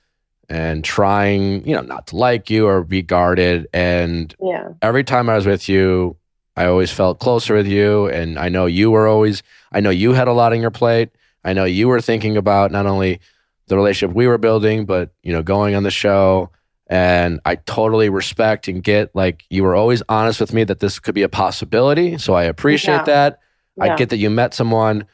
and 0.49 0.83
trying, 0.83 1.67
you 1.67 1.75
know, 1.75 1.83
not 1.83 2.07
to 2.07 2.15
like 2.15 2.49
you 2.49 2.65
or 2.65 2.83
be 2.83 3.03
guarded. 3.03 3.67
And 3.73 4.35
yeah. 4.41 4.69
every 4.81 5.03
time 5.03 5.29
I 5.29 5.35
was 5.35 5.45
with 5.45 5.69
you, 5.69 6.17
I 6.57 6.65
always 6.65 6.89
felt 6.89 7.19
closer 7.19 7.53
with 7.53 7.67
you. 7.67 8.07
And 8.07 8.39
I 8.39 8.49
know 8.49 8.65
you 8.65 8.89
were 8.89 9.07
always, 9.07 9.43
I 9.71 9.81
know 9.81 9.91
you 9.91 10.13
had 10.13 10.27
a 10.27 10.33
lot 10.33 10.51
on 10.51 10.61
your 10.61 10.71
plate. 10.71 11.09
I 11.43 11.53
know 11.53 11.65
you 11.65 11.87
were 11.87 12.01
thinking 12.01 12.35
about 12.35 12.71
not 12.71 12.87
only 12.87 13.19
the 13.67 13.75
relationship 13.75 14.15
we 14.15 14.25
were 14.25 14.39
building, 14.39 14.87
but, 14.87 15.11
you 15.21 15.31
know, 15.31 15.43
going 15.43 15.75
on 15.75 15.83
the 15.83 15.91
show. 15.91 16.49
And 16.87 17.39
I 17.45 17.53
totally 17.53 18.09
respect 18.09 18.67
and 18.67 18.83
get 18.83 19.15
like 19.15 19.43
you 19.51 19.61
were 19.61 19.75
always 19.75 20.01
honest 20.09 20.39
with 20.39 20.53
me 20.55 20.63
that 20.63 20.79
this 20.79 20.97
could 20.97 21.13
be 21.13 21.21
a 21.21 21.29
possibility. 21.29 22.17
So 22.17 22.33
I 22.33 22.45
appreciate 22.45 22.95
Yeah. 22.95 23.03
that. 23.03 23.39
I 23.79 23.95
get 23.95 24.09
that 24.09 24.17
you 24.17 24.29
met 24.29 24.53
someone. 24.53 25.05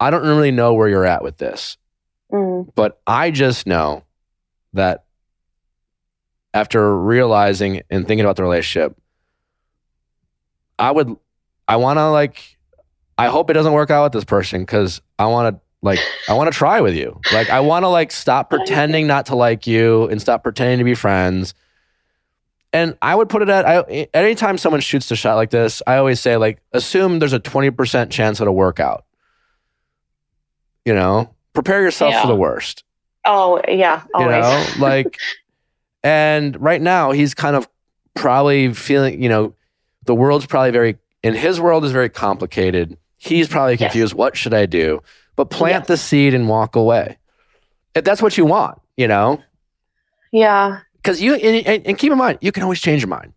I 0.00 0.10
don't 0.10 0.26
really 0.26 0.50
know 0.50 0.74
where 0.74 0.88
you're 0.88 1.06
at 1.06 1.22
with 1.22 1.38
this, 1.38 1.76
Mm, 2.32 2.72
but 2.74 3.00
I 3.06 3.30
just 3.30 3.66
know 3.66 4.04
that 4.74 5.04
after 6.54 6.96
realizing 6.96 7.82
and 7.90 8.06
thinking 8.06 8.24
about 8.24 8.36
the 8.36 8.42
relationship, 8.42 8.96
I 10.78 10.90
would, 10.90 11.16
I 11.66 11.76
want 11.76 11.98
to 11.98 12.10
like, 12.10 12.56
I 13.16 13.28
hope 13.28 13.50
it 13.50 13.54
doesn't 13.54 13.72
work 13.72 13.90
out 13.90 14.04
with 14.04 14.12
this 14.12 14.24
person 14.24 14.60
because 14.62 15.00
I 15.18 15.26
want 15.26 15.56
to 15.56 15.60
like, 15.82 15.98
I 16.28 16.34
want 16.34 16.52
to 16.52 16.56
try 16.56 16.80
with 16.80 16.94
you. 16.94 17.20
Like, 17.32 17.50
I 17.50 17.60
want 17.60 17.84
to 17.84 17.88
like 17.88 18.10
stop 18.12 18.50
pretending 18.50 19.06
not 19.06 19.26
to 19.26 19.36
like 19.36 19.66
you 19.66 20.04
and 20.08 20.20
stop 20.20 20.42
pretending 20.42 20.78
to 20.78 20.84
be 20.84 20.94
friends. 20.94 21.54
And 22.72 22.96
I 23.00 23.14
would 23.14 23.28
put 23.30 23.40
it 23.42 23.48
at, 23.48 23.66
I, 23.66 24.08
anytime 24.12 24.58
someone 24.58 24.80
shoots 24.82 25.08
the 25.08 25.16
shot 25.16 25.36
like 25.36 25.50
this, 25.50 25.80
I 25.86 25.96
always 25.96 26.20
say 26.20 26.36
like, 26.36 26.60
assume 26.72 27.18
there's 27.18 27.32
a 27.32 27.40
20% 27.40 28.10
chance 28.10 28.40
it'll 28.40 28.54
work 28.54 28.78
out. 28.78 29.04
You 30.84 30.94
know, 30.94 31.34
prepare 31.54 31.82
yourself 31.82 32.12
Yeah. 32.12 32.22
for 32.22 32.28
the 32.28 32.36
worst 32.36 32.84
Oh 33.24 33.60
yeah, 33.68 34.02
you 34.14 34.24
always. 34.24 34.42
know 34.42 34.66
like 34.86 35.18
And 36.02 36.58
right 36.60 36.80
now, 36.80 37.10
he's 37.12 37.34
kind 37.34 37.56
of 37.56 37.68
probably 38.14 38.72
feeling, 38.72 39.22
you 39.22 39.28
know, 39.28 39.54
the 40.04 40.14
world's 40.14 40.46
probably 40.46 40.70
very, 40.70 40.96
in 41.22 41.34
his 41.34 41.60
world 41.60 41.84
is 41.84 41.92
very 41.92 42.08
complicated. 42.08 42.96
He's 43.16 43.48
probably 43.48 43.72
Yes. 43.74 43.80
confused. 43.92 44.14
What 44.14 44.36
should 44.36 44.54
I 44.54 44.66
do? 44.66 45.02
But 45.36 45.50
plant 45.50 45.82
Yes. 45.82 45.86
the 45.88 45.96
seed 45.96 46.34
and 46.34 46.48
walk 46.48 46.76
away. 46.76 47.18
If 47.94 48.04
that's 48.04 48.22
what 48.22 48.38
you 48.38 48.44
want, 48.46 48.80
you 48.96 49.08
know? 49.08 49.42
Yeah. 50.32 50.78
Because 51.08 51.22
you, 51.22 51.36
and, 51.36 51.86
and- 51.86 51.96
keep 51.98 52.12
in 52.12 52.18
mind, 52.18 52.36
you 52.42 52.52
can 52.52 52.62
always 52.62 52.80
change 52.80 53.00
your 53.00 53.08
mind. 53.08 53.32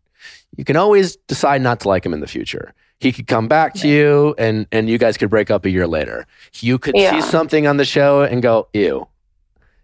You 0.57 0.65
can 0.65 0.75
always 0.75 1.15
decide 1.15 1.61
not 1.61 1.79
to 1.81 1.87
like 1.87 2.05
him 2.05 2.13
in 2.13 2.19
the 2.19 2.27
future. 2.27 2.73
He 2.99 3.13
could 3.13 3.27
come 3.27 3.47
back 3.47 3.73
to 3.75 3.87
you 3.87 4.35
and, 4.37 4.67
and 4.73 4.89
you 4.89 4.97
guys 4.97 5.15
could 5.15 5.29
break 5.29 5.49
up 5.49 5.63
a 5.63 5.69
year 5.69 5.87
later. 5.87 6.27
You 6.59 6.77
could 6.77 6.95
Yeah. 6.97 7.11
see 7.11 7.21
something 7.21 7.67
on 7.67 7.77
the 7.77 7.85
show 7.85 8.23
and 8.23 8.41
go, 8.41 8.67
ew, 8.73 9.07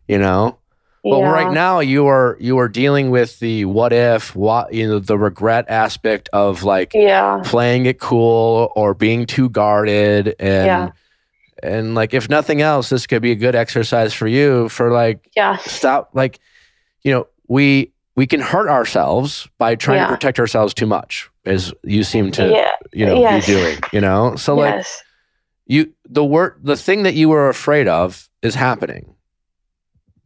you 0.09 0.17
know? 0.17 0.57
But 1.01 1.19
yeah. 1.19 1.31
right 1.31 1.53
now 1.53 1.79
you 1.79 2.07
are 2.07 2.35
you 2.41 2.57
are 2.59 2.67
dealing 2.67 3.09
with 3.09 3.39
the 3.39 3.63
what 3.63 3.93
if, 3.93 4.35
what 4.35 4.73
you 4.73 4.85
know, 4.89 4.99
the 4.99 5.17
regret 5.17 5.63
aspect 5.69 6.27
of 6.33 6.63
like 6.63 6.91
Yeah. 6.93 7.41
playing 7.45 7.85
it 7.85 7.99
cool 8.01 8.73
or 8.75 8.93
being 8.95 9.25
too 9.25 9.47
guarded 9.49 10.35
and 10.39 10.91
and 11.63 11.95
like 11.95 12.13
if 12.13 12.29
nothing 12.29 12.61
else, 12.61 12.89
this 12.89 13.07
could 13.07 13.21
be 13.21 13.31
a 13.31 13.35
good 13.35 13.55
exercise 13.55 14.13
for 14.13 14.27
you 14.27 14.67
for 14.67 14.91
like 14.91 15.29
Yeah. 15.37 15.55
stop 15.59 16.09
like 16.13 16.39
you 17.03 17.13
know, 17.13 17.27
we 17.47 17.91
we 18.15 18.25
can 18.27 18.39
hurt 18.39 18.67
ourselves 18.67 19.47
by 19.59 19.75
trying 19.75 19.97
Yeah. 19.99 20.07
to 20.07 20.13
protect 20.13 20.39
ourselves 20.39 20.73
too 20.73 20.87
much, 20.87 21.29
as 21.45 21.71
you 21.83 22.03
seem 22.03 22.31
to 22.31 22.49
yeah. 22.49 22.71
you 22.93 23.05
know 23.05 23.19
Yes. 23.19 23.45
be 23.45 23.53
doing, 23.53 23.77
you 23.93 24.01
know? 24.01 24.35
So 24.35 24.55
like 24.55 24.85
you 25.65 25.93
the 26.09 26.23
word 26.25 26.59
the 26.63 26.75
thing 26.77 27.03
that 27.03 27.13
you 27.13 27.29
were 27.29 27.49
afraid 27.49 27.87
of 27.87 28.29
is 28.41 28.55
happening. 28.55 29.13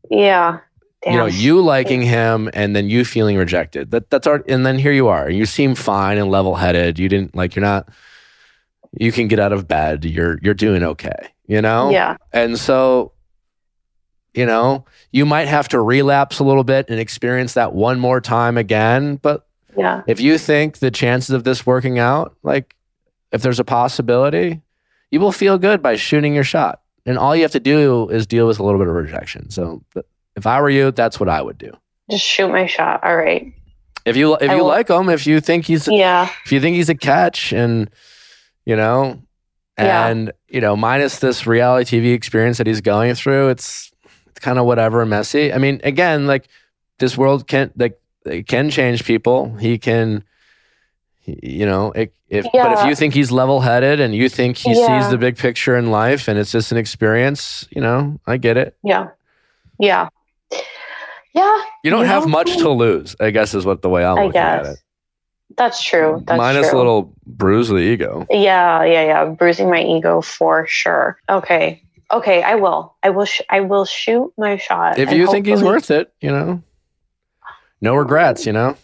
Yeah. 0.09 0.59
Damn. 1.03 1.13
you 1.13 1.19
know 1.19 1.25
you 1.25 1.59
liking 1.61 2.03
him 2.03 2.47
and 2.53 2.75
then 2.75 2.87
you 2.87 3.03
feeling 3.03 3.35
rejected 3.35 3.89
that 3.89 4.11
that's 4.11 4.27
art 4.27 4.45
and 4.47 4.63
then 4.67 4.77
here 4.77 4.91
you 4.91 5.07
are 5.07 5.31
you 5.31 5.47
seem 5.47 5.73
fine 5.73 6.19
and 6.19 6.29
level-headed 6.29 6.99
you 6.99 7.09
didn't 7.09 7.35
like 7.35 7.55
you're 7.55 7.65
not 7.65 7.89
you 8.99 9.11
can 9.11 9.27
get 9.27 9.39
out 9.39 9.51
of 9.51 9.67
bed 9.67 10.05
you're 10.05 10.37
you're 10.43 10.53
doing 10.53 10.83
okay 10.83 11.15
you 11.47 11.59
know 11.59 11.89
Yeah. 11.89 12.17
and 12.33 12.59
so 12.59 13.13
you 14.33 14.45
know 14.45 14.85
you 15.11 15.25
might 15.25 15.47
have 15.47 15.67
to 15.69 15.79
relapse 15.81 16.39
a 16.39 16.43
little 16.43 16.63
bit 16.63 16.89
and 16.89 16.99
experience 16.99 17.53
that 17.53 17.73
one 17.73 17.99
more 17.99 18.21
time 18.21 18.57
again 18.57 19.17
but 19.17 19.45
Yeah. 19.77 20.01
if 20.07 20.19
you 20.19 20.37
think 20.37 20.79
the 20.79 20.91
chances 20.91 21.31
of 21.31 21.43
this 21.43 21.65
working 21.65 21.99
out 21.99 22.35
like 22.43 22.75
if 23.31 23.41
there's 23.41 23.59
a 23.59 23.63
possibility 23.65 24.61
you 25.11 25.19
will 25.19 25.31
feel 25.31 25.57
good 25.57 25.81
by 25.81 25.95
shooting 25.95 26.33
your 26.33 26.43
shot 26.45 26.81
and 27.05 27.17
all 27.17 27.35
you 27.35 27.41
have 27.41 27.51
to 27.51 27.59
do 27.59 28.07
is 28.09 28.25
deal 28.27 28.47
with 28.47 28.59
a 28.59 28.63
little 28.63 28.79
bit 28.79 28.87
of 28.87 28.93
rejection 28.95 29.49
so 29.49 29.83
if 30.35 30.45
i 30.47 30.59
were 30.61 30.69
you 30.69 30.91
that's 30.91 31.19
what 31.19 31.27
i 31.29 31.41
would 31.41 31.57
do 31.57 31.71
Just 32.09 32.25
shoot 32.25 32.49
my 32.49 32.65
shot. 32.67 33.03
All 33.03 33.15
right. 33.17 33.53
if 34.05 34.15
you 34.17 34.35
if 34.35 34.49
I 34.49 34.55
you 34.55 34.61
will- 34.61 34.67
like 34.67 34.89
him, 34.89 35.09
if 35.09 35.27
you 35.27 35.39
think 35.41 35.65
he's 35.65 35.87
Yeah. 35.87 36.29
if 36.45 36.51
you 36.51 36.59
think 36.61 36.75
he's 36.77 36.89
a 36.89 36.95
catch, 36.95 37.51
and 37.53 37.89
you 38.65 38.75
know, 38.75 39.19
Yeah. 39.77 40.07
and 40.07 40.31
you 40.49 40.61
know, 40.61 40.75
minus 40.75 41.19
this 41.19 41.45
reality 41.47 41.99
TV 42.01 42.13
experience 42.13 42.57
that 42.57 42.67
he's 42.67 42.81
going 42.81 43.13
through, 43.15 43.49
it's 43.49 43.90
kind 44.41 44.57
of 44.59 44.65
whatever, 44.65 45.05
messy. 45.05 45.53
I 45.53 45.57
mean, 45.57 45.79
again, 45.83 46.27
like 46.27 46.47
this 46.99 47.17
world 47.17 47.47
can 47.47 47.71
like 47.77 47.99
it 48.25 48.47
can 48.47 48.69
change 48.69 49.05
people. 49.05 49.55
He 49.55 49.77
can, 49.77 50.23
you 51.25 51.65
know, 51.65 51.91
it, 51.91 52.13
if 52.29 52.45
but 52.51 52.79
if 52.79 52.85
you 52.85 52.95
think 52.95 53.13
he's 53.13 53.31
level 53.31 53.59
headed 53.61 53.99
and 53.99 54.13
you 54.15 54.29
think 54.29 54.57
he 54.57 54.71
Yeah. 54.73 55.01
sees 55.01 55.11
the 55.11 55.17
big 55.17 55.37
picture 55.37 55.75
in 55.77 55.91
life 55.91 56.27
and 56.27 56.37
it's 56.39 56.51
just 56.51 56.71
an 56.71 56.77
experience, 56.77 57.67
you 57.71 57.81
know, 57.81 58.19
I 58.27 58.37
get 58.37 58.57
it. 58.57 58.75
Yeah. 58.83 59.09
Yeah. 59.79 60.09
Yeah. 61.33 61.61
You 61.83 61.91
don't 61.91 62.01
You 62.01 62.05
have 62.07 62.23
know, 62.25 62.29
much 62.31 62.57
to 62.57 62.69
lose, 62.69 63.15
I 63.19 63.31
guess, 63.31 63.53
is 63.53 63.65
what 63.65 63.81
the 63.81 63.89
way 63.89 64.03
I'm 64.03 64.17
I 64.17 64.25
looking 64.25 64.41
at 64.41 64.63
guess. 64.63 64.73
it. 64.73 64.79
That's 65.57 65.83
true. 65.83 66.23
That's 66.27 66.37
Minus 66.37 66.69
true. 66.69 66.77
a 66.77 66.79
little 66.79 67.13
bruise 67.25 67.69
of 67.69 67.75
the 67.77 67.81
ego. 67.83 68.25
Yeah, 68.29 68.83
yeah, 68.83 69.05
yeah. 69.05 69.25
Bruising 69.25 69.69
my 69.69 69.83
ego 69.83 70.21
for 70.21 70.65
sure. 70.67 71.17
Okay. 71.29 71.81
Okay, 72.11 72.43
I 72.43 72.55
will. 72.55 72.95
I 73.03 73.09
will 73.09 73.25
sh- 73.25 73.41
I 73.49 73.61
will 73.61 73.85
shoot 73.85 74.33
my 74.37 74.57
shot. 74.57 74.99
if 74.99 75.11
you 75.11 75.27
think 75.27 75.45
he's 75.45 75.63
worth 75.63 75.91
it, 75.91 76.13
you 76.21 76.29
know, 76.31 76.61
no 77.79 77.95
regrets, 77.95 78.45
you 78.45 78.51
know. 78.53 78.75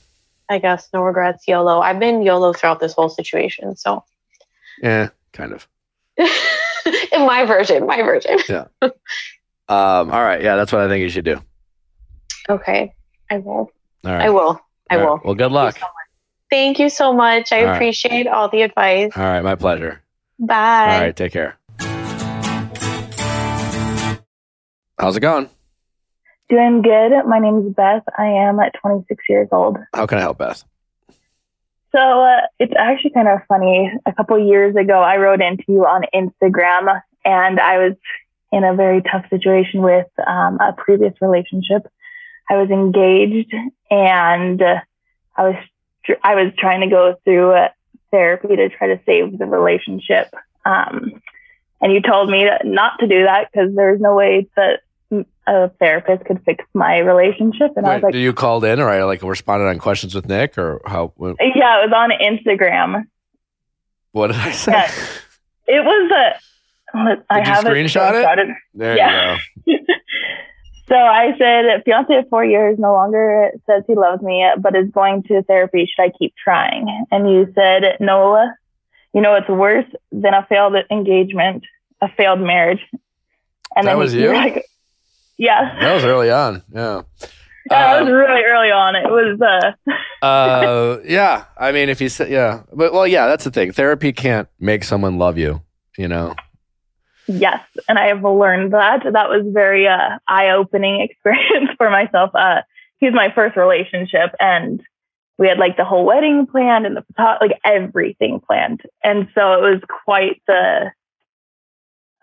I 0.49 0.59
guess 0.59 0.87
no 0.93 1.01
regrets, 1.03 1.45
YOLO. 1.47 1.81
I've 1.81 1.99
been 1.99 2.21
YOLO 2.21 2.53
throughout 2.53 2.79
this 2.79 2.93
whole 2.93 3.09
situation, 3.09 3.75
so 3.75 4.03
Yeah, 4.81 5.09
kind 5.33 5.51
of. 5.51 5.67
in 6.17 7.25
my 7.25 7.43
version, 7.45 7.85
my 7.85 8.01
version. 8.01 8.39
Yeah. 8.47 8.65
Um, 8.81 8.91
all 9.69 10.23
right, 10.23 10.41
yeah, 10.41 10.55
that's 10.55 10.71
what 10.71 10.81
I 10.81 10.87
think 10.87 11.01
you 11.01 11.09
should 11.09 11.25
do. 11.25 11.41
Okay. 12.49 12.93
I 13.29 13.39
will. 13.39 13.69
All 14.05 14.13
right, 14.13 14.21
I 14.21 14.29
will. 14.29 14.61
I 14.89 14.95
All 14.95 15.01
right, 15.01 15.09
will. 15.09 15.21
Well, 15.25 15.35
good 15.35 15.51
luck. 15.51 15.77
Thank 16.49 16.79
you 16.79 16.87
so 16.89 17.11
much. 17.11 17.51
I 17.51 17.59
All 17.59 17.65
right. 17.65 17.75
appreciate 17.75 18.25
all 18.27 18.47
the 18.47 18.61
advice. 18.61 19.11
All 19.17 19.23
right, 19.23 19.43
my 19.43 19.55
pleasure. 19.55 20.01
Bye. 20.39 20.55
All 20.93 21.01
right, 21.01 21.15
take 21.15 21.33
care. 21.33 21.57
How's 24.97 25.15
it 25.15 25.19
going? 25.19 25.49
Doing 26.49 26.81
good. 26.81 27.11
My 27.27 27.39
name 27.39 27.67
is 27.67 27.73
Beth. 27.73 28.03
I 28.17 28.25
am 28.25 28.59
at 28.59 28.73
26 28.81 29.23
years 29.29 29.47
old. 29.51 29.77
How 29.93 30.07
can 30.07 30.17
I 30.17 30.21
help, 30.21 30.39
Beth? 30.39 30.63
So 31.91 31.99
uh, 31.99 32.41
it's 32.59 32.73
actually 32.77 33.11
kind 33.11 33.27
of 33.27 33.39
funny. 33.47 33.91
A 34.05 34.13
couple 34.13 34.39
years 34.39 34.75
ago, 34.75 34.99
I 34.99 35.17
wrote 35.17 35.41
into 35.41 35.63
you 35.67 35.85
on 35.85 36.03
Instagram, 36.15 37.01
and 37.23 37.59
I 37.59 37.77
was 37.77 37.93
in 38.51 38.63
a 38.63 38.73
very 38.73 39.01
tough 39.03 39.25
situation 39.29 39.81
with 39.81 40.07
um, 40.25 40.57
a 40.59 40.73
previous 40.73 41.13
relationship. 41.21 41.87
I 42.49 42.55
was 42.55 42.69
engaged, 42.69 43.53
and 43.91 44.61
I 44.61 45.43
was 45.43 45.55
tr- 46.05 46.13
I 46.23 46.35
was 46.35 46.53
trying 46.57 46.81
to 46.81 46.87
go 46.87 47.15
through 47.23 47.51
uh, 47.51 47.69
therapy 48.09 48.55
to 48.55 48.69
try 48.69 48.87
to 48.87 48.99
save 49.05 49.37
the 49.37 49.45
relationship. 49.45 50.33
Um, 50.65 51.21
and 51.81 51.93
you 51.93 52.01
told 52.01 52.29
me 52.29 52.45
that 52.45 52.65
not 52.65 52.99
to 52.99 53.07
do 53.07 53.23
that 53.23 53.49
because 53.51 53.75
there's 53.75 54.01
no 54.01 54.15
way 54.15 54.47
that 54.55 54.81
a 55.47 55.69
therapist 55.79 56.25
could 56.25 56.43
fix 56.43 56.65
my 56.73 56.97
relationship. 56.99 57.71
And 57.77 57.85
I 57.85 57.95
was 57.95 58.03
like, 58.03 58.13
did 58.13 58.21
you 58.21 58.33
called 58.33 58.63
in 58.65 58.79
or 58.79 58.89
I 58.89 59.03
like 59.03 59.23
responded 59.23 59.65
on 59.67 59.77
questions 59.79 60.13
with 60.13 60.27
Nick 60.27 60.57
or 60.57 60.81
how? 60.85 61.13
What, 61.15 61.35
yeah, 61.39 61.83
it 61.83 61.89
was 61.89 61.93
on 61.95 62.11
Instagram. 62.11 63.05
what 64.11 64.27
did 64.27 64.35
I 64.37 64.51
say? 64.51 64.71
Yeah. 64.73 64.91
It 65.67 65.83
was 65.83 66.11
a. 66.11 66.39
I 67.29 67.39
Did 67.39 67.47
you 67.47 67.53
have 67.53 67.63
screenshot 67.65 68.13
it? 68.13 68.25
screenshotted. 68.25 68.55
There 68.73 68.97
Yeah. 68.97 69.37
you 69.65 69.77
go. 69.79 69.83
So 70.89 70.95
I 70.95 71.37
said, 71.37 71.83
fiance 71.83 72.15
of 72.15 72.29
four 72.29 72.45
years 72.45 72.79
no 72.79 72.93
longer 72.93 73.51
says 73.69 73.83
he 73.87 73.93
loves 73.93 74.21
me, 74.23 74.49
but 74.57 74.73
is 74.73 74.89
going 74.89 75.23
to 75.23 75.43
therapy. 75.43 75.85
Should 75.85 76.01
I 76.01 76.11
keep 76.17 76.33
trying? 76.41 77.05
And 77.11 77.29
you 77.29 77.51
said, 77.55 77.97
no. 77.99 78.47
You 79.13 79.19
know, 79.19 79.35
it's 79.35 79.49
worse 79.49 79.83
than 80.13 80.33
a 80.33 80.45
failed 80.47 80.75
engagement, 80.89 81.65
a 81.99 82.07
failed 82.15 82.39
marriage. 82.39 82.79
And 83.75 83.85
That 83.85 83.91
then 83.91 83.97
was 83.97 84.13
you? 84.13 84.31
Like, 84.31 84.63
yeah. 85.37 85.77
That 85.79 85.93
was 85.95 86.03
early 86.05 86.29
on. 86.31 86.63
Yeah. 86.73 87.01
that 87.69 87.97
Um, 87.99 88.05
was 88.05 88.13
really 88.13 88.43
early 88.43 88.71
on. 88.71 88.95
It 88.95 89.09
was. 89.09 89.39
uh 90.21 90.25
uh, 90.25 90.99
yeah. 91.05 91.45
I 91.57 91.71
mean, 91.71 91.89
if 91.89 91.99
you 92.01 92.09
say, 92.09 92.31
yeah, 92.31 92.63
but 92.73 92.93
well, 92.93 93.07
yeah, 93.07 93.27
that's 93.27 93.43
the 93.43 93.51
thing. 93.51 93.71
Therapy 93.71 94.13
can't 94.13 94.47
make 94.59 94.83
someone 94.83 95.17
love 95.17 95.37
you. 95.37 95.61
You 95.97 96.07
know. 96.07 96.35
Yes, 97.29 97.59
and 97.89 97.99
I 97.99 98.07
have 98.07 98.23
learned 98.23 98.73
that. 98.73 99.03
That 99.03 99.27
was 99.29 99.45
very 99.53 99.85
uh, 99.85 100.17
eye-opening 100.29 101.01
experience 101.09 101.71
for 101.77 101.89
myself. 101.89 102.31
Uh, 102.33 102.61
he 102.99 103.05
was 103.07 103.13
my 103.13 103.31
first 103.35 103.57
relationship, 103.57 104.33
and 104.39 104.81
we 105.37 105.49
had 105.49 105.57
like 105.57 105.75
the 105.75 105.83
whole 105.83 106.05
wedding 106.05 106.47
planned 106.47 106.85
and 106.85 106.95
the 106.95 107.03
like 107.41 107.59
everything 107.65 108.39
planned, 108.39 108.81
and 109.03 109.27
so 109.35 109.53
it 109.55 109.61
was 109.61 109.81
quite 110.05 110.41
the 110.47 110.91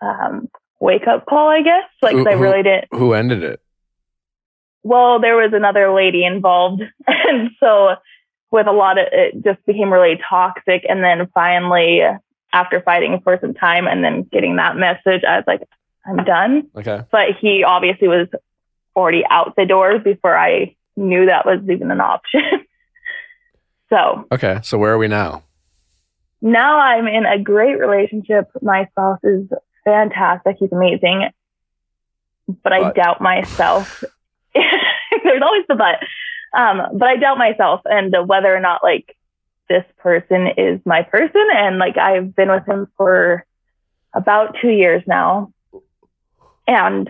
um, 0.01 0.49
wake-up 0.79 1.25
call, 1.25 1.49
I 1.49 1.61
guess. 1.61 1.83
Like 2.01 2.15
I 2.15 2.17
Who- 2.17 2.25
who- 2.29 2.41
really 2.43 2.63
didn't. 2.63 2.87
Who 2.91 3.13
ended 3.13 3.43
it? 3.43 3.59
Well, 4.83 5.19
there 5.19 5.35
was 5.35 5.51
another 5.53 5.91
lady 5.93 6.23
involved, 6.25 6.83
and 7.07 7.49
so 7.59 7.95
with 8.51 8.67
a 8.67 8.71
lot 8.71 8.97
of 8.99 9.07
it 9.11 9.43
just 9.43 9.65
became 9.65 9.91
really 9.91 10.19
toxic, 10.29 10.85
and 10.87 11.03
then 11.03 11.27
finally. 11.33 12.01
After 12.53 12.79
fighting 12.79 13.19
for 13.21 13.37
some 13.41 13.53
time 13.53 13.85
and 13.85 14.01
then 14.01 14.23
getting 14.31 14.55
that 14.55 14.77
message, 14.77 15.25
I 15.27 15.35
was 15.35 15.43
like, 15.45 15.59
I'm 16.05 16.23
done. 16.23 16.69
Okay. 16.77 17.01
but 17.11 17.31
he 17.41 17.65
obviously 17.65 18.07
was 18.07 18.29
already 18.95 19.23
out 19.29 19.57
the 19.57 19.65
door 19.65 19.99
before 19.99 20.37
I 20.37 20.73
knew 20.95 21.25
that 21.25 21.45
was 21.45 21.59
even 21.69 21.91
an 21.91 21.99
option. 21.99 22.39
so 23.89 24.25
Okay. 24.31 24.59
So 24.63 24.77
where 24.77 24.93
are 24.93 24.97
we 24.97 25.09
now? 25.09 25.43
now 26.41 26.79
I'm 26.79 27.07
in 27.07 27.25
a 27.25 27.37
great 27.37 27.77
relationship. 27.77 28.45
My 28.61 28.85
spouse 28.91 29.19
is 29.23 29.49
fantastic. 29.85 30.57
He's 30.59 30.71
amazing. 30.71 31.29
But 32.63 32.73
I 32.73 32.91
doubt 32.91 33.21
myself. 33.21 34.03
There's 34.53 35.41
always 35.41 35.63
the 35.67 35.75
but. 35.75 35.99
Um, 36.57 36.97
but 36.97 37.07
I 37.07 37.15
doubt 37.17 37.37
myself 37.37 37.81
and 37.85 38.15
whether 38.27 38.53
or 38.55 38.59
not 38.59 38.83
like 38.83 39.15
this 39.69 39.83
person 39.97 40.47
is 40.57 40.79
my 40.85 41.03
person. 41.03 41.47
And 41.53 41.77
like 41.77 41.97
I've 41.97 42.35
been 42.35 42.49
with 42.49 42.67
him 42.67 42.87
for 42.97 43.45
about 44.13 44.57
two 44.61 44.69
years 44.69 45.03
now. 45.07 45.51
And 46.67 47.09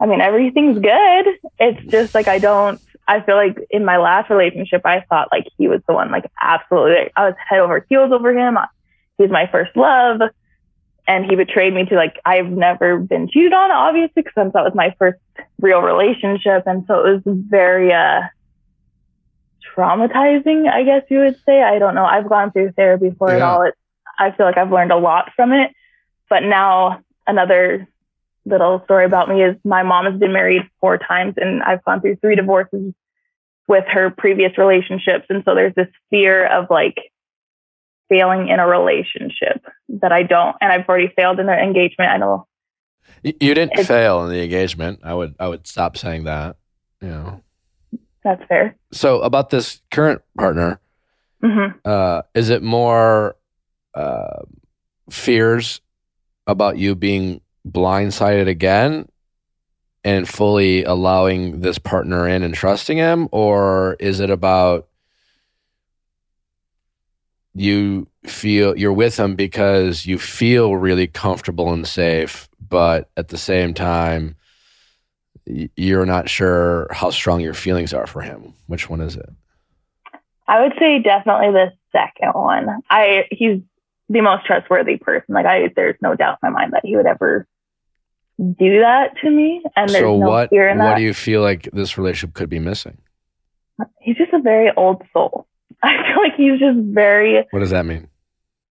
I 0.00 0.06
mean, 0.06 0.20
everything's 0.20 0.78
good. 0.78 1.26
It's 1.58 1.90
just 1.90 2.14
like 2.14 2.28
I 2.28 2.38
don't, 2.38 2.80
I 3.06 3.20
feel 3.20 3.36
like 3.36 3.58
in 3.70 3.84
my 3.84 3.96
last 3.96 4.30
relationship, 4.30 4.82
I 4.84 5.04
thought 5.08 5.28
like 5.32 5.46
he 5.56 5.66
was 5.66 5.80
the 5.88 5.94
one, 5.94 6.10
like 6.10 6.30
absolutely. 6.40 7.10
I 7.16 7.26
was 7.26 7.34
head 7.48 7.60
over 7.60 7.84
heels 7.88 8.12
over 8.12 8.36
him. 8.36 8.58
He's 9.16 9.30
my 9.30 9.48
first 9.50 9.74
love. 9.76 10.20
And 11.08 11.24
he 11.24 11.34
betrayed 11.34 11.74
me 11.74 11.86
to 11.86 11.94
like, 11.96 12.20
I've 12.24 12.50
never 12.50 12.98
been 12.98 13.28
cheated 13.28 13.54
on, 13.54 13.70
obviously, 13.70 14.22
because 14.22 14.52
that 14.52 14.62
was 14.62 14.74
my 14.74 14.94
first 14.98 15.18
real 15.58 15.80
relationship. 15.80 16.64
And 16.66 16.84
so 16.86 17.04
it 17.04 17.24
was 17.24 17.36
very, 17.48 17.92
uh, 17.92 18.20
traumatizing, 19.74 20.68
I 20.68 20.82
guess 20.84 21.04
you 21.08 21.20
would 21.20 21.36
say. 21.46 21.62
I 21.62 21.78
don't 21.78 21.94
know. 21.94 22.04
I've 22.04 22.28
gone 22.28 22.52
through 22.52 22.72
therapy 22.72 23.14
for 23.18 23.34
it 23.34 23.40
all. 23.40 23.62
It, 23.62 23.74
I 24.18 24.32
feel 24.32 24.44
like 24.44 24.58
I've 24.58 24.72
learned 24.72 24.92
a 24.92 24.96
lot 24.96 25.30
from 25.34 25.52
it. 25.52 25.72
But 26.28 26.42
now 26.42 27.00
another 27.26 27.88
little 28.44 28.82
story 28.84 29.04
about 29.04 29.28
me 29.28 29.42
is 29.42 29.56
my 29.64 29.82
mom 29.82 30.06
has 30.06 30.18
been 30.18 30.32
married 30.32 30.62
four 30.80 30.98
times 30.98 31.34
and 31.36 31.62
I've 31.62 31.84
gone 31.84 32.00
through 32.00 32.16
three 32.16 32.34
divorces 32.34 32.92
with 33.66 33.84
her 33.88 34.10
previous 34.10 34.56
relationships. 34.58 35.26
And 35.28 35.42
so 35.44 35.54
there's 35.54 35.74
this 35.74 35.88
fear 36.10 36.46
of 36.46 36.68
like 36.70 36.96
failing 38.08 38.48
in 38.48 38.58
a 38.58 38.66
relationship 38.66 39.64
that 39.88 40.12
I 40.12 40.22
don't, 40.22 40.56
and 40.60 40.72
I've 40.72 40.88
already 40.88 41.12
failed 41.14 41.40
in 41.40 41.46
the 41.46 41.52
engagement. 41.52 42.10
I 42.10 42.16
know. 42.16 42.46
You 43.22 43.54
didn't 43.54 43.84
fail 43.84 44.24
in 44.24 44.30
the 44.30 44.42
engagement. 44.42 45.00
I 45.02 45.14
would 45.14 45.34
I 45.40 45.48
would 45.48 45.66
stop 45.66 45.96
saying 45.96 46.24
that. 46.24 46.56
You 47.00 47.08
know. 47.08 47.42
That's 48.24 48.42
fair. 48.48 48.76
So 48.92 49.20
about 49.22 49.50
this 49.50 49.80
current 49.90 50.22
partner, 50.36 50.80
hmm 51.42 51.68
uh, 51.84 52.22
is 52.34 52.50
it 52.50 52.62
more 52.62 53.36
uh, 53.94 54.42
fears 55.10 55.80
about 56.46 56.78
you 56.78 56.94
being 56.94 57.40
blindsided 57.66 58.48
again 58.48 59.08
and 60.04 60.28
fully 60.28 60.84
allowing 60.84 61.60
this 61.60 61.78
partner 61.78 62.26
in 62.28 62.42
and 62.42 62.54
trusting 62.54 62.96
him, 62.96 63.28
or 63.32 63.96
is 64.00 64.20
it 64.20 64.30
about 64.30 64.88
you 67.60 68.06
feel 68.24 68.76
you're 68.76 68.92
with 68.92 69.18
him 69.18 69.34
because 69.34 70.06
you 70.06 70.18
feel 70.18 70.76
really 70.76 71.06
comfortable 71.06 71.72
and 71.72 71.86
safe, 71.86 72.48
but 72.60 73.10
at 73.16 73.28
the 73.28 73.38
same 73.38 73.74
time, 73.74 74.36
you're 75.46 76.06
not 76.06 76.28
sure 76.28 76.88
how 76.90 77.10
strong 77.10 77.40
your 77.40 77.54
feelings 77.54 77.94
are 77.94 78.06
for 78.06 78.20
him? 78.20 78.54
Which 78.66 78.90
one 78.90 79.00
is 79.00 79.16
it? 79.16 79.30
I 80.46 80.62
would 80.62 80.74
say 80.78 81.00
definitely 81.00 81.52
the 81.52 81.72
second 81.92 82.32
one. 82.32 82.82
I 82.90 83.24
he's 83.30 83.60
the 84.08 84.20
most 84.20 84.46
trustworthy 84.46 84.96
person. 84.96 85.34
Like 85.34 85.46
I, 85.46 85.70
there's 85.74 85.96
no 86.00 86.14
doubt 86.14 86.38
in 86.42 86.52
my 86.52 86.60
mind 86.60 86.72
that 86.72 86.84
he 86.84 86.96
would 86.96 87.06
ever 87.06 87.46
do 88.38 88.80
that 88.80 89.16
to 89.22 89.30
me. 89.30 89.62
And 89.76 89.88
there's 89.90 90.02
so 90.02 90.16
no 90.16 90.26
what 90.26 90.50
fear 90.50 90.68
in 90.68 90.78
what 90.78 90.84
that. 90.84 90.96
do 90.96 91.02
you 91.02 91.14
feel 91.14 91.42
like 91.42 91.68
this 91.72 91.98
relationship 91.98 92.34
could 92.34 92.48
be 92.48 92.58
missing 92.58 92.98
he's 94.00 94.16
just 94.16 94.32
a 94.32 94.40
very 94.40 94.70
old 94.76 95.02
soul. 95.12 95.46
I 95.82 95.92
feel 96.06 96.22
like 96.22 96.34
he's 96.36 96.58
just 96.58 96.78
very 96.78 97.44
what 97.50 97.60
does 97.60 97.70
that 97.70 97.86
mean 97.86 98.08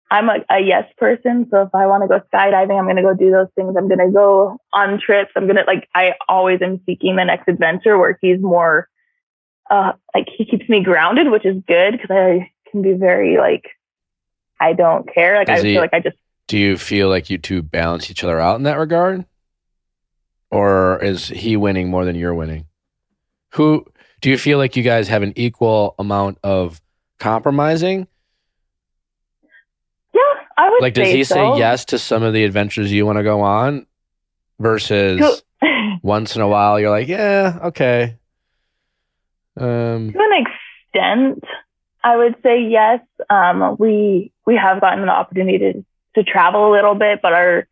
I'm 0.10 0.30
a, 0.30 0.38
a 0.50 0.60
yes 0.62 0.86
person. 0.98 1.48
So 1.52 1.64
if 1.64 1.76
I 1.76 1.86
want 1.88 2.04
to 2.04 2.08
go 2.08 2.22
skydiving, 2.34 2.80
I'm 2.80 2.86
going 2.86 2.96
to 2.96 3.02
go 3.02 3.14
do 3.14 3.30
those 3.30 3.50
things. 3.56 3.76
I'm 3.78 3.90
going 3.90 4.00
to 4.00 4.10
go 4.10 4.58
on 4.72 5.02
trips. 5.02 5.32
I'm 5.36 5.48
going 5.48 5.58
to 5.58 5.64
like, 5.64 5.90
I 5.94 6.14
always 6.30 6.62
am 6.62 6.80
seeking 6.86 7.18
the 7.18 7.26
next 7.26 7.50
adventure 7.50 7.98
where 7.98 8.18
he's 8.22 8.40
more, 8.40 8.88
uh, 9.70 9.92
like 10.16 10.30
he 10.34 10.46
keeps 10.46 10.70
me 10.70 10.82
grounded, 10.82 11.30
which 11.30 11.46
is 11.46 11.62
good 11.68 11.92
because 11.92 12.10
I 12.10 12.52
can 12.72 12.82
be 12.82 12.94
very 12.94 13.38
like, 13.38 13.66
I 14.62 14.72
don't 14.72 15.14
care. 15.14 15.36
Like 15.40 15.48
Does 15.48 15.60
I 15.60 15.68
he- 15.68 15.74
feel 15.74 15.82
like 15.82 15.94
I 15.94 16.00
just, 16.00 16.16
do 16.48 16.58
you 16.58 16.78
feel 16.78 17.10
like 17.10 17.30
you 17.30 17.38
two 17.38 17.62
balance 17.62 18.10
each 18.10 18.24
other 18.24 18.40
out 18.40 18.56
in 18.56 18.64
that 18.64 18.78
regard 18.80 19.26
or 20.50 21.04
is 21.04 21.28
he 21.28 21.58
winning 21.58 21.90
more 21.90 22.06
than 22.06 22.16
you're 22.16 22.34
winning 22.34 22.66
who 23.52 23.86
do 24.22 24.30
you 24.30 24.38
feel 24.38 24.58
like 24.58 24.76
you 24.76 24.84
guys 24.84 25.08
have 25.10 25.24
an 25.24 25.34
equal 25.36 25.96
amount 26.00 26.38
of 26.44 26.82
compromising 27.20 28.08
yeah, 30.14 30.22
I 30.58 30.70
would 30.70 30.82
like 30.82 30.94
does 30.94 31.10
he 31.10 31.24
so. 31.24 31.36
say 31.36 31.60
yes 31.60 31.86
to 31.86 32.00
some 32.00 32.24
of 32.24 32.34
the 32.34 32.44
adventures 32.44 32.92
you 32.92 33.06
want 33.06 33.18
to 33.18 33.24
go 33.24 33.42
on 33.42 33.86
versus 34.60 35.44
once 36.02 36.36
in 36.36 36.42
a 36.42 36.48
while 36.48 36.80
you're 36.80 36.90
like 36.90 37.08
yeah 37.08 37.60
okay 37.64 38.18
um 39.58 40.12
to 40.12 40.20
an 40.20 40.46
extent, 40.98 41.44
I 42.04 42.16
would 42.18 42.36
say 42.44 42.64
yes. 42.64 43.02
Um, 43.30 43.76
we 43.80 44.32
we 44.46 44.56
have 44.56 44.82
gotten 44.82 45.04
an 45.04 45.10
opportunity 45.10 45.58
to, 45.58 45.86
to 46.16 46.24
travel 46.24 46.72
a 46.72 46.74
little 46.74 46.96
bit, 46.96 47.20
but 47.22 47.34
our 47.34 47.68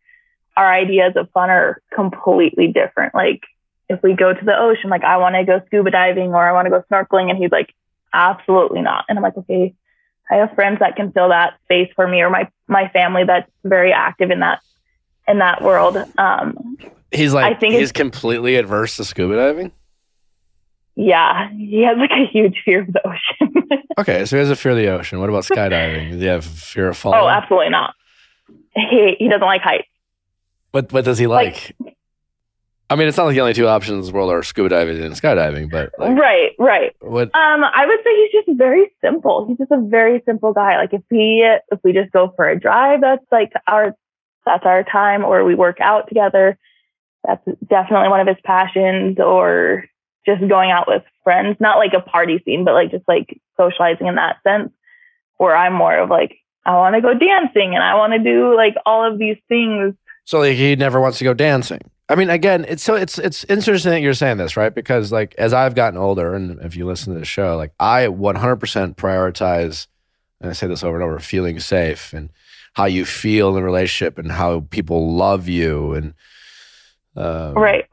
our 0.56 0.72
ideas 0.72 1.14
of 1.16 1.30
fun 1.32 1.50
are 1.50 1.82
completely 1.94 2.68
different. 2.68 3.14
Like 3.14 3.42
if 3.88 4.02
we 4.02 4.14
go 4.14 4.32
to 4.32 4.44
the 4.44 4.58
ocean, 4.58 4.90
like 4.90 5.04
I 5.04 5.18
want 5.18 5.34
to 5.36 5.44
go 5.44 5.60
scuba 5.66 5.90
diving 5.90 6.28
or 6.28 6.48
I 6.48 6.52
want 6.52 6.66
to 6.66 6.70
go 6.70 6.84
snorkeling, 6.90 7.30
and 7.30 7.38
he's 7.38 7.52
like, 7.52 7.74
absolutely 8.16 8.82
not. 8.82 9.04
And 9.08 9.18
I'm 9.18 9.22
like, 9.22 9.36
okay, 9.36 9.74
I 10.30 10.36
have 10.36 10.54
friends 10.54 10.78
that 10.80 10.96
can 10.96 11.12
fill 11.12 11.28
that 11.28 11.54
space 11.64 11.90
for 11.94 12.08
me, 12.08 12.20
or 12.22 12.30
my 12.30 12.48
my 12.66 12.88
family 12.88 13.24
that's 13.24 13.50
very 13.64 13.92
active 13.92 14.30
in 14.30 14.40
that 14.40 14.60
in 15.28 15.38
that 15.38 15.62
world. 15.62 15.96
Um, 16.18 16.76
he's 17.10 17.32
like 17.34 17.44
I 17.44 17.58
think 17.58 17.74
he's 17.74 17.92
completely 17.92 18.56
adverse 18.56 18.96
to 18.96 19.04
scuba 19.04 19.36
diving 19.36 19.72
yeah, 20.96 21.50
he 21.50 21.82
has 21.82 21.98
like 21.98 22.10
a 22.10 22.26
huge 22.26 22.62
fear 22.64 22.80
of 22.80 22.92
the 22.92 23.06
ocean. 23.06 23.52
Okay, 23.98 24.26
so 24.26 24.36
he 24.36 24.40
has 24.40 24.50
a 24.50 24.56
fear 24.56 24.72
of 24.72 24.76
the 24.78 24.88
ocean. 24.88 25.20
What 25.20 25.30
about 25.30 25.44
skydiving? 25.44 26.10
Does 26.10 26.20
he 26.20 26.26
have 26.26 26.44
fear 26.44 26.90
of 26.90 26.98
falling? 26.98 27.18
Oh, 27.18 27.28
absolutely 27.28 27.70
not. 27.70 27.94
He 28.74 29.16
he 29.18 29.26
doesn't 29.30 29.40
like 29.40 29.62
heights. 29.62 29.88
What 30.72 30.92
what 30.92 31.06
does 31.06 31.16
he 31.16 31.26
like? 31.26 31.74
I 32.88 32.94
mean, 32.94 33.08
it's 33.08 33.16
not 33.16 33.24
like 33.24 33.34
the 33.34 33.40
only 33.40 33.54
two 33.54 33.66
options 33.66 33.94
in 33.94 34.00
this 34.02 34.12
world 34.12 34.30
are 34.30 34.42
scuba 34.44 34.68
diving 34.68 35.02
and 35.02 35.14
skydiving, 35.14 35.70
but 35.70 35.92
like, 35.98 36.16
right, 36.16 36.52
right. 36.58 36.94
what? 37.00 37.34
Um, 37.34 37.64
I 37.64 37.84
would 37.84 37.98
say 38.04 38.16
he's 38.16 38.44
just 38.44 38.58
very 38.58 38.92
simple. 39.04 39.46
He's 39.48 39.58
just 39.58 39.72
a 39.72 39.80
very 39.80 40.22
simple 40.24 40.52
guy. 40.52 40.76
Like 40.76 40.92
if 40.92 41.02
we 41.10 41.44
if 41.72 41.80
we 41.82 41.92
just 41.92 42.12
go 42.12 42.32
for 42.36 42.48
a 42.48 42.58
drive, 42.58 43.00
that's 43.00 43.24
like 43.32 43.52
our 43.66 43.96
that's 44.44 44.64
our 44.64 44.84
time, 44.84 45.24
or 45.24 45.44
we 45.44 45.56
work 45.56 45.80
out 45.80 46.06
together. 46.08 46.56
That's 47.24 47.44
definitely 47.68 48.08
one 48.08 48.20
of 48.20 48.28
his 48.28 48.36
passions, 48.44 49.18
or 49.18 49.84
just 50.24 50.46
going 50.48 50.70
out 50.70 50.86
with 50.86 51.02
friends. 51.24 51.56
Not 51.58 51.78
like 51.78 51.92
a 51.92 52.00
party 52.00 52.40
scene, 52.44 52.64
but 52.64 52.74
like 52.74 52.92
just 52.92 53.08
like 53.08 53.40
socializing 53.56 54.06
in 54.06 54.14
that 54.14 54.36
sense. 54.46 54.70
Where 55.38 55.56
I'm 55.56 55.74
more 55.74 55.98
of 55.98 56.08
like 56.08 56.36
I 56.64 56.76
want 56.76 56.94
to 56.94 57.00
go 57.00 57.14
dancing 57.14 57.74
and 57.74 57.82
I 57.82 57.96
want 57.96 58.12
to 58.12 58.20
do 58.20 58.54
like 58.54 58.76
all 58.86 59.10
of 59.10 59.18
these 59.18 59.38
things. 59.48 59.94
So 60.24 60.38
like 60.38 60.56
he 60.56 60.76
never 60.76 61.00
wants 61.00 61.18
to 61.18 61.24
go 61.24 61.34
dancing. 61.34 61.80
I 62.08 62.14
mean, 62.14 62.30
again, 62.30 62.64
it's 62.68 62.84
so 62.84 62.94
it's 62.94 63.18
it's 63.18 63.44
interesting 63.44 63.90
that 63.90 64.00
you're 64.00 64.14
saying 64.14 64.36
this, 64.36 64.56
right? 64.56 64.72
Because 64.74 65.10
like 65.10 65.34
as 65.38 65.52
I've 65.52 65.74
gotten 65.74 65.98
older, 65.98 66.34
and 66.34 66.60
if 66.60 66.76
you 66.76 66.86
listen 66.86 67.12
to 67.14 67.18
the 67.18 67.24
show, 67.24 67.56
like 67.56 67.72
I 67.80 68.06
100% 68.06 68.94
prioritize, 68.94 69.88
and 70.40 70.50
I 70.50 70.52
say 70.52 70.68
this 70.68 70.84
over 70.84 70.96
and 70.96 71.02
over, 71.04 71.18
feeling 71.18 71.58
safe 71.58 72.12
and 72.12 72.30
how 72.74 72.84
you 72.84 73.04
feel 73.04 73.48
in 73.48 73.54
the 73.56 73.62
relationship 73.62 74.18
and 74.18 74.30
how 74.30 74.60
people 74.70 75.14
love 75.16 75.48
you 75.48 75.94
and 75.94 76.14
um, 77.16 77.54
Right. 77.54 77.86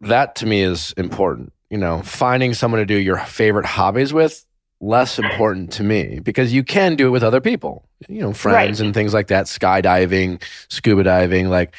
that 0.00 0.34
to 0.36 0.46
me 0.46 0.62
is 0.62 0.92
important. 0.96 1.52
You 1.68 1.78
know, 1.78 2.02
finding 2.02 2.54
someone 2.54 2.80
to 2.80 2.86
do 2.86 2.96
your 2.96 3.18
favorite 3.18 3.66
hobbies 3.66 4.12
with 4.12 4.44
less 4.80 5.18
important 5.18 5.70
to 5.74 5.84
me 5.84 6.18
because 6.20 6.52
you 6.52 6.64
can 6.64 6.96
do 6.96 7.06
it 7.06 7.10
with 7.10 7.22
other 7.22 7.40
people. 7.40 7.84
You 8.08 8.22
know, 8.22 8.32
friends 8.32 8.80
Right. 8.80 8.86
and 8.86 8.94
things 8.94 9.12
like 9.14 9.28
that, 9.28 9.46
skydiving, 9.46 10.42
scuba 10.68 11.04
diving, 11.04 11.48
like 11.50 11.74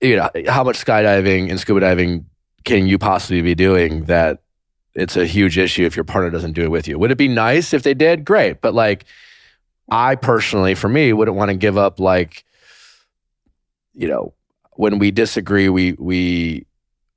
you 0.00 0.16
know, 0.16 0.30
how 0.48 0.64
much 0.64 0.84
skydiving 0.84 1.50
and 1.50 1.58
scuba 1.58 1.80
diving 1.80 2.26
can 2.64 2.86
you 2.86 2.98
possibly 2.98 3.42
be 3.42 3.54
doing 3.54 4.04
that 4.04 4.42
it's 4.94 5.16
a 5.16 5.26
huge 5.26 5.58
issue 5.58 5.84
if 5.84 5.96
your 5.96 6.04
partner 6.04 6.30
doesn't 6.30 6.52
do 6.54 6.62
it 6.62 6.70
with 6.70 6.88
you. 6.88 6.98
Would 6.98 7.10
it 7.12 7.18
be 7.18 7.28
nice 7.28 7.72
if 7.72 7.82
they 7.84 7.94
did? 7.94 8.24
Great, 8.24 8.60
but 8.60 8.74
like 8.74 9.04
I 9.90 10.16
personally 10.16 10.74
for 10.74 10.88
me 10.88 11.12
wouldn't 11.12 11.36
want 11.36 11.50
to 11.50 11.56
give 11.56 11.78
up 11.78 12.00
like 12.00 12.44
you 13.94 14.06
know, 14.08 14.32
when 14.72 14.98
we 14.98 15.10
disagree, 15.10 15.68
we 15.68 15.92
we 15.92 16.66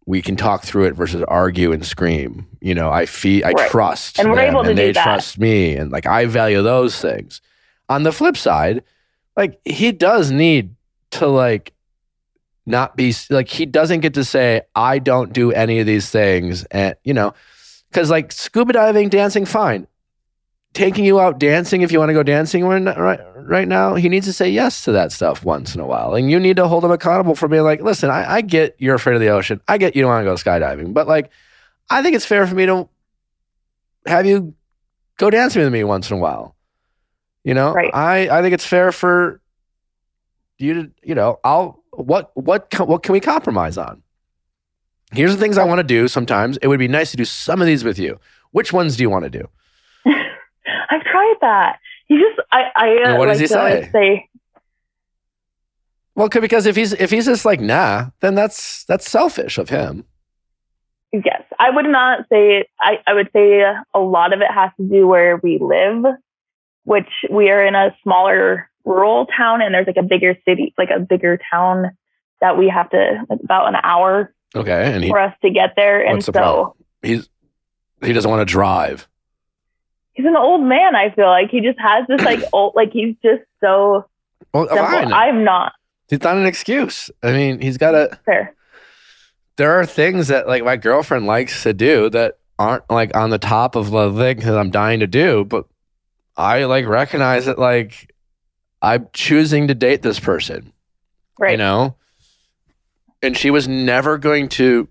we 0.06 0.22
can 0.22 0.36
talk 0.36 0.64
through 0.64 0.86
it 0.86 0.94
versus 0.96 1.24
argue 1.28 1.72
and 1.72 1.86
scream. 1.86 2.48
You 2.60 2.74
know, 2.74 2.90
I 2.92 3.06
feel 3.06 3.46
I 3.46 3.52
Right. 3.52 3.70
trust 3.70 4.18
And 4.20 4.30
we're 4.32 4.38
them 4.38 4.50
able 4.50 4.64
to 4.64 4.70
and 4.70 4.78
do 4.78 4.84
they 4.84 4.92
that. 4.94 5.04
trust 5.04 5.38
me, 5.40 5.76
and 5.76 5.92
like 5.92 6.06
I 6.06 6.26
value 6.26 6.62
those 6.62 7.00
things. 7.00 7.42
On 7.90 8.04
the 8.04 8.12
flip 8.12 8.38
side, 8.38 8.84
like 9.38 9.60
he 9.66 9.92
does 9.92 10.32
need 10.32 10.76
to 11.12 11.28
like 11.28 11.74
not 12.66 12.96
be 12.96 13.14
like 13.30 13.50
he 13.50 13.66
doesn't 13.66 14.02
get 14.02 14.14
to 14.16 14.24
say 14.24 14.62
I 14.76 15.00
don't 15.00 15.34
do 15.34 15.52
any 15.52 15.80
of 15.80 15.86
these 15.86 16.10
things, 16.10 16.64
and 16.66 16.96
you 17.04 17.14
know, 17.14 17.34
because 17.90 18.10
like 18.10 18.32
scuba 18.32 18.74
diving, 18.74 19.10
dancing, 19.10 19.46
fine. 19.46 19.88
Taking 20.74 21.04
you 21.04 21.20
out 21.20 21.38
dancing 21.38 21.82
if 21.82 21.92
you 21.92 22.00
want 22.00 22.10
to 22.10 22.14
go 22.14 22.24
dancing 22.24 22.64
right, 22.64 22.88
uh, 22.88 22.96
right 22.98 23.20
right 23.36 23.68
now, 23.68 23.96
he 23.96 24.08
needs 24.08 24.26
to 24.28 24.34
say 24.34 24.50
yes 24.50 24.86
to 24.86 24.94
that 24.94 25.12
stuff 25.12 25.44
once 25.44 25.76
in 25.76 25.82
a 25.82 25.86
while. 25.86 26.16
And 26.16 26.32
you 26.32 26.40
need 26.40 26.56
to 26.56 26.68
hold 26.68 26.86
him 26.86 26.92
accountable 26.92 27.36
for 27.36 27.50
being 27.50 27.64
like, 27.64 27.82
listen, 27.82 28.10
I, 28.10 28.36
I 28.36 28.42
get 28.42 28.76
you're 28.80 28.96
afraid 28.96 29.16
of 29.16 29.22
the 29.22 29.30
ocean. 29.30 29.60
I 29.68 29.78
get 29.78 29.98
you 29.98 30.02
don't 30.02 30.12
want 30.12 30.26
to 30.26 30.30
go 30.30 30.36
skydiving. 30.36 30.94
But 30.94 31.08
like, 31.08 31.30
I 31.90 32.02
think 32.02 32.16
it's 32.16 32.26
fair 32.26 32.48
for 32.48 32.56
me 32.56 32.68
to 32.68 32.88
have 34.06 34.26
you 34.26 34.54
go 35.18 35.30
dancing 35.30 35.62
with 35.62 35.74
me 35.74 35.84
once 35.84 36.10
in 36.10 36.18
a 36.18 36.20
while. 36.20 36.56
You 37.44 37.54
know, 37.54 37.74
Right. 37.74 37.92
I, 37.94 38.30
I 38.30 38.42
think 38.42 38.54
it's 38.54 38.66
fair 38.66 38.92
for 38.92 39.42
you 40.58 40.74
to, 40.76 40.92
you 41.04 41.16
know, 41.16 41.40
I'll, 41.44 41.81
what, 42.02 42.32
what, 42.36 42.68
what 42.88 43.04
can 43.04 43.14
we 43.14 43.20
compromise 43.20 43.78
on? 43.78 44.02
Here's 45.14 45.36
the 45.36 45.42
things 45.42 45.58
I 45.58 45.66
want 45.66 45.80
to 45.80 45.84
do 45.84 46.08
sometimes. 46.08 46.58
It 46.58 46.68
would 46.68 46.80
be 46.80 46.88
nice 46.88 47.12
to 47.12 47.18
do 47.18 47.26
some 47.26 47.60
of 47.62 47.68
these 47.68 47.84
with 47.84 48.00
you. 48.00 48.20
Which 48.52 48.72
ones 48.72 48.96
do 48.98 49.04
you 49.04 49.10
want 49.10 49.26
to 49.26 49.30
do? 49.30 49.48
I've 50.06 51.04
tried 51.04 51.36
that. 51.42 51.80
He 52.08 52.18
just, 52.18 52.40
I, 52.52 52.64
I 52.76 53.12
uh, 53.12 53.18
what 53.18 53.26
does 53.28 53.38
like 53.40 53.42
he 53.42 53.48
say? 53.48 53.90
say, 53.92 54.30
Well, 56.16 56.30
because 56.30 56.66
if 56.66 56.76
he's 56.76 56.94
if 56.94 57.10
he's 57.12 57.26
just 57.26 57.46
like 57.46 57.60
nah, 57.62 58.10
then 58.22 58.36
that's 58.36 58.84
that's 58.86 59.10
selfish 59.10 59.58
of 59.58 59.70
him. 59.70 60.06
yes. 61.14 61.44
I 61.60 61.70
would 61.70 61.86
not 61.86 62.26
say, 62.30 62.66
I, 62.80 63.00
I 63.06 63.14
would 63.14 63.30
say 63.34 63.62
a 63.94 64.00
lot 64.00 64.34
of 64.34 64.42
it 64.42 64.52
has 64.52 64.72
to 64.78 64.88
do 64.88 65.08
where 65.08 65.38
we 65.38 65.60
live, 65.60 66.04
which 66.84 67.10
we 67.30 67.50
are 67.50 67.64
in 67.66 67.76
a 67.76 67.96
smaller 68.04 68.70
rural 68.86 69.26
town 69.28 69.62
and 69.62 69.74
there's 69.74 69.88
like 69.88 69.98
a 69.98 70.04
bigger 70.04 70.38
city, 70.48 70.74
like 70.78 70.90
a 70.96 71.00
bigger 71.00 71.40
town 71.52 71.92
that 72.42 72.58
we 72.58 72.70
have 72.70 72.90
to, 72.90 73.24
like 73.30 73.40
about 73.44 73.68
an 73.68 73.76
hour 73.84 74.34
Okay, 74.56 74.94
and 74.94 75.04
he 75.04 75.10
for 75.10 75.20
us 75.20 75.34
to 75.44 75.50
get 75.50 75.76
there. 75.76 76.04
And 76.04 76.16
What's 76.16 76.26
the 76.26 76.34
so 76.34 76.40
problem? 76.42 76.74
he's 77.02 77.30
he 78.04 78.14
doesn't 78.14 78.30
want 78.30 78.42
to 78.48 78.52
drive. 78.52 79.08
he's 80.14 80.26
an 80.26 80.36
old 80.36 80.62
man. 80.64 80.96
I 80.96 81.12
feel 81.12 81.28
like 81.28 81.50
he 81.50 81.62
just 81.62 81.80
has 81.80 82.06
this 82.08 82.22
like 82.22 82.42
old, 82.54 82.74
like 82.76 82.92
he's 82.92 83.16
just 83.24 83.44
so 83.62 84.06
Well. 84.54 84.68
I'm 84.72 85.44
not 85.44 85.74
It's 86.10 86.24
not 86.24 86.36
an 86.36 86.46
excuse. 86.46 87.10
I 87.24 87.32
mean, 87.32 87.62
he's 87.62 87.78
got 87.78 87.96
a. 87.96 88.20
fair. 88.26 88.54
There 89.58 89.80
are 89.80 89.86
things 89.86 90.28
that 90.30 90.48
like 90.48 90.64
my 90.64 90.76
girlfriend 90.78 91.28
likes 91.28 91.64
to 91.64 91.74
do 91.74 92.10
that 92.10 92.40
aren't 92.58 92.90
like 92.90 93.16
on 93.16 93.30
the 93.30 93.38
top 93.38 93.76
of 93.76 93.92
the 93.92 94.12
thing 94.12 94.40
that 94.40 94.58
I'm 94.58 94.72
dying 94.72 95.00
to 95.00 95.08
do, 95.08 95.46
but 95.46 95.66
I 96.36 96.66
like 96.66 96.88
recognize 96.88 97.46
that 97.46 97.60
like 97.60 98.11
I'm 98.82 99.08
choosing 99.14 99.68
to 99.68 99.76
date 99.76 100.02
this 100.02 100.20
person. 100.20 100.74
Right. 101.40 101.52
You 101.52 101.58
know? 101.58 101.96
And 103.22 103.38
she 103.38 103.52
was 103.52 103.68
never 103.68 104.18
going 104.18 104.50
to, 104.50 104.88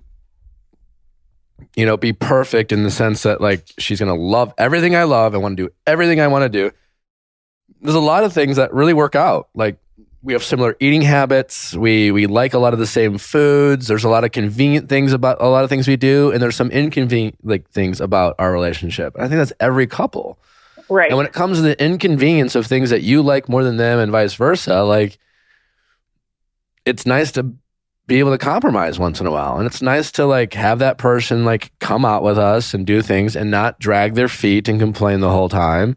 you 1.75 1.87
know, 1.87 1.97
be 1.97 2.13
perfect 2.13 2.73
in 2.73 2.85
the 2.85 2.91
sense 2.91 3.25
that 3.25 3.41
like 3.41 3.67
she's 3.79 3.99
going 3.99 4.15
to 4.15 4.21
love 4.21 4.55
everything 4.57 4.95
I 4.95 5.05
love 5.05 5.35
and 5.35 5.43
want 5.43 5.57
to 5.57 5.65
do 5.65 5.73
everything 5.87 6.21
I 6.21 6.29
want 6.29 6.45
to 6.45 6.49
do. 6.49 6.71
There's 7.81 7.95
a 7.95 8.01
lot 8.01 8.25
of 8.25 8.33
things 8.33 8.57
that 8.57 8.73
really 8.73 8.95
work 8.95 9.15
out. 9.17 9.49
Like 9.55 9.79
we 10.23 10.33
have 10.35 10.45
similar 10.45 10.77
eating 10.81 11.03
habits. 11.03 11.75
We 11.75 12.11
we 12.11 12.27
like 12.27 12.55
a 12.55 12.59
lot 12.59 12.73
of 12.73 12.79
the 12.79 12.87
same 12.87 13.19
foods. 13.19 13.89
There's 13.89 14.05
a 14.05 14.09
lot 14.09 14.25
of 14.25 14.33
convenient 14.33 14.89
things 14.89 15.13
about 15.13 15.41
a 15.41 15.49
lot 15.49 15.65
of 15.65 15.71
things 15.71 15.89
we 15.89 15.97
do, 15.97 16.31
and 16.31 16.43
there's 16.43 16.57
some 16.57 16.71
inconvenient 16.71 17.37
like 17.43 17.69
things 17.71 18.01
about 18.01 18.37
our 18.39 18.53
relationship. 18.53 19.15
And 19.15 19.25
I 19.25 19.29
think 19.29 19.39
that's 19.39 19.53
every 19.61 19.87
couple. 19.87 20.39
Right. 20.91 21.09
And 21.09 21.17
when 21.17 21.27
it 21.27 21.33
comes 21.33 21.59
to 21.59 21.63
the 21.63 21.83
inconvenience 21.83 22.55
of 22.55 22.67
things 22.67 22.91
that 22.91 23.03
you 23.03 23.23
like 23.23 23.49
more 23.49 23.63
than 23.63 23.77
them 23.77 23.99
and 23.99 24.11
vice 24.11 24.35
versa, 24.35 24.83
like 24.83 25.19
it's 26.85 27.07
nice 27.07 27.33
to 27.33 27.55
be 28.07 28.19
able 28.19 28.33
to 28.33 28.39
compromise 28.39 28.99
once 28.99 29.21
in 29.21 29.27
a 29.27 29.31
while. 29.31 29.57
And 29.57 29.67
it's 29.67 29.81
nice 29.81 30.11
to 30.13 30.27
like 30.27 30.53
have 30.55 30.81
that 30.81 30.99
person 30.99 31.45
like 31.45 31.71
come 31.79 32.05
out 32.05 32.25
with 32.25 32.39
us 32.39 32.75
and 32.75 32.85
do 32.85 33.03
things 33.03 33.37
and 33.37 33.53
not 33.53 33.79
drag 33.79 34.15
their 34.15 34.27
feet 34.29 34.69
and 34.69 34.81
complain 34.81 35.21
the 35.21 35.31
whole 35.31 35.49
time. 35.49 35.97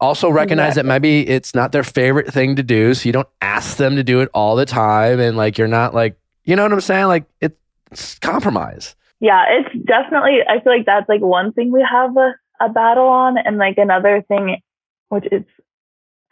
Also 0.00 0.28
recognize 0.28 0.74
that 0.74 0.84
maybe 0.84 1.28
it's 1.28 1.54
not 1.54 1.70
their 1.70 1.84
favorite 1.84 2.32
thing 2.32 2.56
to 2.56 2.62
do, 2.64 2.92
so 2.92 3.08
you 3.08 3.12
don't 3.12 3.28
ask 3.40 3.76
them 3.76 3.94
to 3.94 4.02
do 4.02 4.20
it 4.20 4.28
all 4.34 4.56
the 4.56 4.66
time 4.66 5.20
and 5.20 5.36
like 5.36 5.58
you're 5.58 5.68
not 5.68 5.94
like, 5.94 6.18
you 6.42 6.56
know 6.56 6.64
what 6.64 6.72
I'm 6.72 6.80
saying? 6.80 7.06
Like 7.06 7.24
it's 7.40 8.18
compromise. 8.18 8.96
Yeah, 9.20 9.44
it's 9.48 9.86
definitely. 9.86 10.40
I 10.48 10.58
feel 10.60 10.76
like 10.76 10.86
that's 10.86 11.08
like 11.08 11.20
one 11.20 11.52
thing 11.52 11.70
we 11.70 11.86
have 11.88 12.16
a, 12.16 12.34
a 12.64 12.68
battle 12.68 13.06
on, 13.06 13.36
and 13.38 13.58
like 13.58 13.78
another 13.78 14.22
thing, 14.28 14.60
which 15.08 15.24
is, 15.30 15.42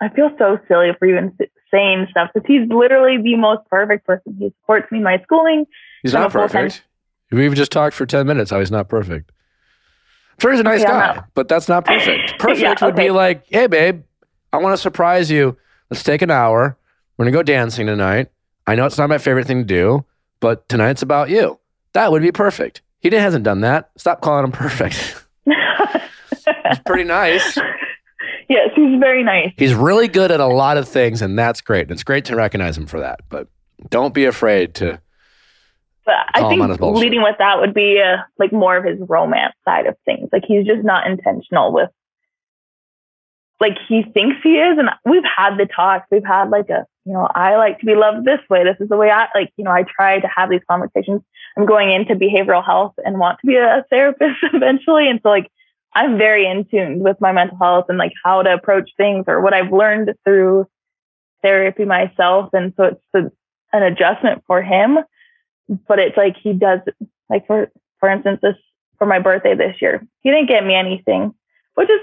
I 0.01 0.09
feel 0.09 0.31
so 0.39 0.59
silly 0.69 0.89
for 0.99 1.07
even 1.07 1.37
saying 1.71 2.07
stuff 2.11 2.31
because 2.35 2.47
he's 2.47 2.69
literally 2.69 3.21
the 3.23 3.37
most 3.37 3.69
perfect 3.69 4.07
person. 4.07 4.37
He 4.39 4.53
supports 4.61 4.91
me 4.91 4.99
in 4.99 5.05
my 5.05 5.21
schooling. 5.23 5.67
He's 6.03 6.15
not 6.15 6.33
perfect. 6.33 6.83
We've 7.31 7.55
just 7.55 7.71
talked 7.71 7.95
for 7.95 8.07
10 8.07 8.27
minutes 8.27 8.51
how 8.51 8.59
he's 8.59 8.71
not 8.71 8.89
perfect. 8.89 9.31
Sure 10.41 10.51
he's 10.53 10.61
a 10.61 10.65
nice 10.65 10.81
Yeah, 10.81 10.89
guy, 10.89 11.15
no. 11.17 11.23
but 11.35 11.49
that's 11.49 11.69
not 11.69 11.85
perfect. 11.85 12.35
Perfect 12.39 12.81
Yeah, 12.81 12.87
would 12.87 12.97
be 12.97 13.11
like, 13.11 13.45
hey, 13.49 13.67
babe, 13.67 14.03
I 14.53 14.57
want 14.57 14.73
to 14.73 14.79
surprise 14.79 15.31
you. 15.31 15.57
Let's 15.91 16.03
take 16.03 16.23
an 16.23 16.31
hour. 16.31 16.79
We're 17.17 17.25
going 17.27 17.33
to 17.33 17.39
go 17.39 17.43
dancing 17.43 17.87
tonight. 17.87 18.29
I 18.67 18.75
know 18.75 18.87
it's 18.87 18.97
not 18.97 19.11
my 19.11 19.19
favorite 19.19 19.47
thing 19.47 19.59
to 19.59 19.65
do, 19.65 20.05
but 20.41 20.67
tonight's 20.69 21.03
about 21.03 21.29
you. 21.29 21.59
That 21.93 22.11
would 22.11 22.23
be 22.23 22.33
perfect. 22.33 22.81
He 23.01 23.11
hasn't 23.11 23.45
done 23.45 23.61
that. 23.61 23.91
Stop 23.99 24.23
calling 24.23 24.45
him 24.45 24.53
perfect. 24.53 25.23
He's 26.71 26.79
pretty 26.81 27.05
nice. 27.05 27.57
yes, 28.49 28.71
he's 28.75 28.99
very 28.99 29.23
nice. 29.23 29.53
He's 29.57 29.75
really 29.75 30.09
good 30.09 30.31
at 30.31 30.41
a 30.41 30.47
lot 30.47 30.77
of 30.77 30.89
things, 30.89 31.23
and 31.23 31.39
that's 31.39 31.61
great. 31.61 31.83
And 31.83 31.93
it's 31.93 32.05
great 32.05 32.25
to 32.27 32.37
recognize 32.37 32.77
him 32.77 32.87
for 32.87 33.01
that. 33.01 33.21
But 33.29 33.49
don't 33.89 34.13
be 34.13 34.25
afraid 34.25 34.75
to. 34.77 35.01
But 36.05 36.15
I 36.35 36.41
Call 36.41 36.51
him 36.51 36.63
on 36.63 36.71
his 36.71 36.79
think 36.79 36.97
leading 36.97 37.23
with 37.23 37.37
that 37.39 37.61
would 37.61 37.75
be 37.75 38.01
uh, 38.01 38.23
like 38.39 38.53
more 38.53 38.77
of 38.77 38.85
his 38.85 38.99
romance 39.09 39.55
side 39.65 39.87
of 39.87 39.97
things. 40.05 40.29
Like 40.33 40.45
he's 40.47 40.67
just 40.67 40.85
not 40.85 41.07
intentional 41.07 41.73
with, 41.73 41.91
like 43.61 43.77
he 43.89 44.03
thinks 44.03 44.39
he 44.43 44.57
is, 44.57 44.79
and 44.79 44.89
we've 45.05 45.23
had 45.25 45.57
the 45.57 45.67
talks. 45.67 46.07
We've 46.11 46.25
had 46.25 46.51
like 46.51 46.71
a, 46.71 46.87
you 47.05 47.13
know, 47.13 47.29
I 47.33 47.57
like 47.57 47.79
to 47.81 47.87
be 47.87 47.95
loved 47.95 48.25
this 48.25 48.41
way. 48.49 48.65
This 48.65 48.77
is 48.81 48.89
the 48.89 48.97
way 48.97 49.11
I 49.11 49.29
like. 49.35 49.53
You 49.57 49.65
know, 49.65 49.71
I 49.71 49.85
try 49.85 50.19
to 50.19 50.29
have 50.35 50.51
these 50.51 50.63
conversations. 50.69 51.23
I'm 51.57 51.67
going 51.67 51.93
into 51.93 52.15
behavioral 52.15 52.65
health 52.65 52.95
and 53.05 53.19
want 53.19 53.39
to 53.41 53.47
be 53.47 53.57
a 53.57 53.85
therapist 53.91 54.39
eventually, 54.53 55.09
and 55.09 55.21
so 55.23 55.29
like 55.29 55.51
I'm 55.95 56.19
very 56.19 56.47
in 56.47 56.65
tune 56.65 57.01
with 57.01 57.21
my 57.21 57.33
mental 57.33 57.59
health 57.59 57.87
and 57.89 57.99
like 57.99 58.13
how 58.25 58.43
to 58.43 58.53
approach 58.53 58.91
things 58.97 59.25
or 59.27 59.41
what 59.41 59.55
I've 59.55 59.73
learned 59.73 60.15
through 60.25 60.67
therapy 61.43 61.85
myself, 61.85 62.51
and 62.53 62.73
so 62.77 62.85
it's 62.85 63.01
a, 63.15 63.31
an 63.77 63.83
adjustment 63.83 64.43
for 64.47 64.63
him 64.63 64.99
but 65.87 65.99
it's 65.99 66.17
like 66.17 66.37
he 66.43 66.53
does 66.53 66.81
like 67.29 67.47
for 67.47 67.71
for 67.99 68.11
instance 68.11 68.41
this 68.43 68.57
for 68.99 69.07
my 69.07 69.19
birthday 69.19 69.55
this 69.55 69.77
year 69.81 70.07
he 70.21 70.31
didn't 70.31 70.49
get 70.49 70.65
me 70.65 70.75
anything 70.75 71.33
which 71.75 71.89
is 71.89 72.01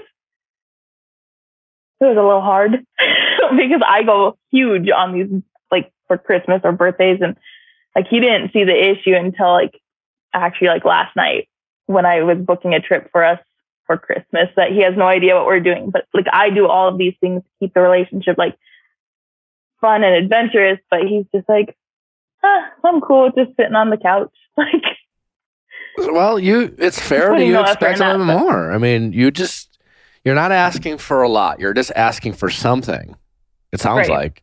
it 2.00 2.04
was 2.04 2.16
a 2.16 2.22
little 2.22 2.40
hard 2.40 2.72
because 3.56 3.82
i 3.86 4.02
go 4.02 4.36
huge 4.50 4.88
on 4.90 5.12
these 5.12 5.42
like 5.70 5.92
for 6.06 6.16
christmas 6.16 6.60
or 6.64 6.72
birthdays. 6.72 7.20
And 7.20 7.36
like 7.94 8.08
he 8.08 8.20
didn't 8.20 8.52
see 8.52 8.64
the 8.64 8.90
issue 8.90 9.14
until 9.14 9.52
like 9.52 9.78
actually 10.32 10.68
like 10.68 10.84
last 10.84 11.14
night 11.16 11.48
when 11.86 12.06
i 12.06 12.22
was 12.22 12.38
booking 12.38 12.74
a 12.74 12.80
trip 12.80 13.10
for 13.12 13.24
us 13.24 13.40
for 13.88 13.98
christmas 13.98 14.48
that 14.54 14.70
he 14.70 14.82
has 14.82 14.94
no 14.96 15.06
idea 15.06 15.34
what 15.34 15.46
we're 15.46 15.58
doing 15.58 15.90
but 15.90 16.06
like 16.14 16.26
i 16.32 16.48
do 16.50 16.68
all 16.68 16.86
of 16.88 16.96
these 16.98 17.14
things 17.20 17.42
to 17.42 17.48
keep 17.58 17.74
the 17.74 17.80
relationship 17.80 18.38
like 18.38 18.56
fun 19.80 20.04
and 20.04 20.14
adventurous 20.14 20.78
but 20.90 21.00
he's 21.08 21.24
just 21.34 21.48
like 21.48 21.76
ah, 22.44 22.70
I'm 22.84 23.00
cool 23.00 23.32
just 23.36 23.56
sitting 23.56 23.74
on 23.74 23.90
the 23.90 23.96
couch. 23.96 24.30
Like, 24.56 24.84
Well, 26.12 26.38
you 26.38 26.72
it's 26.78 27.00
fair 27.00 27.34
to 27.34 27.44
you 27.44 27.58
expect 27.60 27.98
a 27.98 28.06
little 28.12 28.24
more. 28.24 28.70
I 28.72 28.78
mean, 28.78 29.12
you 29.12 29.32
just 29.32 29.78
you're 30.24 30.36
not 30.36 30.52
asking 30.52 30.98
for 30.98 31.22
a 31.22 31.28
lot. 31.28 31.58
You're 31.58 31.74
just 31.74 31.90
asking 31.96 32.34
for 32.34 32.48
something. 32.50 33.16
It 33.72 33.80
sounds 33.80 34.08
Right. 34.08 34.10
like. 34.24 34.42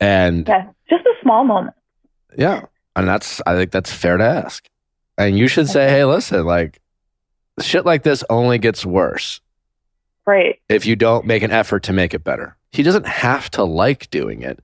And 0.00 0.46
yeah, 0.46 0.66
just 0.90 1.06
a 1.06 1.14
small 1.22 1.44
moment. 1.44 1.74
yeah, 2.36 2.66
and 2.94 3.08
that's 3.08 3.40
I 3.46 3.54
think 3.54 3.70
that's 3.70 3.90
fair 3.92 4.18
to 4.18 4.24
ask. 4.24 4.68
And 5.16 5.38
you 5.38 5.48
should 5.48 5.68
say, 5.68 5.88
"Hey, 5.88 6.04
listen, 6.04 6.44
like 6.44 6.78
shit 7.60 7.84
like 7.86 8.02
this 8.02 8.22
only 8.30 8.58
gets 8.58 8.84
worse 8.86 9.40
Right. 10.26 10.60
if 10.68 10.86
you 10.86 10.96
don't 10.96 11.24
make 11.26 11.42
an 11.42 11.50
effort 11.50 11.82
to 11.84 11.92
make 11.92 12.14
it 12.14 12.24
better." 12.24 12.56
He 12.72 12.82
doesn't 12.82 13.06
have 13.06 13.50
to 13.52 13.64
like 13.64 14.10
doing 14.10 14.42
it. 14.42 14.60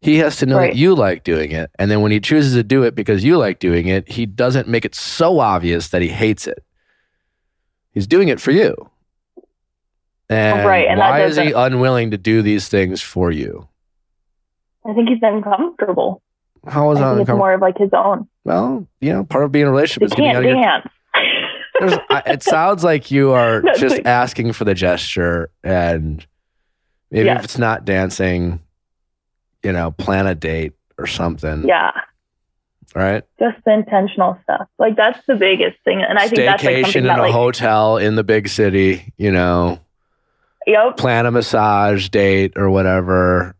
He 0.00 0.18
has 0.18 0.36
to 0.36 0.46
know 0.46 0.58
Right. 0.58 0.72
that 0.72 0.76
you 0.78 0.94
like 0.94 1.24
doing 1.24 1.50
it. 1.50 1.70
And 1.78 1.90
then 1.90 2.02
when 2.02 2.12
he 2.12 2.20
chooses 2.20 2.54
to 2.54 2.62
do 2.62 2.82
it 2.84 2.94
because 2.94 3.24
you 3.24 3.36
like 3.38 3.58
doing 3.58 3.88
it, 3.88 4.08
he 4.10 4.26
doesn't 4.26 4.68
make 4.68 4.84
it 4.84 4.94
so 4.94 5.40
obvious 5.40 5.88
that 5.88 6.02
he 6.02 6.08
hates 6.08 6.46
it. 6.46 6.62
He's 7.92 8.06
doing 8.06 8.28
it 8.28 8.40
for 8.40 8.50
you. 8.52 8.90
And 10.30 10.66
Right, 10.66 10.86
and 10.86 10.98
why 11.00 11.22
is 11.22 11.36
he 11.36 11.52
unwilling 11.52 12.10
to 12.10 12.18
do 12.18 12.42
these 12.42 12.68
things 12.68 13.00
for 13.00 13.30
you? 13.32 13.66
I 14.84 14.92
think 14.92 15.08
he's 15.08 15.18
uncomfortable. 15.22 16.22
How 16.66 16.90
is 16.92 16.98
I 16.98 17.10
that 17.10 17.16
think 17.16 17.28
it's 17.28 17.36
more 17.36 17.54
of 17.54 17.60
like 17.62 17.78
his 17.78 17.90
own. 17.92 18.28
Well, 18.44 18.86
you 19.00 19.12
know, 19.12 19.24
part 19.24 19.44
of 19.44 19.52
being 19.52 19.62
in 19.62 19.68
a 19.68 19.70
relationship 19.72 20.02
He 20.02 20.06
is 20.06 20.12
getting 20.12 20.26
out 20.30 20.32
can't 20.34 20.44
of 20.44 20.50
your 20.50 20.54
dance. 20.62 20.84
There's, 20.84 20.84
I, 20.86 20.97
it 21.80 22.42
sounds 22.42 22.82
like 22.84 23.10
you 23.10 23.32
are 23.32 23.62
just 23.76 23.96
like- 23.96 24.06
asking 24.06 24.52
for 24.52 24.64
the 24.64 24.74
gesture, 24.74 25.50
and 25.62 26.26
maybe 27.10 27.26
Yes. 27.26 27.38
if 27.38 27.44
it's 27.44 27.58
not 27.58 27.84
dancing, 27.84 28.60
you 29.62 29.72
know, 29.72 29.90
plan 29.92 30.26
a 30.26 30.34
date 30.34 30.72
or 30.98 31.06
something. 31.06 31.66
yeah, 31.66 31.90
Right. 32.94 33.22
just 33.38 33.56
the 33.64 33.72
intentional 33.74 34.38
stuff. 34.42 34.66
Like 34.78 34.96
that's 34.96 35.20
the 35.26 35.34
biggest 35.36 35.76
thing, 35.84 36.02
and 36.02 36.18
I 36.18 36.28
think 36.28 36.36
that's 36.46 36.64
like 36.64 36.76
Staycation 36.76 36.82
something 36.84 37.02
in 37.02 37.06
that 37.08 37.18
a 37.18 37.22
like, 37.22 37.32
hotel 37.32 37.96
in 37.98 38.14
the 38.14 38.24
big 38.24 38.48
city. 38.48 39.12
You 39.16 39.30
know, 39.32 39.78
yep. 40.66 40.96
plan 40.96 41.26
a 41.26 41.30
massage 41.30 42.08
date 42.08 42.54
or 42.56 42.70
whatever. 42.70 43.54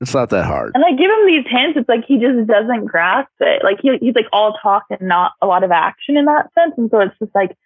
It's 0.00 0.12
not 0.14 0.30
that 0.30 0.44
hard. 0.44 0.72
And 0.74 0.84
I 0.84 0.90
give 0.90 1.10
him 1.10 1.26
these 1.26 1.44
hints. 1.48 1.78
It's 1.78 1.88
like 1.88 2.04
he 2.06 2.18
just 2.18 2.46
doesn't 2.46 2.84
grasp 2.84 3.30
it. 3.40 3.64
Like 3.64 3.78
he, 3.80 3.96
he's 4.00 4.14
like 4.14 4.26
all 4.32 4.58
talk 4.62 4.84
and 4.90 5.00
not 5.08 5.32
a 5.40 5.46
lot 5.46 5.64
of 5.64 5.70
action 5.70 6.16
in 6.16 6.26
that 6.26 6.50
sense. 6.54 6.74
And 6.76 6.90
so 6.90 7.00
it's 7.00 7.18
just 7.18 7.34
like 7.34 7.56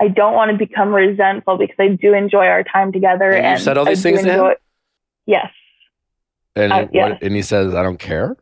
I 0.00 0.08
don't 0.08 0.34
want 0.34 0.50
to 0.52 0.56
become 0.56 0.94
resentful 0.94 1.58
because 1.58 1.76
I 1.78 1.88
do 1.88 2.14
enjoy 2.14 2.46
our 2.46 2.62
time 2.62 2.92
together. 2.92 3.30
And 3.30 3.44
And, 3.44 3.52
you've 3.58 3.64
said 3.64 3.76
all 3.76 3.84
these 3.84 4.04
I 4.04 4.10
things 4.10 4.22
to 4.22 4.32
him? 4.32 4.54
Yes. 5.26 5.50
And, 6.54 6.72
Uh, 6.72 6.86
what- 6.90 7.22
and 7.22 7.34
he 7.34 7.42
says, 7.42 7.74
"I 7.74 7.82
don't 7.82 7.98
care." 7.98 8.36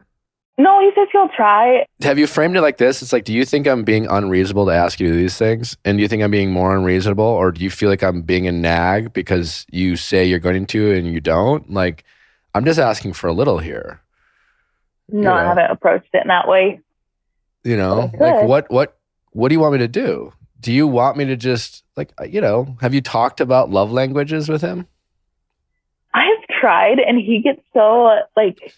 No, 0.59 0.79
he 0.81 0.91
says 0.95 1.09
he'll 1.11 1.29
try. 1.31 1.87
Have 2.03 2.19
you 2.19 2.27
framed 2.27 2.55
it 2.55 2.61
like 2.61 2.77
this? 2.77 3.01
It's 3.01 3.15
like, 3.15 3.25
do 3.25 3.33
you 3.33 3.47
think 3.47 3.67
I'm 3.67 3.83
being 3.83 4.07
unreasonable 4.09 4.67
to 4.67 4.73
ask 4.73 5.01
you 5.01 5.11
these 5.11 5.39
things? 5.39 5.79
And 5.87 5.97
do 5.97 6.03
you 6.03 6.09
think 6.09 6.23
I'm 6.23 6.31
being 6.31 6.53
more 6.53 6.77
unreasonable? 6.77 7.25
Or 7.25 7.51
do 7.51 7.65
you 7.65 7.71
feel 7.71 7.89
like 7.89 8.03
I'm 8.03 8.21
being 8.21 8.47
a 8.47 8.53
nag 8.53 9.15
because 9.15 9.65
you 9.71 9.97
say 9.97 10.23
you're 10.27 10.39
going 10.39 10.67
to 10.67 10.93
and 10.95 11.07
you 11.07 11.19
don't? 11.21 11.71
Like, 11.71 12.05
I'm 12.55 12.65
just 12.65 12.79
asking 12.79 13.13
for 13.15 13.29
a 13.29 13.33
little 13.33 13.59
here. 13.59 14.01
No, 15.09 15.33
I 15.33 15.45
haven't 15.45 15.71
approached 15.71 16.09
it 16.13 16.23
in 16.23 16.29
that 16.29 16.47
way. 16.49 16.81
You 17.65 17.77
know, 17.77 18.11
like 18.19 18.45
what, 18.45 18.71
what, 18.71 18.97
what 19.33 19.49
do 19.49 19.55
you 19.55 19.61
want 19.61 19.73
me 19.73 19.79
to 19.81 19.89
do? 19.89 20.33
Do 20.61 20.73
you 20.73 20.87
want 20.87 21.17
me 21.17 21.25
to 21.27 21.37
just 21.37 21.85
like, 21.97 22.13
uh, 22.21 22.25
you 22.25 22.41
know, 22.41 22.77
have 22.81 22.95
you 22.95 23.01
talked 23.01 23.41
about 23.41 23.71
love 23.71 23.93
languages 23.93 24.49
with 24.49 24.63
him? 24.63 24.87
I've 26.13 26.47
tried, 26.61 26.99
and 26.99 27.19
he 27.19 27.41
gets 27.41 27.61
so 27.73 28.19
like 28.37 28.73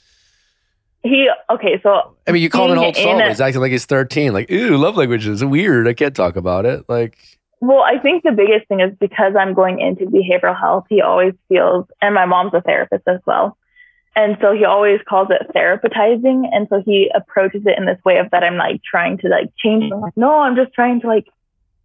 he. 1.02 1.28
Okay, 1.50 1.80
so 1.82 2.14
I 2.28 2.32
mean, 2.32 2.42
you 2.42 2.50
call 2.50 2.66
him 2.66 2.78
an 2.78 2.84
old 2.84 2.96
soul. 2.96 3.20
He's 3.20 3.40
acting 3.40 3.60
like 3.60 3.72
he's 3.72 3.86
13. 3.86 4.32
Like, 4.32 4.50
ooh, 4.50 4.76
love 4.76 4.96
languages. 4.96 5.42
Weird. 5.44 5.88
I 5.88 5.94
can't 5.94 6.14
talk 6.14 6.36
about 6.36 6.66
it. 6.66 6.84
Like, 6.88 7.18
Well, 7.60 7.80
I 7.80 7.98
think 7.98 8.22
the 8.22 8.32
biggest 8.32 8.68
thing 8.68 8.80
is 8.80 8.94
because 9.00 9.34
I'm 9.38 9.54
going 9.54 9.80
into 9.80 10.04
behavioral 10.04 10.58
health, 10.58 10.84
he 10.88 11.00
always 11.00 11.32
feels, 11.48 11.86
and 12.00 12.14
my 12.14 12.26
mom's 12.26 12.52
a 12.54 12.60
therapist 12.60 13.04
as 13.06 13.20
well. 13.26 13.56
And 14.14 14.36
so 14.40 14.52
he 14.52 14.64
always 14.64 15.00
calls 15.08 15.28
it 15.30 15.50
therapizing. 15.54 16.44
And 16.52 16.68
so 16.68 16.82
he 16.84 17.10
approaches 17.14 17.62
it 17.64 17.78
in 17.78 17.86
this 17.86 17.98
way 18.04 18.18
of 18.18 18.30
that 18.30 18.44
I'm 18.44 18.56
like 18.56 18.82
trying 18.82 19.18
to 19.18 19.28
like 19.28 19.50
change. 19.56 19.90
I'm 19.92 20.00
like, 20.00 20.16
no, 20.16 20.40
I'm 20.40 20.56
just 20.56 20.74
trying 20.74 21.00
to 21.00 21.06
like 21.06 21.26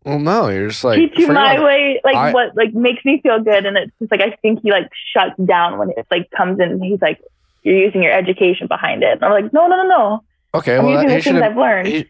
well, 0.08 0.20
no, 0.20 0.48
you're 0.48 0.70
just 0.70 0.86
like, 0.86 0.98
teach 0.98 1.18
you 1.18 1.28
my 1.28 1.62
way, 1.62 2.00
like 2.06 2.16
I- 2.16 2.32
what 2.32 2.56
like 2.56 2.74
makes 2.74 3.04
me 3.04 3.20
feel 3.22 3.44
good. 3.44 3.66
And 3.66 3.76
it's 3.78 3.92
just 4.00 4.10
like, 4.10 4.22
I 4.22 4.38
think 4.42 4.62
he 4.62 4.72
like 4.72 4.90
shuts 5.14 5.36
down 5.44 5.78
when 5.78 5.90
it 5.90 6.08
like 6.10 6.32
comes 6.32 6.62
in. 6.62 6.82
He's 6.82 7.02
like, 7.02 7.20
you're 7.64 7.78
using 7.78 8.04
your 8.04 8.14
education 8.14 8.68
behind 8.68 9.04
it. 9.04 9.12
And 9.12 9.26
I'm 9.26 9.32
like, 9.32 9.52
no, 9.52 9.68
no, 9.68 9.76
no, 9.76 9.88
no. 9.88 10.24
okay, 10.54 10.78
I'm 10.78 10.86
well, 10.86 10.94
using 10.94 11.08
that, 11.10 11.14
he 11.14 11.18
the 11.18 11.24
things 11.24 11.24
shouldn't. 11.24 11.44
I've 11.44 11.58
learned. 11.58 11.88
He, 11.90 12.10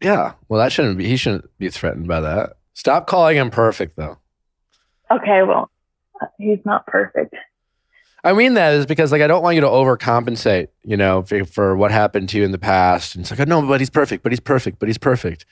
yeah, 0.00 0.34
well, 0.48 0.60
that 0.60 0.70
shouldn't 0.70 0.98
be. 0.98 1.08
He 1.08 1.16
shouldn't 1.16 1.50
be 1.58 1.68
threatened 1.68 2.06
by 2.06 2.20
that. 2.20 2.58
Stop 2.74 3.08
calling 3.08 3.36
him 3.36 3.50
perfect, 3.50 3.96
though. 3.96 4.18
okay, 5.10 5.42
well, 5.42 5.68
uh, 6.22 6.26
he's 6.38 6.60
not 6.64 6.86
perfect. 6.86 7.34
I 8.26 8.32
mean 8.32 8.54
that 8.54 8.74
is 8.74 8.86
because 8.86 9.12
like 9.12 9.22
I 9.22 9.28
don't 9.28 9.42
want 9.42 9.54
you 9.54 9.60
to 9.60 9.68
overcompensate, 9.68 10.68
you 10.82 10.96
know, 10.96 11.22
for, 11.22 11.44
for 11.44 11.76
what 11.76 11.92
happened 11.92 12.28
to 12.30 12.38
you 12.38 12.44
in 12.44 12.50
the 12.50 12.58
past. 12.58 13.14
And 13.14 13.22
it's 13.22 13.30
like, 13.30 13.38
oh, 13.38 13.44
no, 13.44 13.62
but 13.62 13.80
he's 13.80 13.88
perfect, 13.88 14.24
but 14.24 14.32
he's 14.32 14.40
perfect, 14.40 14.80
but 14.80 14.88
he's 14.88 14.98
perfect. 14.98 15.46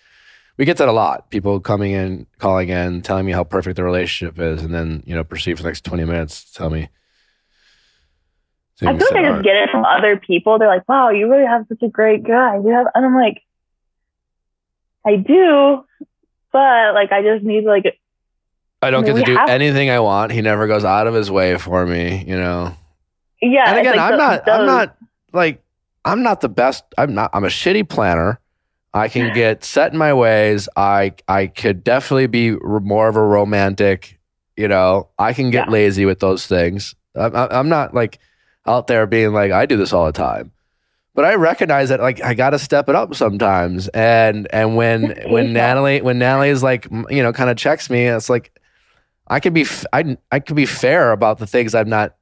We 0.56 0.64
get 0.64 0.78
that 0.78 0.88
a 0.88 0.92
lot. 0.92 1.30
People 1.30 1.60
coming 1.60 1.92
in, 1.92 2.26
calling 2.38 2.70
in, 2.70 3.02
telling 3.02 3.26
me 3.26 3.32
how 3.32 3.44
perfect 3.44 3.76
the 3.76 3.84
relationship 3.84 4.40
is, 4.40 4.62
and 4.62 4.74
then 4.74 5.04
you 5.06 5.14
know 5.14 5.22
proceed 5.22 5.56
for 5.56 5.62
the 5.62 5.68
next 5.68 5.84
twenty 5.84 6.04
minutes 6.04 6.44
to 6.44 6.54
tell 6.54 6.70
me. 6.70 6.88
I 8.82 8.98
feel 8.98 9.06
like 9.12 9.24
I 9.24 9.30
just 9.30 9.44
get 9.44 9.56
it 9.56 9.70
from 9.70 9.84
other 9.84 10.16
people. 10.16 10.58
They're 10.58 10.68
like, 10.68 10.88
"Wow, 10.88 11.10
you 11.10 11.30
really 11.30 11.46
have 11.46 11.66
such 11.68 11.82
a 11.82 11.88
great 11.88 12.24
guy." 12.24 12.56
You 12.56 12.70
have, 12.70 12.86
and 12.94 13.06
I'm 13.06 13.14
like, 13.14 13.40
I 15.06 15.16
do, 15.16 15.84
but 16.52 16.94
like, 16.94 17.12
I 17.12 17.22
just 17.22 17.44
need 17.44 17.64
like, 17.64 17.84
I 18.84 18.90
don't 18.90 19.04
get 19.04 19.14
mean, 19.14 19.24
to 19.24 19.32
do 19.32 19.36
have- 19.36 19.48
anything 19.48 19.90
I 19.90 20.00
want. 20.00 20.32
He 20.32 20.40
never 20.42 20.66
goes 20.66 20.84
out 20.84 21.06
of 21.06 21.14
his 21.14 21.30
way 21.30 21.56
for 21.58 21.86
me, 21.86 22.24
you 22.26 22.36
know. 22.36 22.74
yeah. 23.42 23.70
and 23.70 23.78
again, 23.78 23.96
like 23.96 24.12
I'm 24.12 24.12
the- 24.12 24.16
not. 24.16 24.48
I'm 24.48 24.66
not 24.66 24.96
like. 25.32 25.60
I'm 26.06 26.22
not 26.22 26.42
the 26.42 26.50
best. 26.50 26.84
I'm 26.98 27.14
not. 27.14 27.30
I'm 27.32 27.44
a 27.44 27.48
shitty 27.48 27.88
planner. 27.88 28.38
I 28.92 29.08
can 29.08 29.34
get 29.34 29.64
set 29.64 29.90
in 29.92 29.98
my 29.98 30.12
ways. 30.12 30.68
I 30.76 31.14
I 31.26 31.46
could 31.46 31.82
definitely 31.82 32.26
be 32.26 32.52
more 32.52 33.08
of 33.08 33.16
a 33.16 33.22
romantic. 33.22 34.18
You 34.56 34.68
know, 34.68 35.08
I 35.18 35.32
can 35.32 35.50
get 35.50 35.66
Yeah. 35.66 35.72
lazy 35.72 36.04
with 36.04 36.20
those 36.20 36.46
things. 36.46 36.94
I'm, 37.16 37.34
I'm 37.34 37.48
I'm 37.50 37.68
not 37.68 37.94
like 37.94 38.18
out 38.66 38.86
there 38.86 39.06
being 39.06 39.32
like 39.32 39.50
I 39.50 39.66
do 39.66 39.76
this 39.76 39.92
all 39.92 40.04
the 40.06 40.12
time. 40.12 40.52
But 41.14 41.24
I 41.24 41.34
recognize 41.36 41.88
that 41.88 42.00
like 42.00 42.22
I 42.22 42.34
got 42.34 42.50
to 42.50 42.58
step 42.58 42.88
it 42.88 42.94
up 42.94 43.14
sometimes. 43.14 43.88
And 43.88 44.46
and 44.52 44.76
when 44.76 45.14
when. 45.30 45.52
Natalie 45.54 46.02
when 46.02 46.18
Natalie 46.18 46.50
is 46.50 46.62
like 46.62 46.86
you 47.08 47.22
know 47.22 47.32
kind 47.32 47.48
of 47.50 47.56
checks 47.56 47.88
me, 47.88 48.04
it's 48.06 48.28
like 48.28 48.52
I 49.26 49.40
could 49.40 49.54
be 49.54 49.62
f- 49.62 49.86
I 49.92 50.16
I 50.30 50.40
could 50.40 50.56
be 50.56 50.66
fair 50.66 51.12
about 51.12 51.38
the 51.38 51.46
things 51.46 51.74
I'm 51.74 51.88
not 51.88 52.16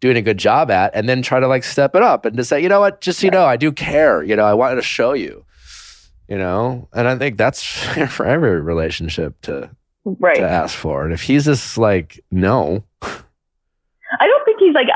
doing 0.00 0.16
a 0.16 0.22
good 0.22 0.38
job 0.38 0.70
at, 0.70 0.94
and 0.94 1.08
then 1.08 1.22
try 1.22 1.40
to 1.40 1.48
like 1.48 1.64
step 1.64 1.94
it 1.94 2.02
up 2.02 2.24
and 2.24 2.36
to 2.36 2.44
say, 2.44 2.62
you 2.62 2.68
know 2.68 2.80
what, 2.80 3.00
just 3.00 3.20
so 3.20 3.26
you 3.26 3.30
know, 3.30 3.44
I 3.44 3.56
do 3.56 3.72
care. 3.72 4.22
You 4.22 4.36
know, 4.36 4.44
I 4.44 4.54
wanted 4.54 4.76
to 4.76 4.82
show 4.82 5.12
you. 5.12 5.44
You 6.28 6.36
know, 6.36 6.88
and 6.92 7.08
I 7.08 7.16
think 7.16 7.38
that's 7.38 7.64
fair 7.64 8.06
for 8.08 8.26
every 8.26 8.60
relationship 8.60 9.40
to 9.42 9.70
right. 10.04 10.36
to 10.36 10.42
ask 10.42 10.76
for. 10.76 11.04
And 11.04 11.12
if 11.12 11.22
he's 11.22 11.44
just 11.44 11.78
like 11.78 12.22
no, 12.30 12.84
I 13.02 14.26
don't 14.26 14.44
think 14.44 14.60
he's 14.60 14.74
like 14.74 14.88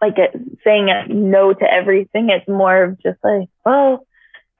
like 0.00 0.16
saying 0.64 0.88
no 1.08 1.52
to 1.52 1.72
everything. 1.72 2.30
It's 2.30 2.48
more 2.48 2.82
of 2.82 3.02
just 3.02 3.18
like, 3.22 3.48
well, 3.64 4.06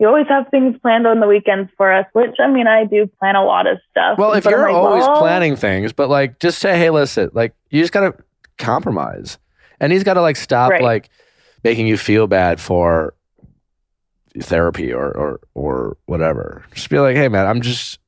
you 0.03 0.09
always 0.09 0.27
have 0.29 0.49
things 0.51 0.77
planned 0.83 1.07
on 1.07 1.21
the 1.21 1.27
weekends 1.29 1.71
for 1.77 1.91
us, 1.93 2.05
which 2.13 2.35
I 2.41 2.49
mean, 2.51 2.67
I 2.67 2.85
do 2.85 3.07
plan 3.21 3.37
a 3.37 3.45
lot 3.45 3.67
of 3.69 3.79
stuff. 3.91 4.19
well, 4.19 4.33
if 4.33 4.45
you're 4.45 4.61
like, 4.67 4.75
always 4.75 5.05
well, 5.07 5.19
planning 5.21 5.55
things, 5.57 5.93
but 5.93 6.11
like 6.11 6.41
just 6.41 6.59
say, 6.59 6.77
hey, 6.77 6.91
listen, 6.91 7.31
like 7.33 7.55
you 7.71 7.81
just 7.81 7.93
gotta 7.93 8.15
compromise, 8.59 9.39
and 9.81 9.93
he's 9.93 10.03
got 10.05 10.15
to 10.15 10.21
like 10.21 10.37
stop 10.37 10.71
Right. 10.73 10.83
like 10.83 11.09
making 11.65 11.87
you 11.87 11.97
feel 11.97 12.27
bad 12.27 12.61
for 12.61 13.15
therapy 14.41 14.93
or 14.93 15.11
or 15.17 15.41
or 15.55 15.97
whatever. 16.07 16.65
Just 16.75 16.91
be 16.91 16.99
like, 16.99 17.17
hey, 17.17 17.29
man, 17.29 17.47
I'm 17.47 17.61
just 17.61 17.99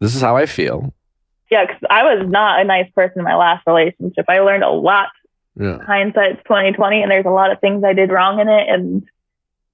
this 0.00 0.14
is 0.14 0.20
how 0.22 0.36
I 0.36 0.46
feel. 0.46 0.92
yeah, 1.50 1.64
because 1.64 1.80
I 1.88 2.02
was 2.02 2.26
not 2.28 2.60
a 2.60 2.64
nice 2.64 2.90
person 2.94 3.20
in 3.20 3.24
my 3.24 3.36
last 3.36 3.66
relationship. 3.66 4.24
I 4.28 4.40
learned 4.40 4.64
a 4.64 4.70
lot. 4.70 5.08
Yeah. 5.58 5.78
Hindsight's 5.86 6.42
twenty 6.44 6.72
twenty, 6.72 7.02
and 7.02 7.10
there's 7.10 7.24
a 7.26 7.30
lot 7.30 7.50
of 7.52 7.60
things 7.60 7.82
I 7.84 7.92
did 7.94 8.10
wrong 8.10 8.40
in 8.40 8.48
it, 8.48 8.68
and 8.68 9.04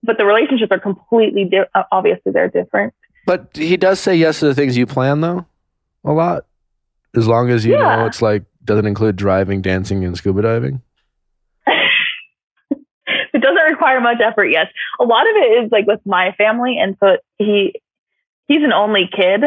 but 0.02 0.18
the 0.18 0.24
relationships 0.24 0.70
are 0.70 0.80
completely 0.80 1.44
di- 1.44 1.66
uh, 1.74 1.82
obviously 1.92 2.32
they're 2.32 2.48
different. 2.48 2.94
But 3.26 3.50
he 3.54 3.76
does 3.76 4.00
say 4.00 4.16
yes 4.16 4.40
to 4.40 4.46
the 4.46 4.54
things 4.54 4.76
you 4.76 4.86
plan, 4.86 5.20
though, 5.20 5.46
a 6.04 6.12
lot. 6.12 6.46
As 7.14 7.28
long 7.28 7.50
as 7.50 7.64
you 7.64 7.76
know 7.76 8.06
it's 8.06 8.22
like 8.22 8.44
doesn't 8.64 8.86
include 8.86 9.16
driving, 9.16 9.60
dancing, 9.60 10.04
and 10.04 10.16
scuba 10.16 10.42
diving. 10.42 10.80
it 13.34 13.40
doesn't 13.40 13.70
require 13.70 14.00
much 14.00 14.18
effort 14.20 14.46
yes 14.46 14.66
a 15.00 15.04
lot 15.04 15.28
of 15.28 15.36
it 15.36 15.64
is 15.64 15.72
like 15.72 15.86
with 15.86 16.00
my 16.04 16.32
family 16.32 16.78
and 16.78 16.96
so 17.00 17.16
he 17.38 17.80
he's 18.48 18.62
an 18.62 18.72
only 18.72 19.08
kid 19.10 19.42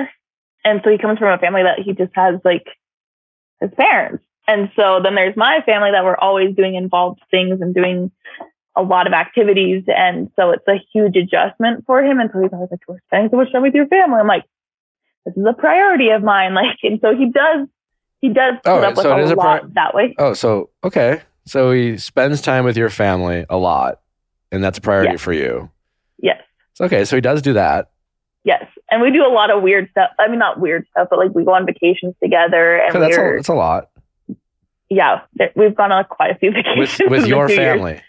and 0.63 0.81
so 0.83 0.89
he 0.89 0.97
comes 0.97 1.19
from 1.19 1.33
a 1.33 1.37
family 1.37 1.63
that 1.63 1.79
he 1.79 1.93
just 1.93 2.11
has 2.15 2.39
like 2.45 2.67
his 3.59 3.71
parents 3.77 4.23
and 4.47 4.71
so 4.75 4.99
then 5.03 5.15
there's 5.15 5.35
my 5.35 5.61
family 5.65 5.91
that 5.91 6.03
we're 6.03 6.17
always 6.17 6.55
doing 6.55 6.75
involved 6.75 7.21
things 7.31 7.61
and 7.61 7.73
doing 7.73 8.11
a 8.75 8.81
lot 8.81 9.07
of 9.07 9.13
activities 9.13 9.83
and 9.87 10.29
so 10.35 10.51
it's 10.51 10.67
a 10.67 10.75
huge 10.93 11.15
adjustment 11.15 11.83
for 11.85 12.03
him 12.03 12.19
and 12.19 12.29
so 12.33 12.41
he's 12.41 12.51
always 12.53 12.69
like 12.71 12.81
we're 12.87 12.99
spending 13.07 13.29
so 13.31 13.37
much 13.37 13.51
time 13.51 13.61
with 13.61 13.73
your 13.73 13.87
family 13.87 14.19
i'm 14.19 14.27
like 14.27 14.43
this 15.25 15.35
is 15.37 15.45
a 15.47 15.53
priority 15.53 16.09
of 16.09 16.21
mine 16.23 16.53
like 16.61 16.77
and 16.83 16.99
so 17.01 17.15
he 17.15 17.29
does 17.31 17.67
he 18.21 18.29
does 18.29 18.55
put 18.63 18.69
Oh, 18.71 18.81
up 18.81 18.95
with 18.97 19.03
so 19.03 19.15
it 19.17 19.21
a 19.21 19.23
is 19.23 19.31
a 19.31 19.35
lot 19.35 19.61
pri- 19.61 19.69
that 19.75 19.93
way 19.95 20.15
Oh, 20.17 20.33
so 20.33 20.69
okay, 20.83 21.21
so 21.45 21.71
he 21.71 21.97
spends 21.97 22.41
time 22.41 22.65
with 22.65 22.75
your 22.75 22.89
family 22.89 23.45
a 23.49 23.57
lot, 23.57 24.01
and 24.51 24.63
that's 24.63 24.77
a 24.77 24.81
priority 24.81 25.11
Yeah. 25.11 25.17
for 25.17 25.31
you. 25.33 25.69
yes 26.17 26.41
It's 26.71 26.81
okay, 26.81 27.05
so 27.05 27.15
he 27.17 27.21
does 27.21 27.41
do 27.41 27.53
that. 27.53 27.91
Yes. 28.43 28.65
And 28.91 29.01
we 29.01 29.11
do 29.11 29.25
a 29.25 29.33
lot 29.33 29.49
of 29.51 29.63
weird 29.63 29.89
stuff. 29.91 30.11
I 30.19 30.27
mean, 30.27 30.37
not 30.39 30.59
weird 30.59 30.85
stuff, 30.91 31.07
but 31.09 31.17
like 31.19 31.31
we 31.33 31.43
go 31.43 31.53
on 31.53 31.65
vacations 31.65 32.13
together 32.21 32.75
and 32.77 32.93
that's 33.01 33.17
a, 33.17 33.31
that's 33.37 33.47
a 33.47 33.53
lot 33.53 33.89
yeah, 34.89 35.21
we've 35.55 35.75
gone 35.75 35.91
on 35.91 36.05
quite 36.05 36.31
a 36.31 36.35
few 36.35 36.51
vacations 36.51 36.99
with 37.09 37.09
with 37.09 37.27
your 37.27 37.49
family. 37.49 37.93
years. 37.93 38.01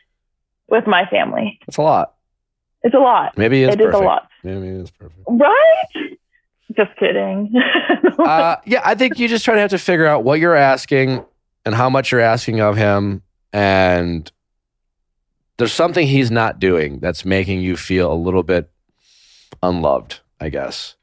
Family. 0.68 0.78
With 0.80 0.86
my 0.86 1.06
family. 1.06 1.58
It's 1.68 1.76
a 1.76 1.82
lot. 1.82 2.14
It's 2.82 2.94
a 2.94 2.98
lot. 2.98 3.36
Maybe 3.36 3.62
it's 3.64 3.74
It 3.74 3.80
is 3.80 3.86
perfect. 3.86 4.02
a 4.02 4.06
lot. 4.06 4.28
Maybe 4.44 4.68
it's 4.68 4.90
perfect. 4.90 5.20
Right? 5.28 6.18
Just 6.76 6.96
kidding. 6.98 7.52
uh, 8.18 8.56
yeah, 8.66 8.82
I 8.84 8.94
think 8.94 9.18
you 9.18 9.28
just 9.28 9.44
try 9.44 9.54
to 9.54 9.60
have 9.60 9.70
to 9.70 9.78
figure 9.78 10.06
out 10.06 10.24
what 10.24 10.40
you're 10.40 10.54
asking 10.54 11.24
and 11.64 11.74
how 11.74 11.88
much 11.90 12.12
you're 12.12 12.20
asking 12.20 12.60
of 12.60 12.76
him, 12.76 13.22
and 13.52 14.30
there's 15.56 15.72
something 15.72 16.06
he's 16.06 16.30
not 16.30 16.58
doing 16.60 17.00
that's 17.00 17.24
making 17.24 17.60
you 17.60 17.76
feel 17.76 18.12
a 18.12 18.14
little 18.14 18.42
bit 18.42 18.70
unloved, 19.62 20.20
I 20.40 20.48
guess. 20.50 20.94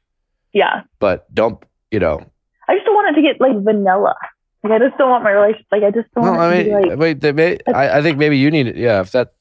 yeah. 0.52 0.82
But 1.00 1.32
don't, 1.34 1.62
you 1.90 1.98
know. 1.98 2.24
I 2.68 2.74
just 2.76 2.86
don't 2.86 2.94
want 2.94 3.14
it 3.16 3.20
to 3.20 3.26
get 3.26 3.40
like 3.40 3.62
vanilla. 3.62 4.14
Like 4.62 4.72
I 4.72 4.78
just 4.78 4.96
don't 4.96 5.10
want 5.10 5.24
my 5.24 5.32
relationship 5.32 5.66
like 5.72 5.82
I 5.82 5.90
just 5.90 6.08
don't 6.14 6.24
No, 6.24 6.30
want 6.30 6.40
I 6.42 6.54
it 6.54 6.64
to 6.64 6.70
mean, 6.70 6.82
be 6.82 6.88
like 6.90 6.98
wait, 6.98 7.20
they 7.20 7.32
may, 7.32 7.58
I, 7.66 7.98
I 7.98 8.02
think 8.02 8.16
maybe 8.16 8.38
you 8.38 8.50
need, 8.50 8.68
it. 8.68 8.76
yeah, 8.76 9.00
if 9.00 9.10
that, 9.12 9.32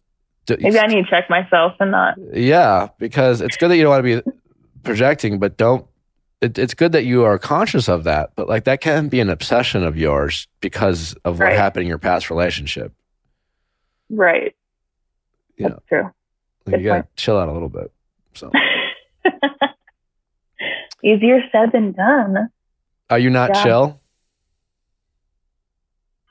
maybe 0.50 0.80
I 0.80 0.88
need 0.88 1.04
to 1.06 1.10
check 1.10 1.30
myself 1.30 1.74
and 1.80 1.92
not 1.92 2.16
yeah, 2.34 2.90
because 3.00 3.42
it's 3.42 3.58
good 3.58 3.70
that 3.70 3.78
you 3.78 3.84
don't 3.84 3.92
want 3.92 4.06
to 4.06 4.22
be 4.24 4.32
projecting, 4.84 5.40
but 5.40 5.58
don't. 5.58 5.86
It, 6.42 6.58
it's 6.60 6.74
good 6.74 6.92
that 6.92 7.06
you 7.06 7.24
are 7.24 7.40
conscious 7.40 7.88
of 7.88 8.04
that, 8.04 8.32
but 8.36 8.50
like 8.50 8.66
that 8.66 8.82
can 8.82 9.08
be 9.08 9.22
an 9.22 9.30
obsession 9.30 9.84
of 9.84 9.98
yours 9.98 10.48
because 10.60 11.16
of 11.24 11.40
what 11.40 11.46
Right. 11.46 11.56
happened 11.58 11.84
in 11.84 11.88
your 11.88 11.98
past 12.00 12.30
relationship. 12.30 12.92
right. 14.10 14.54
You 15.58 15.70
That's 15.70 15.86
true. 15.88 16.04
Like, 16.66 16.78
you 16.78 16.82
Good 16.82 16.84
gotta 16.84 17.02
point. 17.04 17.16
chill 17.16 17.38
out 17.38 17.48
a 17.48 17.52
little 17.54 17.70
bit. 17.70 17.92
So, 18.34 18.52
Easier 21.04 21.42
said 21.52 21.72
than 21.74 21.92
done. 21.94 22.50
are 23.10 23.20
you 23.20 23.30
not 23.30 23.50
Yeah. 23.54 23.64
chill? 23.64 24.00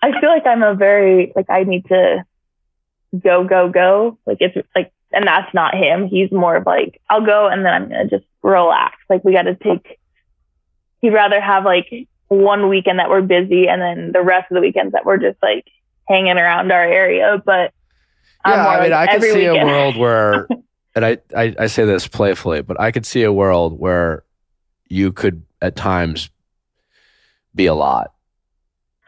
I 0.02 0.18
feel 0.20 0.30
like 0.30 0.46
I'm 0.46 0.62
a 0.62 0.74
very 0.74 1.32
like 1.36 1.48
I 1.50 1.64
need 1.64 1.86
to 1.86 2.24
go 3.18 3.44
go 3.44 3.68
go. 3.68 4.18
Like 4.26 4.38
it's 4.40 4.56
like 4.74 4.92
and 5.12 5.26
that's 5.26 5.52
not 5.54 5.74
him. 5.74 6.06
He's 6.06 6.30
more 6.32 6.56
of 6.56 6.66
like, 6.66 7.00
I'll 7.10 7.24
go 7.24 7.48
and 7.48 7.64
then 7.64 7.72
I'm 7.72 7.88
gonna 7.88 8.08
just 8.08 8.24
relax. 8.42 8.96
Like 9.08 9.24
we 9.24 9.32
got 9.32 9.42
to 9.42 9.54
take. 9.54 9.98
He'd 11.00 11.12
rather 11.12 11.40
have 11.40 11.64
like 11.64 12.08
one 12.28 12.68
weekend 12.68 12.98
that 12.98 13.10
we're 13.10 13.22
busy 13.22 13.68
and 13.68 13.82
then 13.82 14.12
the 14.12 14.22
rest 14.22 14.50
of 14.50 14.54
the 14.54 14.60
weekends 14.60 14.92
that 14.92 15.04
we're 15.04 15.18
just 15.18 15.38
like 15.42 15.66
hanging 16.08 16.38
around 16.38 16.70
our 16.72 16.84
area. 16.84 17.42
But 17.44 17.72
I'm 18.44 18.52
yeah, 18.52 18.68
I 18.68 18.80
mean, 18.80 18.90
like 18.90 19.08
I 19.08 19.12
could 19.18 19.22
see 19.22 19.46
a 19.46 19.64
world 19.64 19.96
where, 19.96 20.48
and 20.94 21.04
I, 21.04 21.18
I, 21.36 21.54
I 21.58 21.66
say 21.66 21.84
this 21.84 22.06
playfully, 22.06 22.62
but 22.62 22.80
I 22.80 22.92
could 22.92 23.04
see 23.04 23.22
a 23.22 23.32
world 23.32 23.78
where 23.78 24.24
you 24.88 25.12
could 25.12 25.44
at 25.60 25.76
times 25.76 26.30
be 27.54 27.66
a 27.66 27.74
lot 27.74 28.12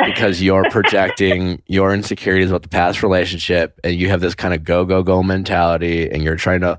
because 0.07 0.43
you're 0.43 0.69
projecting 0.71 1.63
your 1.67 1.93
insecurities 1.95 2.51
about 2.51 2.63
the 2.63 2.69
past 2.69 3.03
relationship 3.03 3.79
and 3.85 3.95
you 3.97 4.09
have 4.09 4.21
this 4.21 4.35
kind 4.35 4.55
of 4.55 4.65
go, 4.65 4.85
go, 4.85 5.03
go 5.03 5.23
mentality 5.23 6.11
and 6.11 6.23
you're 6.23 6.37
trying 6.37 6.61
to, 6.61 6.79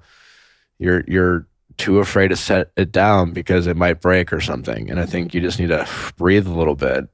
you're, 0.79 1.03
you're 1.07 1.47
too 1.77 1.99
afraid 1.99 2.29
to 2.29 2.35
set 2.35 2.71
it 2.77 2.91
down 2.91 3.31
because 3.31 3.67
it 3.67 3.75
might 3.75 4.01
break 4.01 4.31
or 4.31 4.39
something. 4.41 4.89
And 4.89 4.99
I 4.99 5.05
think 5.05 5.33
you 5.33 5.41
just 5.41 5.59
need 5.59 5.67
to 5.69 5.87
breathe 6.17 6.47
a 6.47 6.53
little 6.53 6.75
bit 6.75 7.05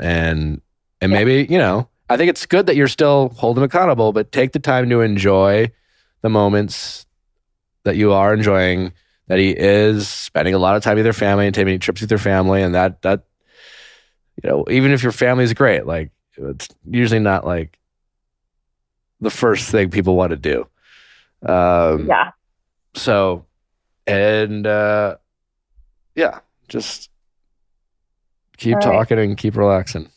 and, 0.00 0.60
and 1.00 1.12
Yeah. 1.12 1.18
maybe, 1.18 1.46
you 1.50 1.58
know, 1.58 1.88
I 2.10 2.16
think 2.16 2.28
it's 2.28 2.44
good 2.44 2.66
that 2.66 2.76
you're 2.76 2.88
still 2.88 3.30
holding 3.36 3.64
accountable, 3.64 4.12
but 4.12 4.32
take 4.32 4.52
the 4.52 4.58
time 4.58 4.90
to 4.90 5.00
enjoy 5.00 5.70
the 6.20 6.28
moments 6.28 7.06
that 7.84 7.96
you 7.96 8.12
are 8.12 8.34
enjoying. 8.34 8.92
That 9.28 9.38
he 9.38 9.50
is 9.56 10.08
spending 10.08 10.52
a 10.52 10.58
lot 10.58 10.76
of 10.76 10.82
time 10.82 10.96
with 10.96 11.06
your 11.06 11.14
family 11.14 11.46
and 11.46 11.54
taking 11.54 11.78
trips 11.78 12.02
with 12.02 12.10
your 12.10 12.18
family, 12.18 12.60
and 12.60 12.74
that 12.74 13.00
that 13.02 13.24
you 14.42 14.48
know, 14.48 14.64
even 14.70 14.92
if 14.92 15.02
your 15.02 15.12
family 15.12 15.44
is 15.44 15.52
great, 15.54 15.86
like 15.86 16.10
it's 16.36 16.68
usually 16.88 17.20
not 17.20 17.46
like 17.46 17.78
the 19.20 19.30
first 19.30 19.70
thing 19.70 19.90
people 19.90 20.16
want 20.16 20.30
to 20.30 20.36
do. 20.36 20.66
Um, 21.46 22.06
yeah. 22.06 22.30
So, 22.94 23.44
and 24.06 24.66
uh, 24.66 25.16
yeah, 26.14 26.40
just 26.68 27.10
keep 28.56 28.74
All 28.76 28.80
right. 28.80 28.98
talking 28.98 29.18
and 29.18 29.36
keep 29.36 29.56
relaxing. 29.56 30.08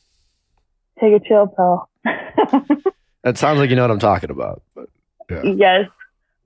Take 0.99 1.13
a 1.13 1.19
chill 1.27 1.47
pill. 1.47 1.89
that 3.23 3.37
sounds 3.37 3.59
like 3.59 3.69
you 3.69 3.75
know 3.75 3.83
what 3.83 3.91
I'm 3.91 3.99
talking 3.99 4.29
about, 4.29 4.63
but 4.75 4.89
yes. 5.29 5.87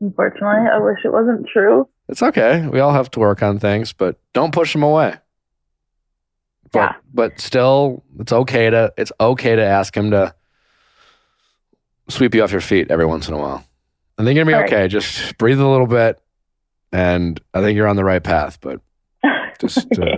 Unfortunately, 0.01 0.69
I 0.71 0.77
wish 0.79 0.99
it 1.03 1.11
wasn't 1.11 1.45
true. 1.47 1.87
it's 2.07 2.23
okay. 2.23 2.65
We 2.67 2.79
all 2.79 2.93
have 2.93 3.11
to 3.11 3.19
work 3.19 3.43
on 3.43 3.59
things, 3.59 3.91
but 3.91 4.17
don't 4.33 4.53
push 4.53 4.71
them 4.71 4.81
away. 4.83 5.15
But 6.71 6.79
Yeah. 6.79 6.95
but 7.13 7.39
still, 7.39 8.03
it's 8.19 8.31
okay 8.31 8.69
to 8.69 8.93
it's 8.97 9.11
okay 9.19 9.55
to 9.55 9.63
ask 9.63 9.95
him 9.95 10.11
to 10.11 10.33
sweep 12.09 12.33
you 12.35 12.43
off 12.43 12.51
your 12.51 12.61
feet 12.61 12.91
every 12.91 13.05
once 13.05 13.27
in 13.27 13.33
a 13.33 13.37
while. 13.37 13.63
I 14.17 14.23
think 14.23 14.35
you're 14.35 14.43
gonna 14.45 14.51
be 14.51 14.55
All 14.55 14.61
right. 14.61 14.73
okay. 14.73 14.87
Just 14.87 15.37
breathe 15.37 15.59
a 15.59 15.67
little 15.67 15.87
bit, 15.87 16.19
and 16.91 17.39
I 17.53 17.61
think 17.61 17.75
you're 17.75 17.87
on 17.87 17.95
the 17.95 18.03
right 18.03 18.23
path. 18.23 18.59
But 18.61 18.81
Just, 19.59 19.97
uh, 19.99 20.17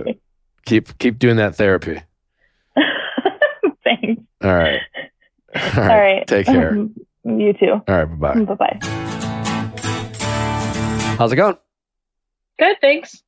keep 0.66 0.96
keep 0.98 1.18
doing 1.18 1.36
that 1.36 1.54
therapy. 1.56 2.02
Thanks. 3.84 4.22
All 4.42 4.54
right. 4.54 4.80
All 5.54 5.60
right. 5.62 5.78
All 5.78 5.86
right. 5.98 6.26
Take 6.26 6.46
care. 6.46 6.74
You 7.24 7.52
too. 7.52 7.72
All 7.72 7.82
right. 7.88 8.04
Bye 8.04 8.34
bye. 8.34 8.44
Bye 8.44 8.54
bye. 8.54 8.78
How's 11.18 11.32
it 11.32 11.36
going? 11.36 11.56
Good, 12.58 12.76
thanks. 12.80 13.22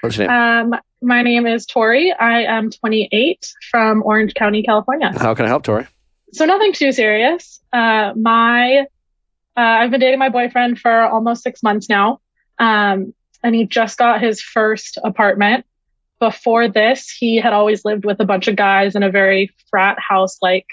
What's 0.00 0.16
your 0.16 0.28
name? 0.28 0.36
Um, 0.74 0.80
my 1.02 1.22
name 1.22 1.46
is 1.46 1.66
Tori. 1.66 2.12
I 2.12 2.42
am 2.44 2.70
28 2.70 3.46
from 3.70 4.02
Orange 4.04 4.34
County, 4.34 4.62
California. 4.62 5.12
How 5.16 5.34
can 5.34 5.44
I 5.44 5.48
help, 5.48 5.64
Tori? 5.64 5.86
So 6.32 6.44
nothing 6.44 6.72
too 6.72 6.92
serious. 6.92 7.60
Uh, 7.72 8.12
my, 8.16 8.80
uh, 9.56 9.60
I've 9.60 9.90
been 9.90 10.00
dating 10.00 10.18
my 10.18 10.28
boyfriend 10.28 10.78
for 10.78 11.02
almost 11.02 11.42
six 11.42 11.62
months 11.62 11.88
now. 11.88 12.20
Um, 12.58 13.14
and 13.42 13.54
he 13.54 13.64
just 13.66 13.98
got 13.98 14.20
his 14.20 14.40
first 14.42 14.98
apartment. 15.02 15.64
Before 16.20 16.68
this, 16.68 17.10
he 17.10 17.36
had 17.36 17.52
always 17.52 17.84
lived 17.84 18.04
with 18.04 18.18
a 18.20 18.24
bunch 18.24 18.48
of 18.48 18.56
guys 18.56 18.96
in 18.96 19.04
a 19.04 19.10
very 19.10 19.50
frat 19.70 19.98
house 20.00 20.38
like 20.42 20.66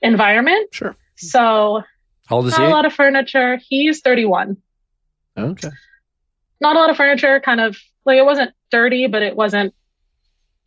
environment. 0.00 0.72
Sure. 0.72 0.94
So 1.16 1.82
How 2.26 2.36
old 2.36 2.46
is 2.46 2.52
not 2.52 2.60
he? 2.60 2.66
a 2.66 2.70
lot 2.70 2.86
of 2.86 2.92
furniture. 2.92 3.58
He's 3.68 4.00
31. 4.00 4.56
Okay. 5.36 5.70
Not 6.60 6.76
a 6.76 6.78
lot 6.78 6.90
of 6.90 6.96
furniture, 6.96 7.40
kind 7.40 7.60
of 7.60 7.76
like 8.06 8.18
it 8.18 8.24
wasn't 8.24 8.52
dirty, 8.74 9.06
but 9.06 9.22
it 9.22 9.36
wasn't, 9.36 9.72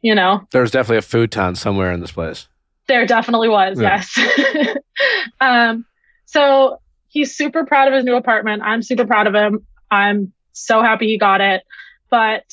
you 0.02 0.16
know, 0.16 0.48
There's 0.52 0.72
definitely 0.72 1.00
a 1.00 1.02
futon 1.02 1.56
somewhere 1.56 1.92
in 1.92 2.00
this 2.00 2.14
place. 2.14 2.48
There 2.88 3.06
definitely 3.06 3.50
was, 3.50 3.80
Yeah. 3.82 4.02
yes. 4.16 4.78
um, 5.42 5.86
so 6.26 6.80
he's 7.10 7.36
super 7.36 7.66
proud 7.66 7.90
of 7.90 7.94
his 7.94 8.06
new 8.06 8.16
apartment. 8.16 8.62
I'm 8.64 8.82
super 8.82 9.06
proud 9.06 9.28
of 9.28 9.36
him. 9.36 9.66
I'm 9.92 10.32
so 10.54 10.82
happy 10.82 11.08
he 11.08 11.18
got 11.18 11.42
it. 11.42 11.64
But 12.10 12.46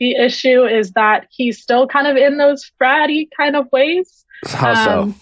the 0.00 0.16
issue 0.16 0.64
is 0.66 0.90
that 0.92 1.28
he's 1.30 1.62
still 1.62 1.86
kind 1.86 2.08
of 2.08 2.16
in 2.16 2.36
those 2.36 2.68
fratty 2.82 3.28
kind 3.36 3.54
of 3.54 3.70
ways. 3.70 4.24
How 4.44 4.74
so? 4.84 5.00
Um, 5.02 5.14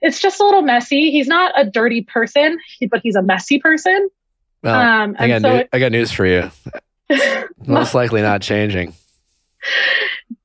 It's 0.00 0.18
just 0.18 0.40
a 0.40 0.44
little 0.44 0.62
messy. 0.62 1.10
He's 1.10 1.28
not 1.28 1.52
a 1.60 1.68
dirty 1.68 2.02
person, 2.02 2.58
but 2.90 3.00
he's 3.02 3.16
a 3.16 3.22
messy 3.22 3.58
person. 3.58 4.08
Well, 4.62 4.74
um, 4.80 5.16
I 5.18 5.28
got 5.28 5.42
so 5.42 5.56
new- 5.58 5.64
I 5.74 5.78
got 5.78 5.92
news 5.92 6.10
for 6.12 6.24
you. 6.24 6.50
Most 7.66 7.94
likely 7.94 8.22
not 8.22 8.42
changing. 8.42 8.94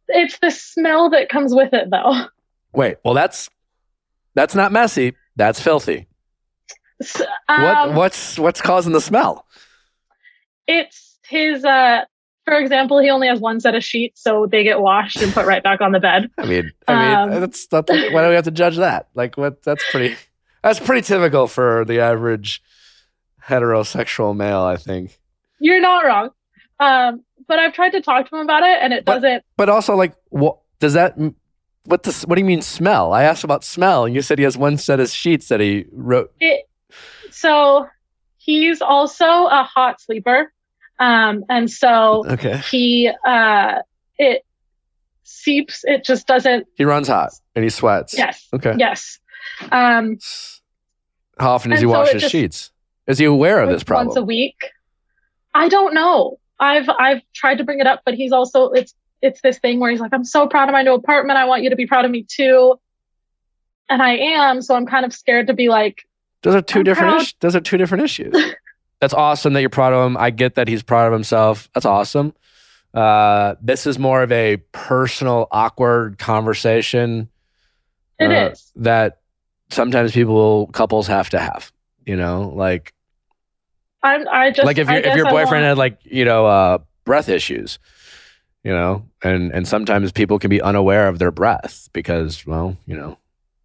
it's 0.10 0.38
the 0.40 0.52
smell 0.52 1.10
that 1.12 1.30
comes 1.30 1.54
with 1.54 1.74
it, 1.74 1.90
though. 1.90 2.26
Wait. 2.74 2.98
Well, 3.04 3.14
that's 3.14 3.50
that's 4.36 4.56
not 4.56 4.72
messy. 4.72 5.14
That's 5.36 5.60
filthy. 5.62 6.08
S- 7.02 7.22
what 7.48 7.60
um, 7.60 7.96
what's 7.96 8.38
what's 8.40 8.62
causing 8.62 8.94
the 8.94 9.02
smell? 9.02 9.46
it's 10.70 11.18
his 11.30 11.64
uh 11.64 12.04
for 12.44 12.58
example 12.60 13.00
he 13.00 13.10
only 13.10 13.28
has 13.28 13.40
one 13.40 13.60
set 13.60 13.74
of 13.76 13.84
sheets 13.84 14.22
so 14.22 14.46
they 14.46 14.64
get 14.64 14.82
washed 14.82 15.22
and 15.22 15.34
put 15.34 15.46
right 15.46 15.64
back 15.64 15.80
on 15.80 15.92
the 15.94 16.00
bed 16.00 16.30
I 16.38 16.46
mean, 16.46 16.72
I 16.88 16.94
mean, 17.28 17.34
Um, 17.36 17.42
that's 17.42 17.72
not. 17.72 17.88
The, 17.88 18.10
why 18.12 18.24
do 18.24 18.30
we 18.30 18.36
have 18.36 18.44
to 18.46 18.52
judge 18.52 18.76
that? 18.78 19.08
Like, 19.16 19.38
what? 19.38 19.64
That's 19.64 19.84
pretty. 19.92 20.16
That's 20.64 20.80
pretty 20.80 21.04
typical 21.04 21.48
for 21.48 21.86
the 21.86 22.00
average 22.02 22.62
heterosexual 23.46 24.36
male, 24.36 24.62
I 24.64 24.76
think. 24.78 25.18
you're 25.60 25.80
not 25.80 26.04
wrong 26.06 26.30
um 26.80 27.24
but 27.48 27.60
i've 27.60 27.74
tried 27.74 27.92
to 27.92 28.02
talk 28.02 28.30
to 28.30 28.36
him 28.36 28.42
about 28.42 28.64
it 28.64 28.78
and 28.82 28.94
it 28.94 29.06
But- 29.06 29.16
doesn't 29.22 29.44
But 29.58 29.70
also, 29.70 29.96
like, 29.96 30.14
what 30.30 30.58
does 30.80 30.94
that? 30.94 31.16
What 31.86 32.04
does? 32.04 32.24
What 32.24 32.36
do 32.36 32.42
you 32.42 32.46
mean 32.46 32.62
smell? 32.62 33.14
I 33.14 33.24
asked 33.24 33.44
about 33.44 33.64
smell, 33.64 34.06
and 34.06 34.14
you 34.14 34.22
said 34.22 34.38
he 34.38 34.44
has 34.44 34.58
one 34.58 34.78
set 34.78 35.00
of 35.00 35.10
sheets 35.10 35.48
that 35.48 35.60
he 35.60 35.86
wrote. 35.92 36.32
it 36.40 36.68
so 37.32 37.88
he's 38.38 38.82
also 38.82 39.26
a 39.48 39.64
hot 39.64 40.00
sleeper 40.02 40.52
um 41.00 41.44
and 41.50 41.70
so 41.72 42.24
Okay, 42.28 42.58
he 42.72 43.10
uh 43.26 43.76
it 44.18 44.44
seeps 45.24 45.84
it 45.86 46.04
just 46.04 46.28
doesn't 46.28 46.66
he 46.76 46.84
runs 46.86 47.08
hot 47.08 47.32
and 47.56 47.64
he 47.64 47.70
sweats. 47.70 48.14
yes 48.18 48.48
Okay. 48.54 48.74
yes 48.78 49.20
um 49.72 50.18
How 51.40 51.52
often 51.52 51.72
does 51.72 51.80
he 51.82 51.86
so 51.86 51.90
wash 51.92 52.12
his 52.12 52.22
just- 52.24 52.32
sheets? 52.32 52.72
Is 53.08 53.18
he 53.20 53.26
aware 53.26 53.62
of 53.62 53.70
this 53.70 53.84
problem? 53.84 54.08
once 54.08 54.18
a 54.18 54.24
week. 54.24 54.58
I 55.54 55.70
don't 55.70 55.94
know. 55.94 56.38
I've 56.60 56.90
I've 56.90 57.22
tried 57.34 57.60
to 57.60 57.64
bring 57.64 57.80
it 57.80 57.88
up, 57.88 58.02
but 58.06 58.14
he's 58.16 58.32
also 58.32 58.70
it's 58.72 58.94
it's 59.22 59.42
this 59.42 59.58
thing 59.60 59.80
where 59.80 59.90
he's 59.92 60.00
like, 60.00 60.14
I'm 60.14 60.24
so 60.26 60.48
proud 60.48 60.70
of 60.70 60.74
my 60.74 60.84
new 60.84 60.94
apartment. 60.94 61.38
I 61.38 61.46
want 61.46 61.64
you 61.64 61.70
to 61.72 61.76
be 61.76 61.88
proud 61.88 62.06
of 62.06 62.12
me 62.12 62.24
too. 62.24 62.80
And 63.90 64.02
I 64.02 64.16
am, 64.18 64.62
so 64.62 64.76
I'm 64.76 64.86
kind 64.86 65.06
of 65.06 65.14
scared 65.14 65.48
to 65.48 65.54
be 65.54 65.70
like, 65.70 66.06
Those 66.44 66.56
are 66.56 66.62
2 66.62 66.80
I'm 66.80 66.84
different. 66.84 67.10
proud. 67.12 67.22
Is- 67.22 67.34
those 67.40 67.56
are 67.56 67.62
two 67.62 67.78
different 67.78 68.04
issues. 68.04 68.36
That's 69.00 69.14
awesome 69.14 69.54
that 69.54 69.62
you're 69.62 69.70
proud 69.70 69.94
of 69.94 70.06
him. 70.06 70.18
I 70.18 70.30
get 70.30 70.56
that 70.56 70.68
he's 70.68 70.84
proud 70.84 71.08
of 71.08 71.14
himself. 71.14 71.70
That's 71.74 71.86
awesome. 71.86 72.34
Uh, 72.94 73.56
this 73.62 73.86
is 73.88 73.98
more 74.00 74.24
of 74.24 74.32
a 74.32 74.58
personal, 74.72 75.48
awkward 75.52 76.18
conversation. 76.18 77.30
It 78.20 78.32
uh, 78.32 78.50
is. 78.52 78.72
that 78.76 79.22
sometimes 79.70 80.12
people 80.14 80.68
couples 80.68 81.08
have 81.08 81.30
to 81.30 81.40
have. 81.40 81.72
You 82.06 82.16
know, 82.16 82.52
like 82.56 82.94
I'm 84.04 84.28
I 84.28 84.52
just 84.52 84.66
like 84.66 84.78
if 84.78 84.90
your 84.90 85.00
if 85.00 85.16
your 85.16 85.30
boyfriend 85.30 85.66
had 85.66 85.78
like 85.78 86.00
you 86.04 86.26
know 86.26 86.46
uh, 86.46 86.78
breath 87.06 87.30
issues, 87.30 87.80
you 88.64 88.72
know, 88.72 89.06
and 89.24 89.52
and 89.52 89.68
sometimes 89.68 90.12
people 90.12 90.40
can 90.40 90.50
be 90.50 90.62
unaware 90.62 91.08
of 91.08 91.20
their 91.20 91.32
breath 91.32 91.90
because 91.94 92.46
well, 92.46 92.78
you 92.86 92.96
know, 92.96 93.18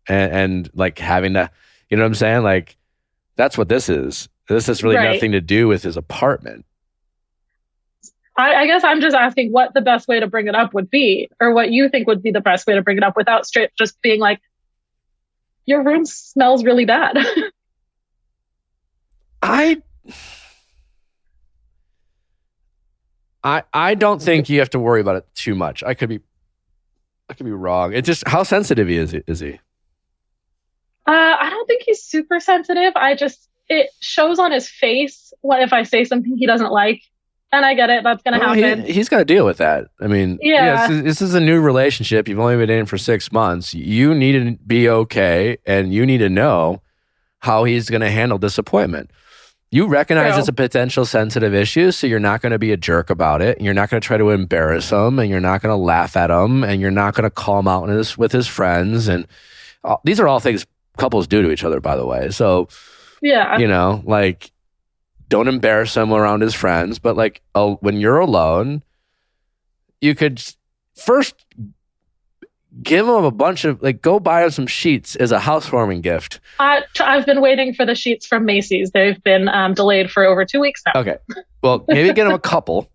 and 0.08 0.32
and 0.32 0.70
like 0.74 0.98
having 0.98 1.34
to, 1.34 1.50
you 1.90 1.96
know 1.96 2.02
what 2.02 2.08
I'm 2.08 2.14
saying? 2.14 2.42
Like 2.42 2.76
that's 3.36 3.58
what 3.58 3.68
this 3.68 3.88
is. 3.88 4.28
This 4.48 4.66
has 4.66 4.82
really 4.82 4.96
Right. 4.96 5.14
nothing 5.14 5.32
to 5.32 5.40
do 5.40 5.68
with 5.68 5.82
his 5.82 5.96
apartment. 5.96 6.64
I, 8.36 8.54
I 8.54 8.66
guess 8.66 8.82
I'm 8.82 9.00
just 9.00 9.14
asking 9.14 9.52
what 9.52 9.74
the 9.74 9.82
best 9.82 10.08
way 10.08 10.18
to 10.18 10.26
bring 10.26 10.48
it 10.48 10.54
up 10.54 10.72
would 10.74 10.90
be, 10.90 11.28
or 11.40 11.52
what 11.52 11.70
you 11.70 11.88
think 11.88 12.06
would 12.06 12.22
be 12.22 12.30
the 12.30 12.40
best 12.40 12.66
way 12.66 12.74
to 12.74 12.82
bring 12.82 12.96
it 12.96 13.02
up 13.02 13.16
without 13.16 13.46
straight 13.46 13.70
just 13.76 14.00
being 14.00 14.20
like, 14.20 14.40
your 15.66 15.84
room 15.84 16.06
smells 16.06 16.64
really 16.64 16.86
bad. 16.86 17.18
I 19.42 19.82
I 23.44 23.62
I 23.72 23.94
don't 23.94 24.20
think 24.22 24.48
you 24.48 24.58
have 24.60 24.70
to 24.70 24.78
worry 24.78 25.00
about 25.00 25.16
it 25.16 25.26
too 25.34 25.54
much. 25.54 25.82
I 25.82 25.94
could 25.94 26.08
be 26.08 26.20
I 27.28 27.34
could 27.34 27.46
be 27.46 27.52
wrong. 27.52 27.92
It's 27.92 28.06
just 28.06 28.26
how 28.26 28.42
sensitive 28.42 28.88
he 28.88 28.96
is 28.96 29.14
is 29.14 29.40
he? 29.40 29.54
Uh, 31.04 31.36
I 31.40 31.50
don't 31.50 31.66
think 31.66 31.82
he's 31.84 32.02
super 32.02 32.38
sensitive. 32.38 32.92
I 32.94 33.14
just 33.16 33.48
it 33.68 33.90
shows 34.00 34.38
on 34.38 34.52
his 34.52 34.68
face 34.68 35.32
what 35.40 35.60
if 35.62 35.72
I 35.72 35.82
say 35.82 36.04
something 36.04 36.36
he 36.36 36.46
doesn't 36.46 36.70
like. 36.72 37.02
And 37.54 37.66
I 37.66 37.74
get 37.74 37.90
it. 37.90 38.02
That's 38.02 38.22
going 38.22 38.32
to 38.32 38.40
Well, 38.40 38.54
happen. 38.54 38.86
he, 38.86 38.94
he's 38.94 39.10
got 39.10 39.18
to 39.18 39.24
deal 39.26 39.44
with 39.44 39.58
that. 39.58 39.88
I 40.00 40.06
mean, 40.06 40.38
Yeah. 40.40 40.86
this, 40.86 40.96
is, 40.96 41.02
this 41.04 41.20
is 41.22 41.34
a 41.34 41.40
new 41.40 41.60
relationship. 41.60 42.26
You've 42.26 42.38
only 42.40 42.56
been 42.56 42.70
in 42.70 42.86
for 42.86 42.96
six 42.96 43.30
months. 43.30 43.74
You 43.74 44.14
need 44.14 44.32
to 44.32 44.56
be 44.66 44.88
okay, 44.88 45.58
and 45.66 45.92
you 45.92 46.06
need 46.06 46.18
to 46.18 46.30
know 46.30 46.80
how 47.40 47.64
he's 47.64 47.90
going 47.90 48.00
to 48.00 48.08
handle 48.10 48.38
disappointment. 48.38 49.10
You 49.72 49.86
recognize 49.86 50.36
it's 50.36 50.48
a 50.48 50.52
potential 50.52 51.06
sensitive 51.06 51.54
issue, 51.54 51.92
so 51.92 52.06
you're 52.06 52.20
not 52.20 52.42
going 52.42 52.52
to 52.52 52.58
be 52.58 52.72
a 52.72 52.76
jerk 52.76 53.08
about 53.08 53.40
it. 53.40 53.58
You're 53.58 53.72
not 53.72 53.88
going 53.88 54.02
to 54.02 54.06
try 54.06 54.18
to 54.18 54.28
embarrass 54.28 54.90
him, 54.90 55.18
and 55.18 55.30
you're 55.30 55.40
not 55.40 55.62
going 55.62 55.72
to 55.72 55.82
laugh 55.82 56.14
at 56.14 56.28
him, 56.28 56.62
and 56.62 56.78
you're 56.78 56.90
not 56.90 57.14
going 57.14 57.24
to 57.24 57.30
call 57.30 57.58
him 57.58 57.66
out 57.66 57.88
in 57.88 57.96
his, 57.96 58.18
with 58.18 58.32
his 58.32 58.46
friends. 58.46 59.08
And 59.08 59.26
uh, 59.82 59.96
these 60.04 60.20
are 60.20 60.28
all 60.28 60.40
things 60.40 60.66
couples 60.98 61.26
do 61.26 61.40
to 61.40 61.50
each 61.50 61.64
other, 61.64 61.80
by 61.80 61.96
the 61.96 62.04
way. 62.04 62.28
So 62.28 62.68
yeah. 63.22 63.56
you 63.56 63.66
know, 63.66 64.02
like 64.04 64.52
don't 65.30 65.48
embarrass 65.48 65.96
him 65.96 66.12
around 66.12 66.42
his 66.42 66.52
friends, 66.52 66.98
but 66.98 67.16
like 67.16 67.40
uh, 67.54 67.70
when 67.80 67.98
you're 67.98 68.18
alone, 68.18 68.82
you 70.02 70.14
could 70.14 70.42
first 70.94 71.34
give 72.80 73.06
him 73.06 73.24
a 73.24 73.30
bunch 73.30 73.64
of 73.64 73.82
like 73.82 74.00
go 74.00 74.18
buy 74.18 74.44
him 74.44 74.50
some 74.50 74.66
sheets 74.66 75.16
as 75.16 75.32
a 75.32 75.38
housewarming 75.38 76.00
gift. 76.00 76.40
I, 76.58 76.82
I've 77.00 77.26
been 77.26 77.40
waiting 77.40 77.74
for 77.74 77.84
the 77.84 77.94
sheets 77.94 78.26
from 78.26 78.44
Macy's. 78.44 78.92
They've 78.92 79.22
been 79.22 79.48
um, 79.48 79.74
delayed 79.74 80.10
for 80.10 80.24
over 80.24 80.44
two 80.44 80.60
weeks 80.60 80.82
now. 80.86 81.00
Okay. 81.00 81.16
Well, 81.62 81.84
maybe 81.88 82.12
get 82.12 82.26
him 82.26 82.32
a 82.32 82.38
couple 82.38 82.90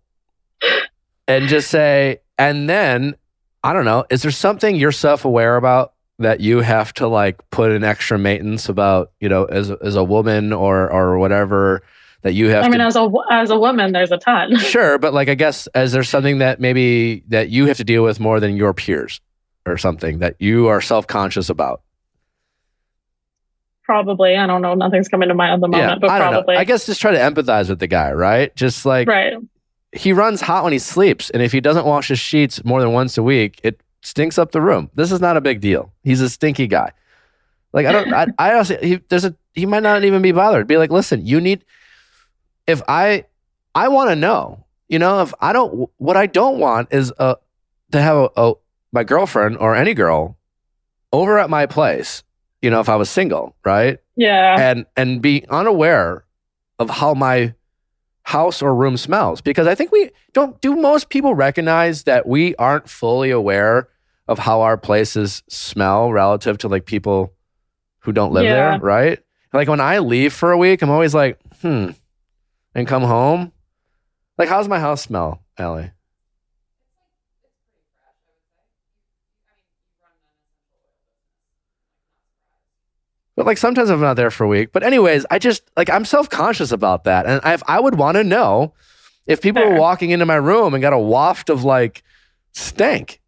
and 1.28 1.48
just 1.48 1.70
say, 1.70 2.20
and 2.38 2.68
then 2.68 3.16
I 3.62 3.72
don't 3.72 3.84
know, 3.84 4.04
is 4.10 4.22
there 4.22 4.30
something 4.30 4.76
you're 4.76 4.92
self 4.92 5.24
aware 5.24 5.56
about 5.56 5.92
that 6.18 6.40
you 6.40 6.60
have 6.60 6.92
to 6.94 7.06
like 7.06 7.48
put 7.50 7.70
an 7.70 7.84
extra 7.84 8.18
maintenance 8.18 8.68
about, 8.68 9.12
you 9.20 9.28
know, 9.28 9.44
as 9.44 9.70
a, 9.70 9.78
as 9.82 9.94
a 9.94 10.02
woman 10.02 10.52
or 10.52 10.90
or 10.90 11.18
whatever 11.18 11.82
that 12.22 12.32
you 12.32 12.48
have 12.48 12.64
I 12.64 12.68
mean, 12.68 12.80
to 12.80 12.84
as 12.84 12.96
a 12.96 13.08
as 13.30 13.50
a 13.50 13.58
woman, 13.58 13.92
there's 13.92 14.10
a 14.10 14.18
ton. 14.18 14.58
sure, 14.58 14.98
but 14.98 15.14
like 15.14 15.28
I 15.28 15.34
guess 15.34 15.68
is 15.76 15.92
there 15.92 16.02
something 16.02 16.38
that 16.38 16.58
maybe 16.58 17.22
that 17.28 17.50
you 17.50 17.66
have 17.66 17.76
to 17.76 17.84
deal 17.84 18.02
with 18.02 18.18
more 18.18 18.40
than 18.40 18.56
your 18.56 18.74
peers 18.74 19.20
or 19.68 19.76
something 19.76 20.18
that 20.18 20.36
you 20.38 20.68
are 20.68 20.80
self 20.80 21.06
conscious 21.06 21.48
about? 21.48 21.82
Probably. 23.88 24.36
I 24.36 24.46
don't 24.46 24.60
know. 24.60 24.74
Nothing's 24.74 25.08
coming 25.08 25.28
to 25.28 25.34
mind 25.34 25.54
at 25.54 25.60
the 25.60 25.68
moment, 25.68 26.00
but 26.02 26.10
I 26.10 26.18
don't 26.18 26.32
probably. 26.32 26.54
know. 26.54 26.60
I 26.60 26.64
guess 26.64 26.84
just 26.84 27.00
try 27.00 27.10
to 27.10 27.18
empathize 27.18 27.70
with 27.70 27.78
the 27.78 27.86
guy, 27.86 28.12
right? 28.12 28.54
Just 28.54 28.84
like 28.84 29.08
right. 29.08 29.34
he 29.92 30.12
runs 30.12 30.42
hot 30.42 30.64
when 30.64 30.74
he 30.74 30.78
sleeps, 30.78 31.30
and 31.30 31.42
if 31.42 31.52
he 31.52 31.60
doesn't 31.60 31.86
wash 31.86 32.08
his 32.08 32.18
sheets 32.18 32.62
more 32.64 32.82
than 32.82 32.92
once 32.92 33.16
a 33.16 33.22
week, 33.22 33.60
it 33.62 33.80
stinks 34.02 34.38
up 34.38 34.52
the 34.52 34.60
room. 34.60 34.90
This 34.94 35.10
is 35.10 35.20
not 35.20 35.36
a 35.38 35.40
big 35.40 35.60
deal. 35.60 35.90
He's 36.02 36.20
a 36.20 36.28
stinky 36.28 36.66
guy. 36.66 36.92
Like 37.72 37.86
I 37.86 37.92
don't. 37.92 38.12
I, 38.12 38.26
I 38.38 38.54
also 38.54 38.76
he 38.78 38.96
there's 39.08 39.24
a 39.24 39.34
he 39.54 39.66
might 39.66 39.82
not 39.82 40.04
even 40.04 40.22
be 40.22 40.32
bothered. 40.32 40.66
Be 40.66 40.76
like, 40.76 40.90
listen, 40.90 41.24
you 41.24 41.40
need. 41.40 41.64
If 42.66 42.82
I, 42.86 43.24
I 43.74 43.88
want 43.88 44.10
to 44.10 44.16
know. 44.16 44.64
You 44.88 44.98
know, 44.98 45.22
if 45.22 45.34
I 45.40 45.52
don't, 45.52 45.90
what 45.98 46.16
I 46.16 46.26
don't 46.26 46.58
want 46.58 46.88
is 46.92 47.12
uh 47.18 47.36
to 47.92 48.00
have 48.00 48.16
a, 48.16 48.30
a 48.36 48.52
my 48.92 49.04
girlfriend 49.04 49.56
or 49.58 49.74
any 49.74 49.94
girl 49.94 50.38
over 51.12 51.38
at 51.38 51.50
my 51.50 51.66
place. 51.66 52.22
You 52.62 52.70
know, 52.70 52.80
if 52.80 52.88
I 52.88 52.96
was 52.96 53.08
single, 53.08 53.54
right? 53.64 53.98
Yeah. 54.16 54.56
and 54.58 54.86
and 54.96 55.22
be 55.22 55.44
unaware 55.48 56.24
of 56.80 56.90
how 56.90 57.14
my 57.14 57.54
house 58.24 58.60
or 58.62 58.74
room 58.74 58.96
smells 58.96 59.40
because 59.40 59.66
I 59.66 59.74
think 59.74 59.90
we 59.92 60.10
don't 60.32 60.60
do 60.60 60.74
most 60.76 61.08
people 61.08 61.34
recognize 61.34 62.02
that 62.04 62.26
we 62.26 62.54
aren't 62.56 62.88
fully 62.88 63.30
aware 63.30 63.88
of 64.26 64.38
how 64.40 64.60
our 64.60 64.76
places 64.76 65.42
smell 65.48 66.12
relative 66.12 66.58
to 66.58 66.68
like 66.68 66.84
people 66.84 67.32
who 68.00 68.12
don't 68.12 68.32
live 68.32 68.44
Yeah. 68.44 68.72
there, 68.72 68.80
right? 68.80 69.18
Like 69.52 69.68
when 69.68 69.80
I 69.80 69.98
leave 70.00 70.32
for 70.34 70.52
a 70.52 70.58
week, 70.58 70.82
I'm 70.82 70.90
always 70.90 71.14
like, 71.14 71.38
hmm, 71.62 71.90
and 72.74 72.86
come 72.86 73.02
home. 73.02 73.52
Like, 74.36 74.48
how's 74.50 74.68
my 74.68 74.78
house 74.78 75.02
smell, 75.02 75.42
Allie? 75.56 75.90
But 83.38 83.46
like 83.46 83.56
sometimes 83.56 83.88
I'm 83.88 84.00
not 84.00 84.14
there 84.14 84.32
for 84.32 84.42
a 84.42 84.48
week. 84.48 84.72
But 84.72 84.82
anyways, 84.82 85.24
I 85.30 85.38
just 85.38 85.62
like 85.76 85.88
I'm 85.88 86.04
self 86.04 86.28
conscious 86.28 86.72
about 86.72 87.04
that, 87.04 87.24
and 87.24 87.40
I, 87.44 87.56
I 87.68 87.78
would 87.78 87.94
want 87.94 88.16
to 88.16 88.24
know 88.24 88.74
if 89.28 89.40
people 89.40 89.62
were 89.64 89.78
walking 89.78 90.10
into 90.10 90.26
my 90.26 90.34
room 90.34 90.74
and 90.74 90.82
got 90.82 90.92
a 90.92 90.98
waft 90.98 91.48
of 91.48 91.62
like 91.62 92.02
stank, 92.50 93.20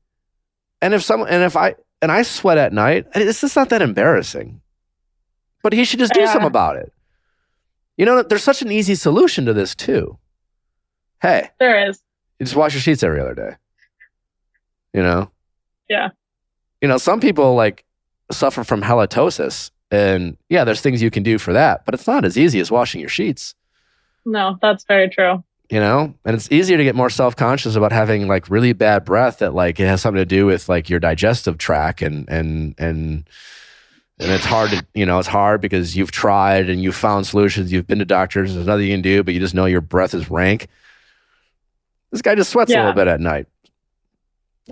and 0.82 0.94
if 0.94 1.04
some 1.04 1.20
and 1.22 1.44
if 1.44 1.56
I 1.56 1.76
and 2.02 2.10
I 2.10 2.22
sweat 2.22 2.58
at 2.58 2.72
night, 2.72 3.06
it's 3.14 3.40
just 3.40 3.54
not 3.54 3.68
that 3.68 3.82
embarrassing. 3.82 4.60
But 5.62 5.74
he 5.74 5.84
should 5.84 6.00
just 6.00 6.12
do 6.12 6.22
Yeah. 6.22 6.32
something 6.32 6.48
about 6.48 6.74
it. 6.74 6.92
You 7.96 8.04
know, 8.04 8.24
there's 8.24 8.42
such 8.42 8.62
an 8.62 8.72
easy 8.72 8.96
solution 8.96 9.44
to 9.44 9.52
this 9.52 9.76
too. 9.76 10.18
Hey, 11.22 11.50
There 11.60 11.88
is. 11.88 12.02
you 12.40 12.46
just 12.46 12.56
wash 12.56 12.74
your 12.74 12.80
sheets 12.80 13.04
every 13.04 13.20
other 13.20 13.34
day. 13.34 13.56
You 14.92 15.02
know? 15.04 15.30
Yeah. 15.88 16.08
You 16.80 16.88
know, 16.88 16.98
some 16.98 17.20
people 17.20 17.54
like 17.54 17.84
suffer 18.32 18.64
from 18.64 18.82
halitosis. 18.82 19.70
And 19.90 20.36
yeah, 20.48 20.64
there's 20.64 20.80
things 20.80 21.02
you 21.02 21.10
can 21.10 21.22
do 21.22 21.38
for 21.38 21.52
that, 21.52 21.84
but 21.84 21.94
it's 21.94 22.06
not 22.06 22.24
as 22.24 22.38
easy 22.38 22.60
as 22.60 22.70
washing 22.70 23.00
your 23.00 23.08
sheets, 23.10 23.54
No, 24.24 24.58
that's 24.62 24.84
very 24.84 25.08
true. 25.08 25.42
you 25.68 25.80
know? 25.80 26.14
And 26.24 26.36
it's 26.36 26.50
easier 26.52 26.76
to 26.76 26.84
get 26.84 26.94
more 26.94 27.10
self 27.10 27.34
conscious 27.34 27.74
about 27.74 27.90
having 27.92 28.28
like 28.28 28.48
really 28.48 28.72
bad 28.72 29.04
breath 29.04 29.38
that 29.38 29.52
like 29.54 29.80
it 29.80 29.86
has 29.86 30.00
something 30.00 30.20
to 30.20 30.24
do 30.26 30.46
with 30.46 30.68
like 30.68 30.88
your 30.88 31.00
digestive 31.00 31.58
tract 31.58 32.02
and, 32.02 32.28
and, 32.28 32.74
and, 32.78 33.28
and 34.20 34.30
it's 34.30 34.44
hard 34.44 34.70
to, 34.70 34.86
you 34.94 35.06
know, 35.06 35.18
it's 35.18 35.26
hard 35.26 35.60
because 35.60 35.96
you've 35.96 36.12
tried 36.12 36.68
and 36.70 36.82
you've 36.82 36.94
found 36.94 37.26
solutions. 37.26 37.72
You've 37.72 37.86
been 37.86 37.98
to 38.00 38.04
doctors. 38.04 38.54
There's 38.54 38.66
nothing 38.66 38.86
you 38.86 38.92
can 38.94 39.02
do, 39.02 39.22
but 39.24 39.32
you 39.34 39.40
just 39.40 39.54
know 39.54 39.64
your 39.64 39.80
breath 39.80 40.12
is 40.14 40.30
rank. 40.30 40.68
This 42.12 42.22
guy 42.22 42.34
just 42.34 42.50
sweats 42.50 42.70
a 42.70 42.74
little 42.86 42.92
bit 42.92 43.08
at 43.08 43.18
night. 43.20 43.46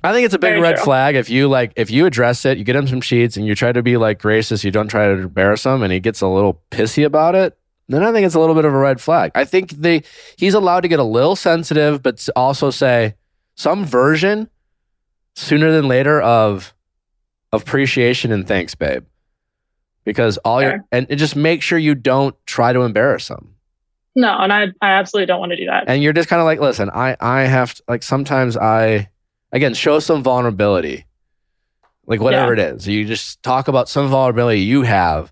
I 0.05 0.13
think 0.13 0.25
it's 0.27 0.35
a 0.35 0.39
big 0.39 0.51
Very 0.53 0.61
red 0.61 0.77
true. 0.77 0.85
flag 0.85 1.15
if 1.17 1.29
you 1.31 1.49
like 1.49 1.73
if 1.77 1.91
you 1.91 2.07
address 2.07 2.45
it, 2.45 2.59
you 2.59 2.65
get 2.65 2.77
him 2.77 2.87
some 2.87 3.01
sheets, 3.01 3.37
and 3.37 3.47
you 3.47 3.55
try 3.55 3.73
to 3.73 3.83
be 3.83 3.97
like 3.97 4.19
gracious. 4.19 4.65
You 4.65 4.71
don't 4.71 4.89
try 4.89 5.07
to 5.07 5.13
embarrass 5.13 5.65
him, 5.67 5.83
and 5.83 5.93
he 5.93 6.01
gets 6.01 6.21
a 6.21 6.29
little 6.29 6.63
pissy 6.71 7.05
about 7.05 7.35
it. 7.35 7.57
Then 7.89 8.03
I 8.03 8.13
think 8.13 8.27
it's 8.27 8.35
a 8.35 8.41
little 8.41 8.55
bit 8.55 8.65
of 8.65 8.75
a 8.75 8.79
red 8.79 9.01
flag. 9.01 9.33
I 9.35 9.45
think 9.45 9.71
they 9.71 10.03
he's 10.37 10.55
allowed 10.55 10.81
to 10.81 10.89
get 10.89 10.99
a 10.99 11.05
little 11.05 11.37
sensitive, 11.37 12.03
but 12.03 12.27
also 12.37 12.71
say 12.71 13.15
some 13.55 13.85
version 13.85 14.49
sooner 15.35 15.71
than 15.73 15.89
later 15.89 16.21
of 16.21 16.75
of 17.53 17.63
appreciation 17.63 18.31
and 18.31 18.47
thanks, 18.47 18.75
babe. 18.75 19.05
Because 20.05 20.37
all 20.39 20.61
your 20.63 20.71
Fair. 20.73 20.85
and 20.93 21.07
and 21.11 21.19
just 21.19 21.35
make 21.37 21.63
sure 21.63 21.79
you 21.79 21.95
don't 21.95 22.35
try 22.47 22.73
to 22.73 22.81
embarrass 22.83 23.29
him. 23.29 23.55
No, 24.15 24.37
and 24.37 24.53
I, 24.53 24.65
I 24.83 24.91
absolutely 24.95 25.27
don't 25.27 25.39
want 25.39 25.51
to 25.53 25.57
do 25.57 25.67
that. 25.67 25.85
and 25.87 26.03
you're 26.03 26.13
just 26.13 26.29
kind 26.29 26.41
of 26.41 26.45
like 26.47 26.59
listen 26.61 26.91
i 26.93 27.17
i 27.21 27.43
have 27.43 27.75
to, 27.75 27.83
like 27.87 28.03
sometimes 28.03 28.57
i 28.57 29.09
again 29.53 29.75
show 29.75 29.99
some 29.99 30.23
vulnerability. 30.23 31.05
Like 32.07 32.21
whatever 32.21 32.55
it 32.55 32.59
is. 32.59 32.89
You 32.89 33.05
just 33.05 33.43
talk 33.43 33.69
about 33.69 33.89
some 33.89 34.09
vulnerability 34.09 34.61
you 34.61 34.83
have. 34.83 35.31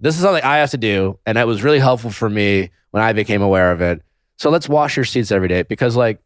This 0.00 0.14
is 0.16 0.22
something 0.22 0.42
i 0.44 0.56
have 0.58 0.70
to 0.70 0.76
do 0.78 1.18
and 1.26 1.36
that 1.36 1.46
was 1.46 1.62
really 1.62 1.78
helpful 1.78 2.10
for 2.10 2.28
me 2.30 2.70
when 2.90 3.02
i 3.02 3.12
became 3.12 3.42
aware 3.42 3.72
of 3.72 3.80
it. 3.80 4.02
So 4.38 4.50
let's 4.50 4.68
wash 4.68 4.96
your 4.96 5.04
seats 5.04 5.30
every 5.32 5.48
day 5.48 5.62
because 5.62 5.96
like 5.96 6.18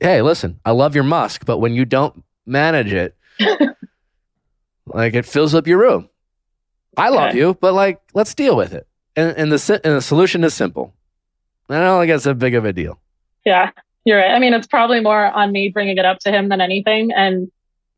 hey 0.00 0.22
listen 0.22 0.58
i 0.64 0.72
love 0.72 0.94
your 0.96 1.04
musk 1.04 1.44
but 1.46 1.58
when 1.58 1.72
you 1.74 1.84
don't 1.84 2.24
manage 2.46 2.92
it 2.92 3.16
like 4.86 5.14
it 5.14 5.24
fills 5.26 5.54
up 5.54 5.66
your 5.66 5.78
room. 5.78 6.08
I 6.96 7.08
love 7.08 7.30
Okay. 7.30 7.38
you 7.38 7.54
but 7.60 7.74
like 7.74 8.00
let's 8.14 8.34
deal 8.34 8.56
with 8.56 8.72
it. 8.74 8.86
And, 9.16 9.36
and 9.36 9.52
the 9.52 9.80
and 9.84 9.94
the 9.96 10.02
solution 10.02 10.42
is 10.44 10.54
simple. 10.54 10.92
I 11.68 11.78
don't 11.78 12.00
think 12.02 12.12
it's 12.14 12.26
a 12.26 12.34
big 12.34 12.54
of 12.54 12.64
a 12.64 12.72
deal. 12.72 13.00
Yeah, 13.44 13.70
you're 14.04 14.18
right. 14.18 14.30
I 14.30 14.38
mean, 14.38 14.54
it's 14.54 14.66
probably 14.66 15.00
more 15.00 15.24
on 15.24 15.50
me 15.52 15.70
bringing 15.70 15.98
it 15.98 16.04
up 16.04 16.18
to 16.20 16.30
him 16.30 16.48
than 16.48 16.60
anything. 16.60 17.12
And 17.12 17.50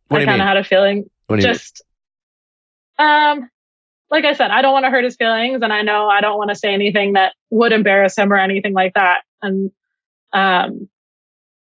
What 0.08 0.22
I 0.22 0.24
kind 0.24 0.40
of 0.40 0.46
had 0.46 0.56
a 0.56 0.64
feeling 0.64 1.10
mean? 1.28 1.40
just, 1.40 1.82
um, 2.98 3.50
like 4.10 4.24
I 4.24 4.34
said, 4.34 4.50
I 4.50 4.62
don't 4.62 4.72
want 4.72 4.84
to 4.84 4.90
hurt 4.90 5.04
his 5.04 5.16
feelings, 5.16 5.62
and 5.62 5.72
I 5.72 5.82
know 5.82 6.08
I 6.08 6.20
don't 6.20 6.38
want 6.38 6.50
to 6.50 6.54
say 6.54 6.72
anything 6.72 7.14
that 7.14 7.34
would 7.50 7.72
embarrass 7.72 8.16
him 8.16 8.32
or 8.32 8.36
anything 8.36 8.72
like 8.72 8.94
that. 8.94 9.22
And 9.42 9.72
um, 10.32 10.88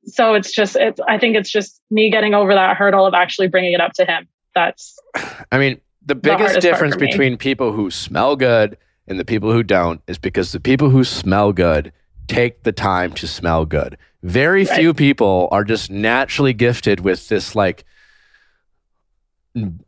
so 0.04 0.34
it's 0.34 0.52
just, 0.52 0.76
it's. 0.76 1.00
I 1.08 1.18
think 1.18 1.36
it's 1.36 1.50
just 1.50 1.80
me 1.90 2.10
getting 2.10 2.34
over 2.34 2.52
that 2.52 2.76
hurdle 2.76 3.06
of 3.06 3.14
actually 3.14 3.48
bringing 3.48 3.72
it 3.72 3.80
up 3.80 3.94
to 3.94 4.04
him. 4.04 4.28
That's 4.54 4.98
I 5.52 5.58
mean, 5.58 5.80
the 6.04 6.14
biggest 6.14 6.54
part 6.54 6.62
difference 6.62 6.96
between 6.96 7.38
people 7.38 7.72
who 7.72 7.90
smell 7.90 8.36
good 8.36 8.76
and 9.06 9.18
the 9.18 9.24
people 9.24 9.50
who 9.50 9.62
don't 9.62 10.02
is 10.06 10.18
because 10.18 10.52
the 10.52 10.60
people 10.60 10.90
who 10.90 11.04
smell 11.04 11.52
good 11.54 11.92
take 12.26 12.62
the 12.62 12.72
time 12.72 13.12
to 13.14 13.26
smell 13.26 13.64
good. 13.64 13.96
Very 14.22 14.64
Right. 14.64 14.76
few 14.80 14.94
people 14.94 15.48
are 15.52 15.62
just 15.64 15.90
naturally 15.90 16.52
gifted 16.52 17.00
with 17.00 17.28
this 17.28 17.54
like 17.54 17.84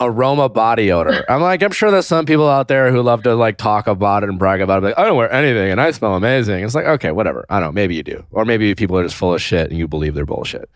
aroma 0.00 0.48
body 0.48 0.90
odor. 0.90 1.24
I'm 1.30 1.40
like, 1.42 1.62
I'm 1.62 1.72
sure 1.72 1.90
there's 1.90 2.06
some 2.06 2.26
people 2.26 2.48
out 2.48 2.68
there 2.68 2.90
who 2.90 3.02
love 3.02 3.22
to 3.24 3.34
like 3.34 3.56
talk 3.56 3.86
about 3.86 4.22
it 4.22 4.28
and 4.28 4.38
brag 4.38 4.60
about 4.60 4.82
it. 4.82 4.86
Like, 4.86 4.98
I 4.98 5.04
don't 5.04 5.16
wear 5.16 5.32
anything 5.32 5.70
and 5.70 5.80
I 5.80 5.90
smell 5.90 6.14
amazing. 6.16 6.64
It's 6.64 6.74
like, 6.74 6.86
okay, 6.86 7.12
whatever. 7.12 7.44
I 7.50 7.60
don't 7.60 7.68
know. 7.68 7.72
Maybe 7.72 7.94
you 7.94 8.02
do. 8.02 8.24
Or 8.30 8.44
maybe 8.44 8.74
people 8.74 8.98
are 8.98 9.02
just 9.04 9.16
full 9.16 9.34
of 9.34 9.42
shit 9.42 9.70
and 9.70 9.78
you 9.78 9.86
believe 9.86 10.14
they're 10.14 10.26
bullshit. 10.26 10.68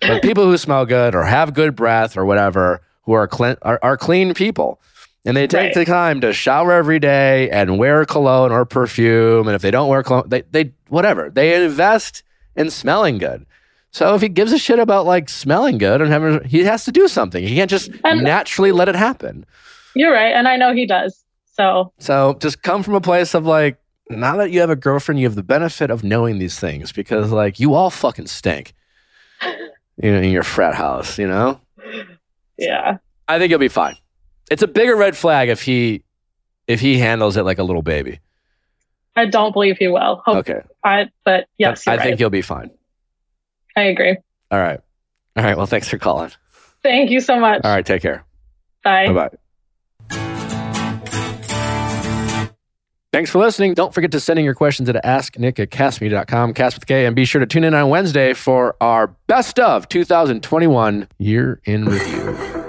But 0.00 0.22
people 0.22 0.44
who 0.44 0.56
smell 0.58 0.84
good 0.86 1.14
or 1.14 1.24
have 1.24 1.54
good 1.54 1.74
breath 1.76 2.16
or 2.16 2.24
whatever, 2.24 2.82
who 3.02 3.12
are 3.12 3.28
clean, 3.28 3.56
are, 3.62 3.78
are 3.82 3.96
clean 3.96 4.34
people. 4.34 4.80
and 5.26 5.36
they 5.36 5.46
take 5.46 5.58
Right. 5.58 5.74
the 5.74 5.84
time 5.86 6.20
to 6.20 6.32
shower 6.34 6.72
every 6.72 6.98
day 6.98 7.48
and 7.50 7.78
wear 7.78 8.04
cologne 8.04 8.52
or 8.52 8.64
perfume. 8.66 9.46
And 9.46 9.54
if 9.54 9.62
they 9.62 9.70
don't 9.70 9.88
wear 9.88 10.02
cologne, 10.02 10.28
they, 10.28 10.42
they 10.50 10.72
whatever. 10.88 11.30
They 11.30 11.64
invest 11.64 12.22
in 12.56 12.70
smelling 12.70 13.18
good. 13.18 13.46
So 13.90 14.14
if 14.14 14.22
he 14.22 14.28
gives 14.28 14.52
a 14.52 14.58
shit 14.58 14.78
about 14.78 15.06
like 15.06 15.28
smelling 15.28 15.78
good 15.78 16.00
and 16.00 16.10
having, 16.10 16.42
he 16.44 16.64
has 16.64 16.84
to 16.84 16.92
do 16.92 17.06
something. 17.08 17.46
He 17.46 17.54
can't 17.54 17.70
just 17.70 17.90
And- 18.04 18.22
naturally 18.22 18.72
let 18.72 18.88
it 18.88 18.96
happen. 18.96 19.46
You're 19.94 20.12
right. 20.12 20.32
And 20.34 20.48
I 20.48 20.56
know 20.56 20.72
he 20.74 20.86
does. 20.86 21.22
So 21.52 21.92
So 21.98 22.36
just 22.40 22.62
come 22.62 22.82
from 22.82 22.94
a 22.94 23.00
place 23.00 23.34
of 23.34 23.46
like, 23.46 23.78
now 24.10 24.36
that 24.36 24.50
you 24.50 24.60
have 24.60 24.70
a 24.70 24.76
girlfriend, 24.76 25.20
you 25.20 25.26
have 25.26 25.36
the 25.36 25.42
benefit 25.44 25.90
of 25.90 26.02
knowing 26.02 26.38
these 26.38 26.58
things 26.58 26.90
because 26.92 27.30
like 27.30 27.60
you 27.60 27.74
all 27.74 27.90
fucking 27.90 28.26
stink. 28.26 28.72
You 30.02 30.10
know, 30.10 30.18
in 30.18 30.32
your 30.32 30.42
frat 30.42 30.74
house, 30.74 31.20
you 31.20 31.28
know? 31.28 31.60
yeah. 32.58 32.96
I 33.28 33.38
think 33.38 33.50
you'll 33.50 33.60
be 33.60 33.68
fine. 33.68 33.94
It's 34.50 34.62
a 34.62 34.66
bigger 34.66 34.96
red 34.96 35.16
flag 35.16 35.48
if 35.48 35.62
he 35.62 36.02
if 36.66 36.80
he 36.80 36.98
handles 36.98 37.36
it 37.36 37.44
like 37.44 37.58
a 37.58 37.62
little 37.62 37.80
baby. 37.82 38.18
I 39.16 39.26
don't 39.26 39.52
believe 39.52 39.78
he 39.78 39.88
will. 39.88 40.22
Okay. 40.26 40.60
I 40.82 41.10
but 41.24 41.46
yes, 41.58 41.86
I 41.86 41.92
you're 41.92 42.02
think 42.02 42.10
right. 42.12 42.20
you'll 42.20 42.30
be 42.30 42.42
fine. 42.42 42.70
I 43.76 43.82
agree. 43.82 44.16
All 44.50 44.58
right. 44.58 44.80
All 45.36 45.44
right. 45.44 45.56
Well, 45.56 45.66
thanks 45.66 45.88
for 45.88 45.98
calling. 45.98 46.30
Thank 46.82 47.10
you 47.10 47.20
so 47.20 47.38
much. 47.38 47.62
All 47.64 47.74
right. 47.74 47.84
Take 47.84 48.02
care. 48.02 48.24
Bye. 48.82 49.06
Bye 49.08 49.12
bye. 49.12 49.30
Thanks 53.12 53.30
for 53.30 53.38
listening. 53.38 53.74
Don't 53.74 53.94
forget 53.94 54.10
to 54.10 54.18
send 54.18 54.40
in 54.40 54.44
your 54.44 54.54
questions 54.54 54.88
at 54.88 54.96
asknick 55.04 55.60
at 55.60 55.70
kastmedia.com, 55.70 56.52
cast 56.52 56.76
with 56.76 56.86
K, 56.86 57.06
and 57.06 57.14
be 57.14 57.24
sure 57.24 57.38
to 57.38 57.46
tune 57.46 57.62
in 57.62 57.72
on 57.72 57.88
Wednesday 57.88 58.32
for 58.32 58.76
our 58.80 59.14
best 59.28 59.60
of 59.60 59.88
2021 59.88 61.06
year 61.18 61.60
in 61.64 61.84
review. 61.84 62.63